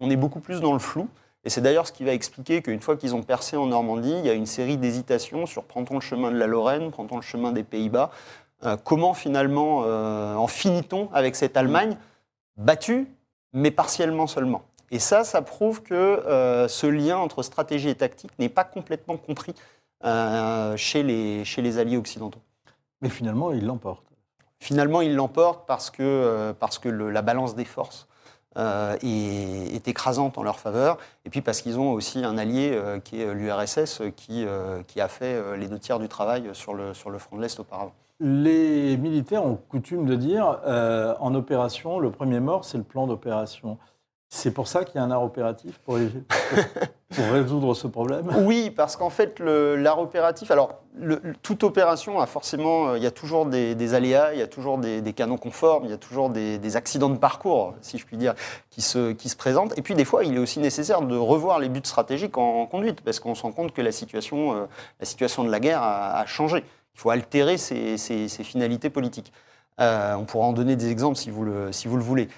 on 0.00 0.10
est 0.10 0.16
beaucoup 0.16 0.40
plus 0.40 0.60
dans 0.60 0.72
le 0.72 0.78
flou. 0.78 1.08
Et 1.44 1.50
c'est 1.50 1.60
d'ailleurs 1.60 1.86
ce 1.86 1.92
qui 1.92 2.04
va 2.04 2.12
expliquer 2.12 2.62
qu'une 2.62 2.80
fois 2.80 2.96
qu'ils 2.96 3.14
ont 3.14 3.22
percé 3.22 3.56
en 3.56 3.66
Normandie, 3.66 4.14
il 4.18 4.24
y 4.24 4.30
a 4.30 4.32
une 4.32 4.46
série 4.46 4.78
d'hésitations 4.78 5.44
sur 5.44 5.64
prend-on 5.64 5.94
le 5.94 6.00
chemin 6.00 6.30
de 6.30 6.38
la 6.38 6.46
Lorraine, 6.46 6.90
prend-on 6.90 7.16
le 7.16 7.22
chemin 7.22 7.52
des 7.52 7.64
Pays-Bas. 7.64 8.10
Euh, 8.64 8.76
comment 8.82 9.14
finalement 9.14 9.82
euh, 9.84 10.34
en 10.34 10.46
finit-on 10.46 11.10
avec 11.12 11.36
cette 11.36 11.56
Allemagne 11.56 11.96
battue, 12.56 13.06
mais 13.52 13.70
partiellement 13.70 14.26
seulement? 14.26 14.62
Et 14.90 14.98
ça, 14.98 15.24
ça 15.24 15.42
prouve 15.42 15.82
que 15.82 15.94
euh, 15.94 16.68
ce 16.68 16.86
lien 16.86 17.18
entre 17.18 17.42
stratégie 17.42 17.88
et 17.88 17.94
tactique 17.94 18.30
n'est 18.38 18.48
pas 18.48 18.64
complètement 18.64 19.16
compris 19.16 19.54
chez, 20.76 21.02
les, 21.02 21.44
chez 21.46 21.62
les 21.62 21.78
alliés 21.78 21.96
occidentaux. 21.96 22.40
Mais 23.00 23.08
finalement, 23.08 23.52
il 23.52 23.64
l'emporte. 23.64 24.04
Finalement, 24.58 25.00
ils 25.00 25.14
l'emportent 25.14 25.66
parce 25.66 25.90
que, 25.90 26.52
parce 26.60 26.78
que 26.78 26.90
le- 26.90 27.10
la 27.10 27.22
balance 27.22 27.54
des 27.54 27.64
forces 27.64 28.06
euh, 28.58 28.96
est, 29.02 29.74
est 29.74 29.88
écrasante 29.88 30.36
en 30.36 30.42
leur 30.42 30.58
faveur, 30.60 30.98
et 31.24 31.30
puis 31.30 31.40
parce 31.40 31.62
qu'ils 31.62 31.78
ont 31.78 31.92
aussi 31.92 32.22
un 32.22 32.36
allié 32.36 32.72
euh, 32.72 33.00
qui 33.00 33.22
est 33.22 33.32
l'URSS, 33.32 34.02
qui, 34.14 34.44
euh, 34.44 34.82
qui 34.86 35.00
a 35.00 35.08
fait 35.08 35.56
les 35.56 35.68
deux 35.68 35.78
tiers 35.78 35.98
du 35.98 36.08
travail 36.08 36.50
sur 36.52 36.74
le, 36.74 36.92
sur 36.92 37.08
le 37.08 37.18
front 37.18 37.36
de 37.36 37.42
l'Est 37.42 37.58
auparavant. 37.58 37.94
Les 38.20 38.96
militaires 38.96 39.44
ont 39.44 39.56
coutume 39.56 40.06
de 40.06 40.14
dire 40.14 40.60
euh, 40.66 41.14
en 41.20 41.34
opération, 41.34 41.98
le 41.98 42.10
premier 42.10 42.40
mort, 42.40 42.64
c'est 42.64 42.78
le 42.78 42.84
plan 42.84 43.06
d'opération. 43.06 43.78
C'est 44.28 44.52
pour 44.52 44.66
ça 44.66 44.84
qu'il 44.84 44.96
y 44.96 44.98
a 44.98 45.04
un 45.04 45.10
art 45.10 45.22
opératif 45.22 45.78
pour, 45.78 45.96
pour 47.14 47.24
résoudre 47.32 47.74
ce 47.74 47.86
problème? 47.86 48.28
Oui, 48.44 48.70
parce 48.70 48.96
qu'en 48.96 49.10
fait, 49.10 49.38
l'art 49.40 50.00
opératif, 50.00 50.50
alors, 50.50 50.80
le- 50.96 51.20
toute 51.42 51.62
opération 51.62 52.18
a 52.20 52.26
forcément, 52.26 52.88
euh, 52.88 52.96
il 52.98 53.04
y 53.04 53.06
a 53.06 53.10
toujours 53.12 53.46
des, 53.46 53.74
des 53.76 53.94
aléas, 53.94 54.32
il 54.32 54.38
y 54.38 54.42
a 54.42 54.46
toujours 54.48 54.78
des, 54.78 55.00
des 55.02 55.12
canons 55.12 55.36
conformes, 55.36 55.84
il 55.84 55.90
y 55.90 55.94
a 55.94 55.98
toujours 55.98 56.30
des, 56.30 56.58
des 56.58 56.76
accidents 56.76 57.10
de 57.10 57.18
parcours, 57.18 57.74
si 57.80 57.98
je 57.98 58.06
puis 58.06 58.16
dire, 58.16 58.34
qui 58.70 58.80
se, 58.82 59.12
qui 59.12 59.28
se 59.28 59.36
présentent. 59.36 59.76
Et 59.78 59.82
puis, 59.82 59.94
des 59.94 60.04
fois, 60.04 60.24
il 60.24 60.34
est 60.34 60.40
aussi 60.40 60.58
nécessaire 60.58 61.02
de 61.02 61.16
revoir 61.16 61.58
les 61.60 61.68
buts 61.68 61.80
stratégiques 61.84 62.38
en, 62.38 62.62
en 62.62 62.66
conduite, 62.66 63.02
parce 63.02 63.20
qu'on 63.20 63.34
se 63.34 63.42
rend 63.42 63.52
compte 63.52 63.72
que 63.72 63.82
la 63.82 63.92
situation, 63.92 64.54
euh, 64.54 64.64
la 64.98 65.06
situation 65.06 65.44
de 65.44 65.50
la 65.50 65.60
guerre 65.60 65.82
a, 65.82 66.18
a 66.18 66.26
changé. 66.26 66.64
Il 66.94 67.00
faut 67.00 67.10
altérer 67.10 67.58
ses, 67.58 67.96
ses- 67.98 68.28
ses 68.28 68.44
finalités 68.44 68.90
politiques. 68.90 69.32
Euh, 69.80 70.14
on 70.14 70.24
pourra 70.24 70.46
en 70.46 70.52
donner 70.52 70.76
des 70.76 70.90
exemples 70.90 71.16
si 71.16 71.30
vous 71.30 71.44
le, 71.44 71.72
si 71.72 71.88
vous 71.88 71.96
le 71.96 72.02
voulez. 72.02 72.28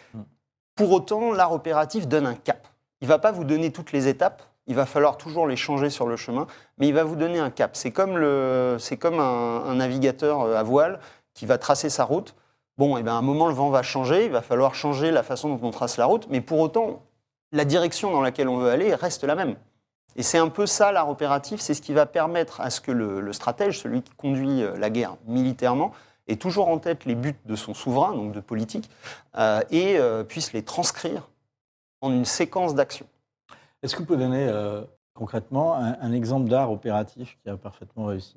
Pour 0.74 0.92
autant, 0.92 1.32
l'art 1.32 1.52
opératif 1.52 2.06
donne 2.08 2.26
un 2.26 2.34
cap. 2.34 2.66
Il 3.00 3.04
ne 3.06 3.08
va 3.08 3.18
pas 3.18 3.32
vous 3.32 3.44
donner 3.44 3.70
toutes 3.72 3.92
les 3.92 4.08
étapes, 4.08 4.42
il 4.66 4.74
va 4.74 4.86
falloir 4.86 5.16
toujours 5.18 5.46
les 5.46 5.56
changer 5.56 5.90
sur 5.90 6.06
le 6.06 6.16
chemin, 6.16 6.46
mais 6.78 6.88
il 6.88 6.94
va 6.94 7.04
vous 7.04 7.16
donner 7.16 7.38
un 7.38 7.50
cap. 7.50 7.76
C'est 7.76 7.90
comme, 7.90 8.16
le, 8.16 8.76
c'est 8.80 8.96
comme 8.96 9.20
un, 9.20 9.64
un 9.64 9.74
navigateur 9.76 10.40
euh, 10.42 10.56
à 10.56 10.62
voile 10.62 10.98
qui 11.34 11.44
va 11.46 11.58
tracer 11.58 11.90
sa 11.90 12.04
route. 12.04 12.34
Bon, 12.78 12.96
et 12.96 13.02
ben 13.02 13.12
à 13.12 13.16
un 13.16 13.22
moment, 13.22 13.48
le 13.48 13.54
vent 13.54 13.70
va 13.70 13.82
changer, 13.82 14.24
il 14.26 14.30
va 14.30 14.42
falloir 14.42 14.74
changer 14.74 15.10
la 15.10 15.22
façon 15.22 15.54
dont 15.54 15.66
on 15.66 15.70
trace 15.70 15.98
la 15.98 16.06
route, 16.06 16.26
mais 16.30 16.40
pour 16.40 16.58
autant, 16.60 17.02
la 17.52 17.64
direction 17.64 18.10
dans 18.10 18.20
laquelle 18.22 18.48
on 18.48 18.56
veut 18.58 18.70
aller 18.70 18.94
reste 18.94 19.24
la 19.24 19.34
même. 19.34 19.56
Et 20.16 20.22
c'est 20.22 20.38
un 20.38 20.48
peu 20.48 20.66
ça 20.66 20.92
l'art 20.92 21.10
opératif, 21.10 21.60
c'est 21.60 21.74
ce 21.74 21.82
qui 21.82 21.92
va 21.92 22.06
permettre 22.06 22.62
à 22.62 22.70
ce 22.70 22.80
que 22.80 22.90
le, 22.90 23.32
stratège, 23.34 23.78
celui 23.78 24.02
qui 24.02 24.12
conduit 24.14 24.62
euh, 24.62 24.76
la 24.78 24.88
guerre 24.88 25.16
militairement, 25.26 25.92
ait 26.26 26.36
toujours 26.36 26.68
en 26.68 26.78
tête 26.78 27.04
les 27.04 27.14
buts 27.14 27.36
de 27.44 27.54
son 27.54 27.74
souverain, 27.74 28.14
donc 28.14 28.32
de 28.32 28.40
politique, 28.40 28.90
euh, 29.36 29.60
et 29.70 29.98
euh, 29.98 30.24
puisse 30.24 30.54
les 30.54 30.62
transcrire 30.62 31.28
en 32.00 32.10
une 32.10 32.24
séquence 32.24 32.74
d'actions. 32.74 33.06
Est-ce 33.82 33.94
que 33.94 34.00
vous 34.00 34.06
pouvez 34.06 34.18
donner 34.18 34.50
concrètement 35.14 35.74
un 35.74 36.12
exemple 36.12 36.48
d'art 36.48 36.72
opératif 36.72 37.38
qui 37.42 37.48
a 37.48 37.56
parfaitement 37.56 38.06
réussi? 38.06 38.36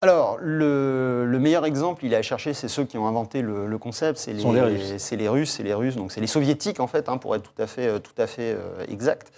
Alors, 0.00 0.38
le, 0.40 1.26
le 1.26 1.38
meilleur 1.40 1.66
exemple, 1.66 2.04
il 2.04 2.12
est 2.12 2.16
à 2.16 2.22
chercher, 2.22 2.54
c'est 2.54 2.68
ceux 2.68 2.84
qui 2.84 2.96
ont 2.98 3.08
inventé 3.08 3.42
le, 3.42 3.66
le 3.66 3.78
concept, 3.78 4.16
c'est 4.18 4.30
Ce 4.38 4.46
les, 4.52 4.60
Russes. 4.60 4.94
c'est 4.98 5.16
les 5.16 5.28
Russes, 5.28 5.50
c'est 5.50 5.64
les 5.64 5.74
Russes, 5.74 5.96
donc 5.96 6.12
c'est 6.12 6.20
les 6.20 6.28
Soviétiques 6.28 6.78
en 6.78 6.86
fait, 6.86 7.08
hein, 7.08 7.18
pour 7.18 7.34
être 7.34 7.42
tout 7.42 7.60
à 7.60 7.66
fait, 7.66 7.88
euh, 7.88 7.98
tout 7.98 8.12
à 8.16 8.28
fait 8.28 8.52
euh, 8.56 8.84
exact. 8.88 9.32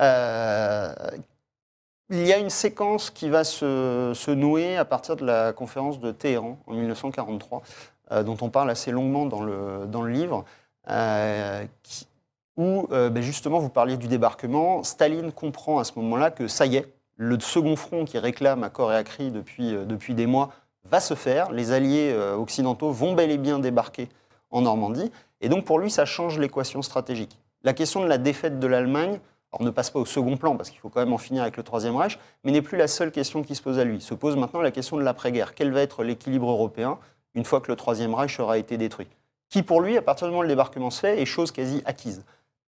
Euh, 0.00 0.94
il 2.10 2.26
y 2.26 2.32
a 2.32 2.36
une 2.36 2.50
séquence 2.50 3.08
qui 3.08 3.30
va 3.30 3.42
se, 3.42 4.12
se 4.14 4.30
nouer 4.30 4.76
à 4.76 4.84
partir 4.84 5.16
de 5.16 5.24
la 5.24 5.54
conférence 5.54 5.98
de 5.98 6.12
Téhéran 6.12 6.58
en 6.66 6.74
1943, 6.74 7.62
euh, 8.10 8.22
dont 8.22 8.36
on 8.42 8.50
parle 8.50 8.68
assez 8.68 8.90
longuement 8.90 9.24
dans 9.24 9.42
le, 9.42 9.86
dans 9.86 10.02
le 10.02 10.12
livre, 10.12 10.44
qui- 11.82 12.06
où 12.58 12.86
ben, 12.90 13.22
justement 13.22 13.60
vous 13.60 13.70
parliez 13.70 13.96
du 13.96 14.08
débarquement. 14.08 14.82
Staline 14.82 15.32
comprend 15.32 15.78
à 15.78 15.84
ce 15.84 15.92
moment-là 15.96 16.30
que 16.30 16.48
ça 16.48 16.66
y 16.66 16.76
est, 16.76 16.92
le 17.16 17.38
second 17.40 17.76
front 17.76 18.04
qui 18.04 18.18
réclame 18.18 18.64
à 18.64 18.70
corps 18.70 18.92
et 18.92 18.96
à 18.96 19.04
cri 19.04 19.30
depuis, 19.30 19.74
euh, 19.74 19.84
depuis 19.84 20.14
des 20.14 20.26
mois 20.26 20.50
va 20.84 21.00
se 21.00 21.14
faire. 21.14 21.52
Les 21.52 21.72
alliés 21.72 22.12
euh, 22.12 22.34
occidentaux 22.34 22.90
vont 22.90 23.14
bel 23.14 23.30
et 23.30 23.38
bien 23.38 23.58
débarquer 23.58 24.08
en 24.50 24.62
Normandie. 24.62 25.10
Et 25.40 25.48
donc 25.48 25.64
pour 25.64 25.78
lui, 25.78 25.90
ça 25.90 26.04
change 26.04 26.38
l'équation 26.38 26.82
stratégique. 26.82 27.38
La 27.62 27.72
question 27.72 28.02
de 28.02 28.06
la 28.06 28.18
défaite 28.18 28.58
de 28.58 28.66
l'Allemagne, 28.66 29.20
alors 29.52 29.62
ne 29.62 29.70
passe 29.70 29.90
pas 29.90 30.00
au 30.00 30.06
second 30.06 30.36
plan, 30.36 30.56
parce 30.56 30.70
qu'il 30.70 30.80
faut 30.80 30.88
quand 30.88 31.00
même 31.00 31.12
en 31.12 31.18
finir 31.18 31.42
avec 31.42 31.56
le 31.56 31.62
Troisième 31.62 31.96
Reich, 31.96 32.18
mais 32.42 32.52
n'est 32.52 32.62
plus 32.62 32.78
la 32.78 32.88
seule 32.88 33.12
question 33.12 33.42
qui 33.42 33.54
se 33.54 33.62
pose 33.62 33.78
à 33.78 33.84
lui. 33.84 34.00
Se 34.00 34.14
pose 34.14 34.36
maintenant 34.36 34.60
la 34.60 34.70
question 34.70 34.96
de 34.96 35.02
l'après-guerre. 35.02 35.54
Quel 35.54 35.72
va 35.72 35.82
être 35.82 36.02
l'équilibre 36.02 36.50
européen 36.50 36.98
une 37.34 37.44
fois 37.44 37.60
que 37.60 37.70
le 37.70 37.76
Troisième 37.76 38.14
Reich 38.14 38.40
aura 38.40 38.58
été 38.58 38.76
détruit? 38.78 39.08
Qui 39.48 39.62
pour 39.62 39.80
lui, 39.80 39.98
à 39.98 40.02
partir 40.02 40.26
du 40.26 40.30
moment 40.30 40.40
où 40.40 40.42
le 40.44 40.48
débarquement 40.48 40.90
se 40.90 41.00
fait, 41.00 41.20
est 41.20 41.26
chose 41.26 41.52
quasi 41.52 41.82
acquise. 41.84 42.24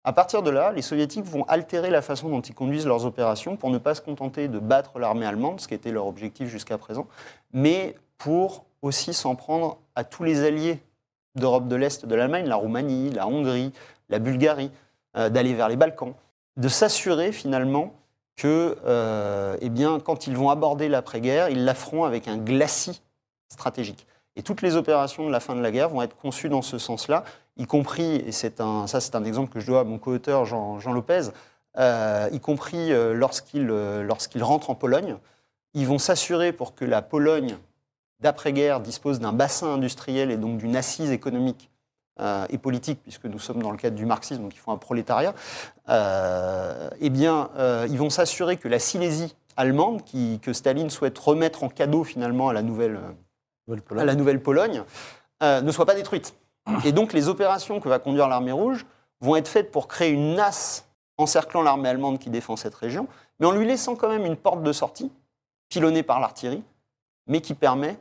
À 0.05 0.12
partir 0.12 0.42
de 0.42 0.50
là, 0.50 0.72
les 0.72 0.82
soviétiques 0.82 1.24
vont 1.24 1.44
altérer 1.44 1.90
la 1.90 2.03
façon 2.03 2.28
dont 2.28 2.40
ils 2.40 2.55
conduisent 2.55 2.86
leurs 2.86 3.07
opérations 3.07 3.57
pour 3.57 3.70
ne 3.70 3.78
pas 3.78 3.94
se 3.94 4.00
contenter 4.00 4.48
de 4.48 4.59
battre 4.59 4.98
l'armée 4.98 5.26
allemande, 5.26 5.61
ce 5.61 5.68
qui 5.68 5.74
était 5.74 5.92
leur 5.92 6.07
objectif 6.07 6.48
jusqu'à 6.48 6.76
présent, 6.76 7.07
mais 7.53 7.94
pour 8.18 8.64
aussi 8.82 9.14
s'en 9.14 9.36
prendre 9.36 9.78
à 9.94 10.03
tous 10.03 10.24
les 10.24 10.44
alliés 10.44 10.80
d'Europe 11.36 11.68
de 11.68 11.76
l'Est 11.76 12.05
de 12.05 12.14
l'Allemagne, 12.14 12.46
la 12.46 12.57
Roumanie, 12.57 13.11
la 13.11 13.28
Hongrie, 13.28 13.72
la 14.09 14.18
Bulgarie, 14.18 14.72
euh, 15.16 15.28
d'aller 15.28 15.55
vers 15.55 15.68
les 15.68 15.76
Balkans, 15.76 16.14
de 16.57 16.68
s'assurer 16.68 17.30
finalement 17.30 17.94
que, 18.34 18.76
euh, 18.84 19.57
eh 19.61 19.70
quand 20.05 20.26
ils 20.26 20.36
vont 20.36 20.50
aborder 20.50 20.88
l'après-guerre, 20.88 21.48
ils 21.48 21.64
la 21.64 21.74
feront 21.74 22.05
avec 22.05 22.26
un 22.26 22.38
glacis 22.38 23.03
stratégique. 23.48 24.07
Et 24.36 24.42
toutes 24.42 24.62
les 24.62 24.76
opérations 24.76 25.26
de 25.26 25.32
la 25.32 25.40
fin 25.40 25.54
de 25.54 25.60
la 25.60 25.70
guerre 25.70 25.90
vont 25.90 26.02
être 26.02 26.16
conçues 26.16 26.48
dans 26.48 26.62
ce 26.62 26.78
sens-là, 26.78 27.24
y 27.58 27.66
compris, 27.66 28.16
et 28.16 28.32
c'est 28.32 28.60
un, 28.60 28.86
ça 28.86 29.00
c'est 29.00 29.14
un 29.14 29.24
exemple 29.24 29.52
que 29.52 29.60
je 29.60 29.66
dois 29.66 29.80
à 29.80 29.84
mon 29.84 29.98
co-auteur 29.98 30.46
Jean, 30.46 30.92
Lopez, 30.92 31.28
euh, 31.78 32.28
y 32.32 32.40
compris 32.40 32.92
euh, 32.92 33.14
lorsqu'ils 33.14 33.70
euh, 33.70 34.02
lorsqu'ils 34.02 34.42
rentrent 34.42 34.70
en 34.70 34.74
Pologne, 34.74 35.16
ils 35.74 35.86
vont 35.86 35.98
s'assurer 35.98 36.52
pour 36.52 36.74
que 36.74 36.84
la 36.84 37.02
Pologne 37.02 37.56
d'après-guerre 38.20 38.80
dispose 38.80 39.20
d'un 39.20 39.32
bassin 39.32 39.74
industriel 39.74 40.30
et 40.30 40.36
donc 40.36 40.58
d'une 40.58 40.76
assise 40.76 41.10
économique 41.10 41.68
et 42.50 42.58
politique, 42.58 43.00
puisque 43.02 43.24
nous 43.24 43.40
sommes 43.40 43.60
dans 43.62 43.72
le 43.72 43.76
cadre 43.76 43.96
du 43.96 44.06
marxisme, 44.06 44.42
donc 44.42 44.54
il 44.54 44.58
faut 44.58 44.70
un 44.70 44.76
prolétariat, 44.76 45.34
eh 45.88 47.10
bien, 47.10 47.50
ils 47.88 47.98
vont 47.98 48.10
s'assurer 48.10 48.58
que 48.58 48.68
la 48.68 48.78
Silésie 48.78 49.34
allemande, 49.56 50.02
que 50.40 50.52
Staline 50.52 50.88
souhaite 50.88 51.18
remettre 51.18 51.64
en 51.64 51.68
cadeau 51.68 52.04
finalement 52.04 52.48
à 52.48 52.52
la 52.52 52.62
nouvelle, 52.62 53.00
à 53.96 54.04
la 54.04 54.14
nouvelle 54.14 54.42
Pologne, 54.42 54.82
euh, 55.42 55.60
ne 55.60 55.72
soit 55.72 55.86
pas 55.86 55.94
détruite. 55.94 56.34
Et 56.84 56.92
donc 56.92 57.12
les 57.12 57.28
opérations 57.28 57.80
que 57.80 57.88
va 57.88 57.98
conduire 57.98 58.28
l'armée 58.28 58.52
rouge 58.52 58.86
vont 59.20 59.36
être 59.36 59.48
faites 59.48 59.70
pour 59.70 59.88
créer 59.88 60.10
une 60.10 60.34
nasse 60.34 60.88
encerclant 61.18 61.62
l'armée 61.62 61.88
allemande 61.88 62.18
qui 62.18 62.30
défend 62.30 62.56
cette 62.56 62.74
région, 62.74 63.06
mais 63.38 63.46
en 63.46 63.52
lui 63.52 63.66
laissant 63.66 63.96
quand 63.96 64.08
même 64.08 64.26
une 64.26 64.36
porte 64.36 64.62
de 64.62 64.72
sortie, 64.72 65.10
pilonnée 65.68 66.02
par 66.02 66.20
l'artillerie, 66.20 66.62
mais 67.26 67.40
qui 67.40 67.54
permet 67.54 67.98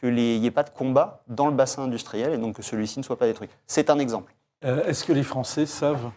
qu'il 0.00 0.14
n'y 0.14 0.46
ait 0.46 0.50
pas 0.50 0.62
de 0.62 0.70
combat 0.70 1.22
dans 1.28 1.46
le 1.46 1.52
bassin 1.52 1.82
industriel 1.82 2.32
et 2.32 2.38
donc 2.38 2.56
que 2.56 2.62
celui-ci 2.62 2.98
ne 2.98 3.04
soit 3.04 3.18
pas 3.18 3.26
détruit. 3.26 3.48
C'est 3.66 3.90
un 3.90 3.98
exemple. 3.98 4.34
Euh, 4.64 4.84
Est-ce 4.84 5.04
que 5.04 5.12
les 5.12 5.22
Français 5.22 5.66
savent 5.66 6.10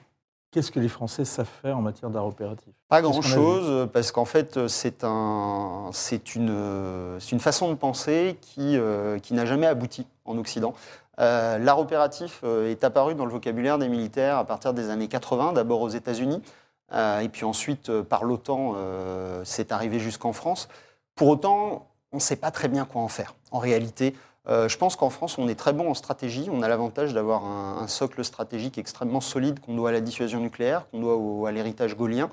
Qu'est-ce 0.56 0.72
que 0.72 0.80
les 0.80 0.88
Français 0.88 1.26
savent 1.26 1.50
faire 1.62 1.78
en 1.78 1.82
matière 1.82 2.10
d'art 2.10 2.26
opératif? 2.26 2.74
Pas 2.88 3.02
grand-chose, 3.02 3.90
parce 3.92 4.14
qu'en 4.14 4.24
fait, 4.24 4.70
c'est 4.70 5.04
un, 5.04 5.92
une, 6.34 7.18
une 7.30 7.40
façon 7.42 7.68
de 7.68 7.74
penser 7.76 8.38
qui, 8.40 8.78
euh, 8.78 9.20
qui 9.20 9.34
n'a 9.34 9.46
jamais 9.46 9.68
abouti 9.68 10.08
en 10.24 10.38
Occident. 10.38 10.74
Euh, 11.20 11.58
L'art 11.58 11.80
opératif 11.80 12.40
euh, 12.46 12.72
est 12.72 12.86
apparu 12.86 13.16
dans 13.16 13.26
le 13.26 13.32
vocabulaire 13.32 13.78
des 13.78 13.90
militaires 13.90 14.38
à 14.38 14.46
partir 14.46 14.74
des 14.74 14.90
années 14.90 15.10
80, 15.10 15.52
d'abord 15.52 15.82
aux 15.82 15.90
États-Unis, 15.90 16.42
euh, 16.94 17.20
et 17.20 17.28
puis 17.28 17.44
ensuite 17.44 17.92
par 18.04 18.24
l'OTAN, 18.24 18.76
c'est 19.44 19.74
arrivé 19.74 20.00
jusqu'en 20.00 20.32
France. 20.32 20.70
Pour 21.16 21.28
autant, 21.28 21.90
on 22.14 22.18
ne 22.18 22.22
sait 22.22 22.38
pas 22.38 22.52
très 22.52 22.70
bien 22.70 22.86
quoi 22.86 23.02
en 23.02 23.10
faire. 23.10 23.36
En 23.52 23.60
réalité, 23.60 24.16
euh, 24.48 24.70
je 24.70 24.78
pense 24.78 24.96
qu'en 24.96 25.10
France, 25.10 25.38
on 25.38 25.48
est 25.48 25.56
très 25.56 25.74
bon 25.74 25.90
en 25.90 25.94
stratégie. 25.94 26.50
On 26.52 26.62
a 26.62 26.68
l'avantage 26.68 27.14
d'avoir 27.14 27.46
un, 27.46 27.88
socle 27.88 28.24
stratégique 28.24 28.78
extrêmement 28.78 29.22
solide 29.22 29.60
qu'on 29.60 29.76
doit 29.76 29.90
à 29.90 29.92
la 29.92 30.02
dissuasion 30.02 30.40
nucléaire, 30.40 30.86
qu'on 30.90 31.00
doit 31.00 31.50
à 31.50 31.52
l'héritage 31.52 31.96
gaulien, 31.96 32.30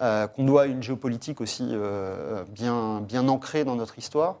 euh, 0.00 0.26
qu'on 0.26 0.44
doit 0.44 0.62
à 0.62 0.66
une 0.66 0.82
géopolitique 0.82 1.40
aussi 1.40 1.68
euh, 1.72 2.44
bien, 2.48 3.28
ancrée 3.28 3.64
dans 3.64 3.76
notre 3.76 3.98
histoire. 3.98 4.36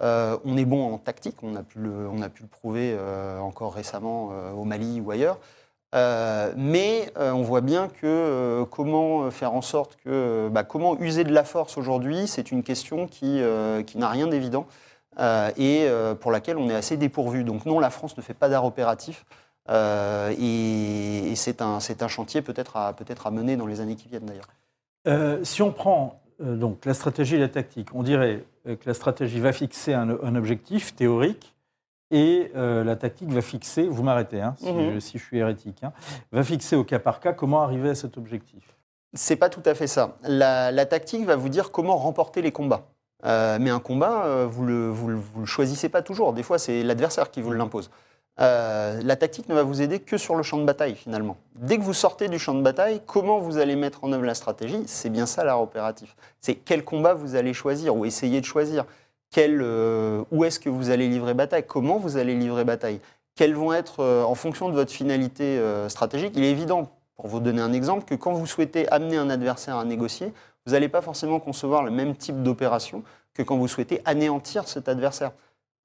On 0.00 0.56
est 0.56 0.64
bon 0.64 0.92
en 0.92 0.98
tactique, 0.98 1.36
on 1.42 1.56
a 1.56 1.62
pu 1.62 1.78
le, 1.78 2.46
prouver 2.50 2.96
encore 3.40 3.74
récemment 3.74 4.32
au 4.54 4.64
Mali 4.64 5.00
ou 5.00 5.10
ailleurs. 5.10 5.38
Mais 5.94 7.10
on 7.16 7.42
voit 7.42 7.62
bien 7.62 7.88
que 7.88 8.64
comment 8.70 9.30
faire 9.30 9.54
en 9.54 9.62
sorte 9.62 9.96
que 10.04 10.50
bah, 10.52 10.62
comment 10.62 10.98
user 11.00 11.24
de 11.24 11.32
la 11.32 11.44
force 11.44 11.78
aujourd'hui, 11.78 12.26
c'est 12.26 12.50
une 12.50 12.62
question 12.62 13.06
qui, 13.06 13.40
n'a 13.40 14.08
rien 14.10 14.26
d'évident 14.26 14.66
et 15.18 15.86
euh, 15.86 16.14
pour 16.14 16.30
laquelle 16.32 16.56
on 16.58 16.68
est 16.68 16.74
assez 16.74 16.96
dépourvu. 16.96 17.44
Donc 17.44 17.66
non, 17.66 17.78
la 17.80 17.90
France 17.90 18.16
ne 18.16 18.22
fait 18.22 18.34
pas 18.34 18.48
d'art 18.48 18.64
opératif 18.64 19.24
euh, 19.70 20.34
et, 20.38 21.30
et 21.32 21.36
c'est 21.36 21.62
un, 21.62 21.80
c'est 21.80 22.02
un 22.02 22.08
chantier 22.08 22.42
peut-être 22.42 22.76
à, 22.76 22.92
peut 22.92 23.04
à 23.24 23.30
mener 23.30 23.56
dans 23.56 23.66
les 23.66 23.80
années 23.80 23.96
qui 23.96 24.08
viennent 24.08 24.26
d'ailleurs. 24.26 24.48
Euh, 25.06 25.42
si 25.44 25.62
on 25.62 25.72
prend 25.72 26.20
euh, 26.42 26.56
donc 26.56 26.84
la 26.84 26.94
stratégie 26.94 27.36
et 27.36 27.38
la 27.38 27.48
tactique, 27.48 27.88
on 27.94 28.02
dirait 28.02 28.44
euh, 28.66 28.76
que 28.76 28.86
la 28.86 28.94
stratégie 28.94 29.40
va 29.40 29.52
fixer 29.52 29.94
un, 29.94 30.08
un 30.10 30.34
objectif 30.34 30.94
théorique 30.94 31.54
Et 32.10 32.52
euh, 32.54 32.84
la 32.84 32.96
tactique 32.96 33.30
va 33.30 33.40
fixer, 33.40 33.88
vous 33.88 34.02
m'arrêtez 34.02 34.40
hein, 34.40 34.54
si, 34.58 34.70
Mhm. 34.72 34.94
je, 34.94 34.98
si 35.00 35.18
je 35.18 35.24
suis 35.24 35.38
hérétique, 35.38 35.82
hein, 35.82 35.92
va 36.32 36.42
fixer 36.42 36.76
au 36.76 36.84
cas 36.84 36.98
par 36.98 37.20
cas 37.20 37.32
comment 37.32 37.62
arriver 37.62 37.90
à 37.90 37.94
cet 37.94 38.18
objectif. 38.18 38.62
C'est 39.14 39.36
pas 39.36 39.48
tout 39.48 39.62
à 39.64 39.74
fait 39.74 39.86
ça. 39.86 40.16
La, 40.22 40.70
la 40.70 40.86
tactique 40.86 41.24
va 41.24 41.36
vous 41.36 41.48
dire 41.48 41.70
comment 41.70 41.96
remporter 41.96 42.42
les 42.42 42.52
combats. 42.52 42.84
Euh, 43.24 43.58
mais 43.60 43.70
un 43.70 43.80
combat, 43.80 44.24
euh, 44.26 44.46
vous 44.48 44.92
vous, 44.92 45.08
le, 45.08 45.46
choisissez 45.46 45.88
pas 45.88 46.02
toujours. 46.02 46.32
Des 46.32 46.42
fois, 46.42 46.58
c'est 46.58 46.82
l'adversaire 46.82 47.30
qui 47.30 47.40
vous 47.40 47.52
l'impose. 47.52 47.90
Euh, 48.40 49.00
la 49.02 49.16
tactique 49.16 49.48
ne 49.48 49.54
va 49.54 49.62
vous 49.62 49.80
aider 49.80 50.00
que 50.00 50.18
sur 50.18 50.34
le 50.34 50.42
champ 50.42 50.58
de 50.58 50.64
bataille, 50.64 50.96
finalement. 50.96 51.36
Dès 51.54 51.78
que 51.78 51.82
vous 51.82 51.94
sortez 51.94 52.28
du 52.28 52.38
champ 52.38 52.54
de 52.54 52.62
bataille, 52.62 53.00
comment 53.06 53.38
vous 53.38 53.58
allez 53.58 53.76
mettre 53.76 54.02
en 54.04 54.12
œuvre 54.12 54.24
la 54.24 54.34
stratégie? 54.34 54.82
C'est 54.86 55.10
bien 55.10 55.26
ça 55.26 55.44
l'art 55.44 55.62
opératif. 55.62 56.16
C'est 56.40 56.56
quel 56.56 56.84
combat 56.84 57.14
vous 57.14 57.36
allez 57.36 57.54
choisir 57.54 57.96
ou 57.96 58.04
essayer 58.04 58.40
de 58.40 58.46
choisir? 58.46 58.84
Quel, 59.30 59.60
euh, 59.62 60.22
où 60.32 60.44
est-ce 60.44 60.58
que 60.58 60.68
vous 60.68 60.90
allez 60.90 61.08
livrer 61.08 61.34
bataille? 61.34 61.64
Comment 61.66 61.98
vous 61.98 62.16
allez 62.16 62.34
livrer 62.34 62.64
bataille? 62.64 63.00
Quelles 63.36 63.54
vont 63.54 63.72
être, 63.72 64.04
en 64.04 64.34
fonction 64.36 64.68
de 64.68 64.74
votre 64.74 64.92
finalité 64.92 65.60
stratégique? 65.88 66.34
Il 66.36 66.44
est 66.44 66.52
évident, 66.52 66.92
pour 67.16 67.26
vous 67.26 67.40
donner 67.40 67.60
un 67.60 67.72
exemple, 67.72 68.04
que 68.04 68.14
quand 68.14 68.32
vous 68.32 68.46
souhaitez 68.46 68.88
amener 68.92 69.16
un 69.16 69.28
adversaire 69.28 69.76
à 69.76 69.84
négocier, 69.84 70.32
vous 70.66 70.72
n'allez 70.72 70.88
pas 70.88 71.02
forcément 71.02 71.40
concevoir 71.40 71.82
le 71.82 71.90
même 71.90 72.16
type 72.16 72.42
d'opération 72.42 73.02
que 73.34 73.42
quand 73.42 73.56
vous 73.56 73.68
souhaitez 73.68 74.00
anéantir 74.04 74.68
cet 74.68 74.88
adversaire. 74.88 75.32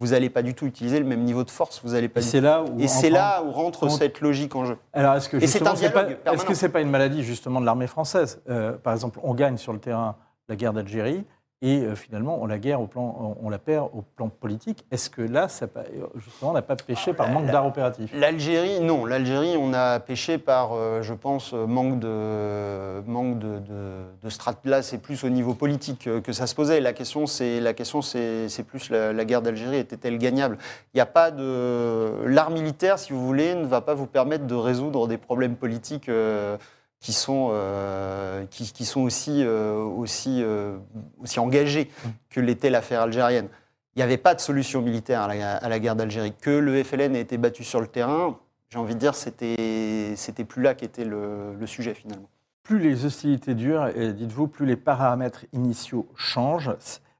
Vous 0.01 0.07
n'allez 0.07 0.29
pas 0.29 0.41
du 0.43 0.53
tout 0.53 0.65
utiliser 0.65 0.97
le 0.99 1.03
même 1.05 1.23
niveau 1.25 1.43
de 1.43 1.51
force. 1.51 1.81
Vous 1.83 1.93
allez 1.93 2.07
pas 2.07 2.21
Et 2.21 2.23
c'est 2.23 2.39
là 2.39 2.63
où. 2.63 2.79
Et 2.79 2.87
c'est 2.87 3.07
entre- 3.07 3.13
là 3.15 3.43
où 3.43 3.51
rentre 3.51 3.83
entre- 3.83 3.97
cette 3.97 4.21
logique 4.21 4.55
en 4.55 4.63
jeu. 4.63 4.77
Alors, 4.93 5.15
est-ce 5.15 5.27
que 5.27 5.45
c'est 5.45 5.59
pas, 5.59 5.73
est-ce 5.73 6.45
que 6.45 6.53
c'est 6.53 6.69
pas 6.69 6.79
une 6.79 6.89
maladie 6.89 7.21
justement 7.21 7.59
de 7.59 7.65
l'armée 7.65 7.87
française? 7.87 8.41
Euh, 8.49 8.77
Par 8.77 8.93
exemple, 8.93 9.19
on 9.23 9.33
gagne 9.33 9.57
sur 9.57 9.73
le 9.73 9.79
terrain 9.79 10.15
la 10.47 10.55
guerre 10.55 10.71
d'Algérie 10.71 11.25
et 11.61 11.81
euh, 11.81 11.95
finalement 11.95 12.39
on 12.41 12.45
la 12.45 12.57
guerre 12.57 12.79
au 12.81 12.87
plan, 12.87 13.35
on, 13.41 13.49
la 13.49 13.59
perd 13.59 13.89
au 13.93 14.01
plan 14.01 14.29
politique. 14.29 14.85
Est-ce 14.91 15.09
que 15.09 15.21
là, 15.21 15.47
ça, 15.49 15.67
justement, 16.15 16.51
on 16.51 16.53
n'a 16.53 16.61
pas 16.61 16.75
péché 16.75 17.13
par 17.13 17.29
manque 17.29 17.47
d'art 17.47 17.65
opératif? 17.65 18.11
L'Algérie, 18.15 18.79
non. 18.79 19.05
L'Algérie, 19.05 19.55
on 19.57 19.73
a 19.73 19.99
pêché 19.99 20.37
par, 20.37 20.73
euh, 20.73 21.01
je 21.01 21.13
pense, 21.13 21.51
euh, 21.53 21.65
manque 21.67 21.99
de, 21.99 23.01
manque 23.09 23.39
de, 23.39 23.59
de. 23.59 24.69
Là, 24.69 24.81
c'est 24.81 24.99
plus 24.99 25.23
au 25.23 25.29
niveau 25.29 25.53
politique 25.53 26.09
que 26.23 26.31
ça 26.31 26.47
se 26.47 26.55
posait. 26.55 26.79
La 26.79 26.93
question, 26.93 27.25
c'est 27.25 27.59
la 27.59 27.73
question, 27.73 28.01
c'est 28.01 28.47
c'est 28.47 28.63
plus 28.63 28.89
la, 28.89 29.11
la 29.11 29.25
guerre 29.25 29.41
d'Algérie 29.41 29.77
était-elle 29.77 30.17
gagnable? 30.17 30.57
Il 30.93 30.97
n'y 30.97 31.01
a 31.01 31.05
pas 31.05 31.31
de 31.31 32.23
l'art 32.25 32.51
militaire, 32.51 32.99
si 32.99 33.11
vous 33.13 33.25
voulez, 33.25 33.55
ne 33.55 33.65
va 33.65 33.81
pas 33.81 33.93
vous 33.93 34.07
permettre 34.07 34.47
de 34.47 34.55
résoudre 34.55 35.07
des 35.07 35.17
problèmes 35.17 35.55
politiques. 35.55 36.09
euh, 36.09 36.57
qui 36.99 37.13
sont, 37.13 37.49
euh, 37.53 38.45
qui, 38.47 38.71
qui 38.71 38.85
sont 38.85 39.01
aussi, 39.01 39.43
euh, 39.43 39.75
aussi, 39.83 40.41
euh, 40.43 40.77
aussi 41.21 41.39
engagés 41.39 41.89
que 42.29 42.39
l'était 42.39 42.69
l'affaire 42.69 43.01
algérienne. 43.01 43.47
Il 43.95 43.99
n'y 43.99 44.03
avait 44.03 44.17
pas 44.17 44.35
de 44.35 44.39
solution 44.41 44.81
militaire 44.81 45.21
à 45.21 45.33
la, 45.33 45.55
à 45.57 45.69
la 45.69 45.79
guerre 45.79 45.95
d'Algérie. 45.95 46.33
Que 46.39 46.49
le 46.49 46.83
FLN 46.83 47.15
ait 47.15 47.21
été 47.21 47.37
battu 47.37 47.63
sur 47.63 47.81
le 47.81 47.87
terrain, 47.87 48.37
j'ai 48.69 48.77
envie 48.77 48.95
de 48.95 48.99
dire, 48.99 49.15
c'était 49.15 50.13
c'était 50.15 50.43
plus 50.43 50.61
là 50.61 50.75
qu'était 50.75 51.05
le, 51.05 51.55
le 51.55 51.67
sujet 51.67 51.93
finalement. 51.93 52.29
Plus 52.63 52.79
les 52.79 53.05
hostilités 53.05 53.55
durent, 53.55 53.87
et 53.87 54.13
dites-vous, 54.13 54.47
plus 54.47 54.65
les 54.65 54.75
paramètres 54.75 55.45
initiaux 55.53 56.07
changent. 56.15 56.71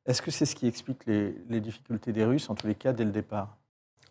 Est-ce 0.06 0.22
que 0.22 0.30
c'est 0.30 0.46
ce 0.46 0.56
qui 0.56 0.68
explique 0.68 1.06
les, 1.08 1.36
les 1.50 1.60
difficultés 1.60 2.12
des 2.12 2.24
Russes, 2.24 2.50
en 2.50 2.56
tous 2.56 2.68
les 2.68 2.76
cas, 2.76 2.94
dès 2.94 3.04
le 3.04 3.12
départ? 3.12 3.59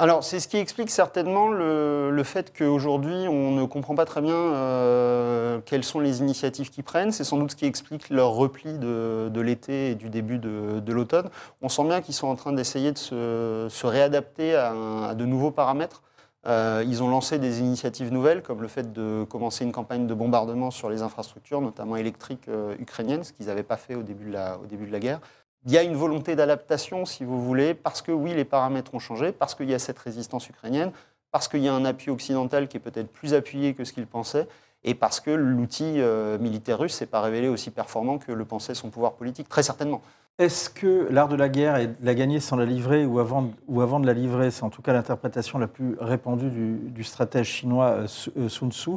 Alors, 0.00 0.22
c'est 0.22 0.38
ce 0.38 0.46
qui 0.46 0.58
explique 0.58 0.90
certainement 0.90 1.48
le, 1.48 2.12
le 2.12 2.22
fait 2.22 2.56
qu'aujourd'hui, 2.56 3.26
on 3.28 3.50
ne 3.50 3.64
comprend 3.64 3.96
pas 3.96 4.04
très 4.04 4.20
bien 4.20 4.32
euh, 4.32 5.58
quelles 5.64 5.82
sont 5.82 5.98
les 5.98 6.20
initiatives 6.20 6.70
qu'ils 6.70 6.84
prennent. 6.84 7.10
C'est 7.10 7.24
sans 7.24 7.36
doute 7.36 7.50
ce 7.50 7.56
qui 7.56 7.66
explique 7.66 8.08
leur 8.08 8.30
repli 8.30 8.78
de, 8.78 9.28
de 9.28 9.40
l'été 9.40 9.90
et 9.90 9.94
du 9.96 10.08
début 10.08 10.38
de, 10.38 10.78
de 10.78 10.92
l'automne. 10.92 11.28
On 11.62 11.68
sent 11.68 11.82
bien 11.82 12.00
qu'ils 12.00 12.14
sont 12.14 12.28
en 12.28 12.36
train 12.36 12.52
d'essayer 12.52 12.92
de 12.92 12.98
se, 12.98 13.66
se 13.68 13.86
réadapter 13.88 14.54
à, 14.54 14.72
à 15.08 15.14
de 15.16 15.24
nouveaux 15.24 15.50
paramètres. 15.50 16.02
Euh, 16.46 16.84
ils 16.86 17.02
ont 17.02 17.08
lancé 17.08 17.40
des 17.40 17.58
initiatives 17.58 18.12
nouvelles, 18.12 18.42
comme 18.42 18.62
le 18.62 18.68
fait 18.68 18.92
de 18.92 19.24
commencer 19.28 19.64
une 19.64 19.72
campagne 19.72 20.06
de 20.06 20.14
bombardement 20.14 20.70
sur 20.70 20.88
les 20.88 21.02
infrastructures, 21.02 21.60
notamment 21.60 21.96
électriques 21.96 22.46
euh, 22.48 22.76
ukrainiennes, 22.78 23.24
ce 23.24 23.32
qu'ils 23.32 23.46
n'avaient 23.46 23.64
pas 23.64 23.76
fait 23.76 23.96
au 23.96 24.04
début 24.04 24.26
de 24.26 24.32
la, 24.32 24.58
au 24.62 24.66
début 24.66 24.86
de 24.86 24.92
la 24.92 25.00
guerre. 25.00 25.20
Il 25.66 25.72
y 25.72 25.78
a 25.78 25.82
une 25.82 25.96
volonté 25.96 26.36
d'adaptation, 26.36 27.04
si 27.04 27.24
vous 27.24 27.42
voulez, 27.42 27.74
parce 27.74 28.00
que 28.00 28.12
oui, 28.12 28.32
les 28.34 28.44
paramètres 28.44 28.94
ont 28.94 28.98
changé, 28.98 29.32
parce 29.32 29.54
qu'il 29.54 29.68
y 29.68 29.74
a 29.74 29.78
cette 29.78 29.98
résistance 29.98 30.48
ukrainienne, 30.48 30.92
parce 31.30 31.48
qu'il 31.48 31.60
y 31.60 31.68
a 31.68 31.74
un 31.74 31.84
appui 31.84 32.10
occidental 32.10 32.68
qui 32.68 32.76
est 32.76 32.80
peut-être 32.80 33.10
plus 33.10 33.34
appuyé 33.34 33.74
que 33.74 33.84
ce 33.84 33.92
qu'ils 33.92 34.06
pensaient, 34.06 34.48
et 34.84 34.94
parce 34.94 35.20
que 35.20 35.30
l'outil 35.30 36.00
euh, 36.00 36.38
militaire 36.38 36.78
russe 36.78 36.94
s'est 36.94 37.06
pas 37.06 37.20
révélé 37.20 37.48
aussi 37.48 37.70
performant 37.70 38.18
que 38.18 38.32
le 38.32 38.44
pensait 38.44 38.74
son 38.74 38.90
pouvoir 38.90 39.14
politique, 39.14 39.48
très 39.48 39.62
certainement. 39.62 40.00
Est-ce 40.38 40.70
que 40.70 41.08
l'art 41.10 41.28
de 41.28 41.34
la 41.34 41.48
guerre 41.48 41.76
est 41.76 41.88
de 41.88 42.06
la 42.06 42.14
gagner 42.14 42.38
sans 42.38 42.54
la 42.54 42.64
livrer 42.64 43.04
ou 43.04 43.18
avant, 43.18 43.42
de 43.42 44.06
la 44.06 44.12
livrer 44.12 44.52
C'est 44.52 44.62
en 44.62 44.70
tout 44.70 44.82
cas 44.82 44.92
l'interprétation 44.92 45.58
la 45.58 45.66
plus 45.66 45.96
répandue 46.00 46.50
du, 46.50 47.02
stratège 47.02 47.48
chinois 47.48 47.86
euh, 47.86 48.06
euh, 48.36 48.48
Sun 48.48 48.70
Tzu. 48.70 48.92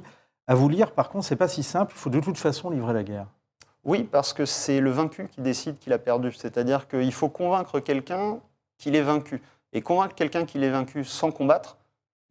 À 0.45 0.53
vous 0.53 0.69
lire, 0.69 0.91
par 0.91 1.09
contre, 1.09 1.25
c'est 1.25 1.35
pas 1.35 1.47
si 1.47 1.63
simple. 1.63 1.93
Il 1.95 1.99
faut 1.99 2.11
de 2.11 2.19
toute 2.19 2.37
façon 2.37 2.69
livrer 2.69 2.93
la 2.93 3.03
guerre. 3.03 3.25
Oui, 3.83 4.03
parce 4.03 4.33
que 4.33 4.45
c'est 4.45 4.79
le 4.79 4.91
vaincu 4.91 5.27
qui 5.27 5.41
décide 5.41 5.79
qu'il 5.79 5.93
a 5.93 5.97
perdu. 5.97 6.31
C'est-à-dire 6.31 6.87
qu'il 6.87 7.11
faut 7.13 7.29
convaincre 7.29 7.79
quelqu'un 7.79 8.39
qu'il 8.77 8.95
est 8.95 9.01
vaincu. 9.01 9.41
Et 9.73 9.81
convaincre 9.81 10.15
quelqu'un 10.15 10.45
qu'il 10.45 10.63
est 10.63 10.69
vaincu 10.69 11.03
sans 11.03 11.31
combattre, 11.31 11.77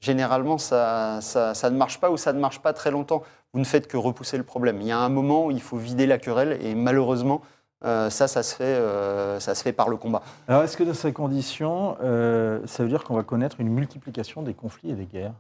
généralement, 0.00 0.58
ça, 0.58 1.20
ne 1.20 1.76
marche 1.76 1.98
pas 1.98 2.10
ou 2.10 2.16
ça 2.16 2.32
ne 2.32 2.40
marche 2.40 2.60
pas 2.60 2.72
très 2.72 2.90
longtemps. 2.90 3.22
Vous 3.52 3.60
ne 3.60 3.64
faites 3.64 3.88
que 3.88 3.96
repousser 3.96 4.36
le 4.36 4.44
problème. 4.44 4.80
Il 4.80 4.86
y 4.86 4.92
a 4.92 4.98
un 4.98 5.08
moment 5.08 5.46
où 5.46 5.50
il 5.50 5.62
faut 5.62 5.76
vider 5.76 6.06
la 6.06 6.18
querelle 6.18 6.58
et 6.60 6.74
malheureusement, 6.74 7.42
euh, 7.84 8.10
ça, 8.10 8.28
ça 8.28 8.42
se, 8.42 8.54
fait, 8.54 8.64
euh, 8.64 9.40
ça 9.40 9.54
se 9.54 9.62
fait 9.62 9.72
par 9.72 9.88
le 9.88 9.96
combat. 9.96 10.22
Alors, 10.46 10.62
est-ce 10.62 10.76
que 10.76 10.84
dans 10.84 10.94
ces 10.94 11.12
conditions, 11.12 11.96
euh, 12.02 12.60
ça 12.66 12.82
veut 12.82 12.90
dire 12.90 13.04
qu'on 13.04 13.14
va 13.14 13.22
connaître 13.22 13.58
une 13.58 13.70
multiplication 13.70 14.42
des 14.42 14.54
conflits 14.54 14.90
et 14.90 14.94
des 14.94 15.06
guerres? 15.06 15.32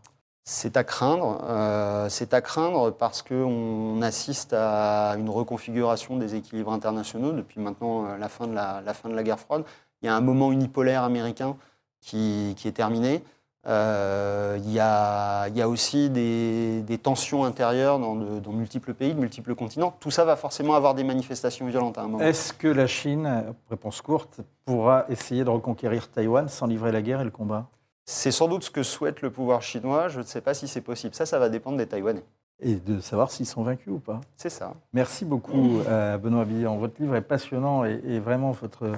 C'est 0.52 0.76
à 0.76 0.82
craindre. 0.82 1.44
euh, 1.48 2.08
c'est 2.08 2.34
à 2.34 2.40
craindre 2.40 2.90
parce 2.90 3.22
qu'on 3.22 4.02
assiste 4.02 4.52
à 4.52 5.14
une 5.16 5.30
reconfiguration 5.30 6.16
des 6.16 6.34
équilibres 6.34 6.72
internationaux 6.72 7.30
depuis 7.30 7.60
maintenant 7.60 8.06
euh, 8.06 8.18
la 8.18 8.28
fin 8.28 8.48
de 8.48 9.14
la, 9.14 9.22
guerre 9.22 9.38
froide. 9.38 9.62
Il 10.02 10.06
y 10.06 10.08
a 10.08 10.16
un 10.16 10.20
moment 10.20 10.50
unipolaire 10.50 11.04
américain 11.04 11.56
qui, 12.00 12.56
est 12.64 12.72
terminé. 12.72 13.22
Euh, 13.68 14.58
il, 14.64 14.72
y 14.72 14.80
a, 14.80 15.68
aussi 15.68 16.10
des, 16.10 16.98
tensions 17.00 17.44
intérieures 17.44 18.00
dans 18.00 18.16
de, 18.16 18.48
multiples 18.48 18.92
pays, 18.92 19.14
de 19.14 19.20
multiples 19.20 19.54
continents. 19.54 19.94
Tout 20.00 20.10
ça 20.10 20.24
va 20.24 20.34
forcément 20.34 20.74
avoir 20.74 20.96
des 20.96 21.04
manifestations 21.04 21.68
violentes 21.68 21.96
à 21.96 22.02
un 22.02 22.08
moment. 22.08 22.24
Est-ce 22.24 22.52
que 22.52 22.66
la 22.66 22.88
Chine, 22.88 23.44
réponse 23.70 24.00
courte, 24.00 24.40
pourra 24.64 25.04
essayer 25.10 25.44
de 25.44 25.50
reconquérir 25.50 26.08
Taïwan 26.08 26.48
sans 26.48 26.66
livrer 26.66 26.90
la 26.90 27.02
guerre 27.02 27.20
et 27.20 27.24
le 27.24 27.30
combat? 27.30 27.68
C'est 28.12 28.32
sans 28.32 28.48
doute 28.48 28.64
ce 28.64 28.70
que 28.72 28.82
souhaite 28.82 29.22
le 29.22 29.30
pouvoir 29.30 29.62
chinois. 29.62 30.08
Je 30.08 30.18
ne 30.18 30.24
sais 30.24 30.40
pas 30.40 30.52
si 30.52 30.66
c'est 30.66 30.80
possible. 30.80 31.14
Ça, 31.14 31.26
ça 31.26 31.38
va 31.38 31.48
dépendre 31.48 31.76
des 31.78 31.86
Taïwanais. 31.86 32.24
Et 32.58 32.74
de 32.74 32.98
savoir 33.00 33.30
s'ils 33.30 33.46
sont 33.46 33.62
vaincus 33.62 33.92
ou 33.92 34.00
pas 34.00 34.20
C'est 34.36 34.50
ça. 34.50 34.74
Merci 34.92 35.24
beaucoup, 35.24 35.78
euh, 35.88 36.18
Benoît 36.18 36.44
Billon. 36.44 36.76
Votre 36.76 37.00
livre 37.00 37.14
est 37.14 37.20
passionnant 37.22 37.84
et, 37.84 38.00
et 38.04 38.18
vraiment 38.18 38.50
votre 38.50 38.90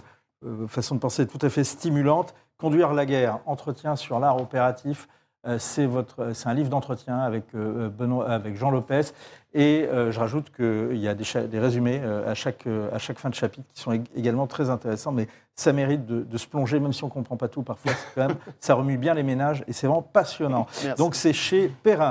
euh, 0.44 0.66
façon 0.66 0.94
de 0.94 1.00
penser 1.00 1.22
est 1.22 1.26
tout 1.26 1.44
à 1.44 1.50
fait 1.50 1.62
stimulante. 1.62 2.34
Conduire 2.56 2.94
la 2.94 3.04
guerre, 3.04 3.40
entretien 3.44 3.96
sur 3.96 4.18
l'art 4.18 4.40
opératif, 4.40 5.08
euh, 5.46 5.58
c'est 5.58 5.84
votre- 5.86 6.32
c'est 6.32 6.48
un 6.48 6.54
livre 6.54 6.70
d'entretien 6.70 7.18
avec, 7.18 7.44
euh, 7.54 7.90
Benoît- 7.90 8.28
avec 8.30 8.56
Jean 8.56 8.70
Lopez. 8.70 9.02
Et 9.52 9.86
je 9.92 10.18
rajoute 10.18 10.50
qu'il 10.56 10.96
y 10.96 11.06
a 11.08 11.14
des, 11.14 11.58
résumés 11.58 12.00
à, 12.02 12.34
chaque, 12.34 12.66
à 12.66 12.96
chaque 12.98 13.18
fin 13.18 13.28
de 13.28 13.34
chapitre 13.34 13.66
qui 13.74 13.82
sont 13.82 13.92
ég- 13.92 14.06
également 14.16 14.46
très 14.46 14.70
intéressants. 14.70 15.12
Mais 15.12 15.28
ça 15.54 15.72
mérite 15.72 16.06
de, 16.06 16.22
de 16.22 16.38
se 16.38 16.46
plonger, 16.46 16.80
même 16.80 16.92
si 16.92 17.04
on 17.04 17.08
ne 17.08 17.12
comprend 17.12 17.36
pas 17.36 17.48
tout 17.48 17.62
parfois. 17.62 17.92
c'est 17.92 18.14
Quand 18.14 18.28
même, 18.28 18.36
ça 18.58 18.74
remue 18.74 18.96
bien 18.96 19.14
les 19.14 19.22
ménages 19.22 19.64
et 19.68 19.72
c'est 19.72 19.86
vraiment 19.86 20.02
passionnant. 20.02 20.66
Merci. 20.84 20.98
Donc 20.98 21.14
c'est 21.14 21.32
chez 21.32 21.68
Perrin. 21.82 22.10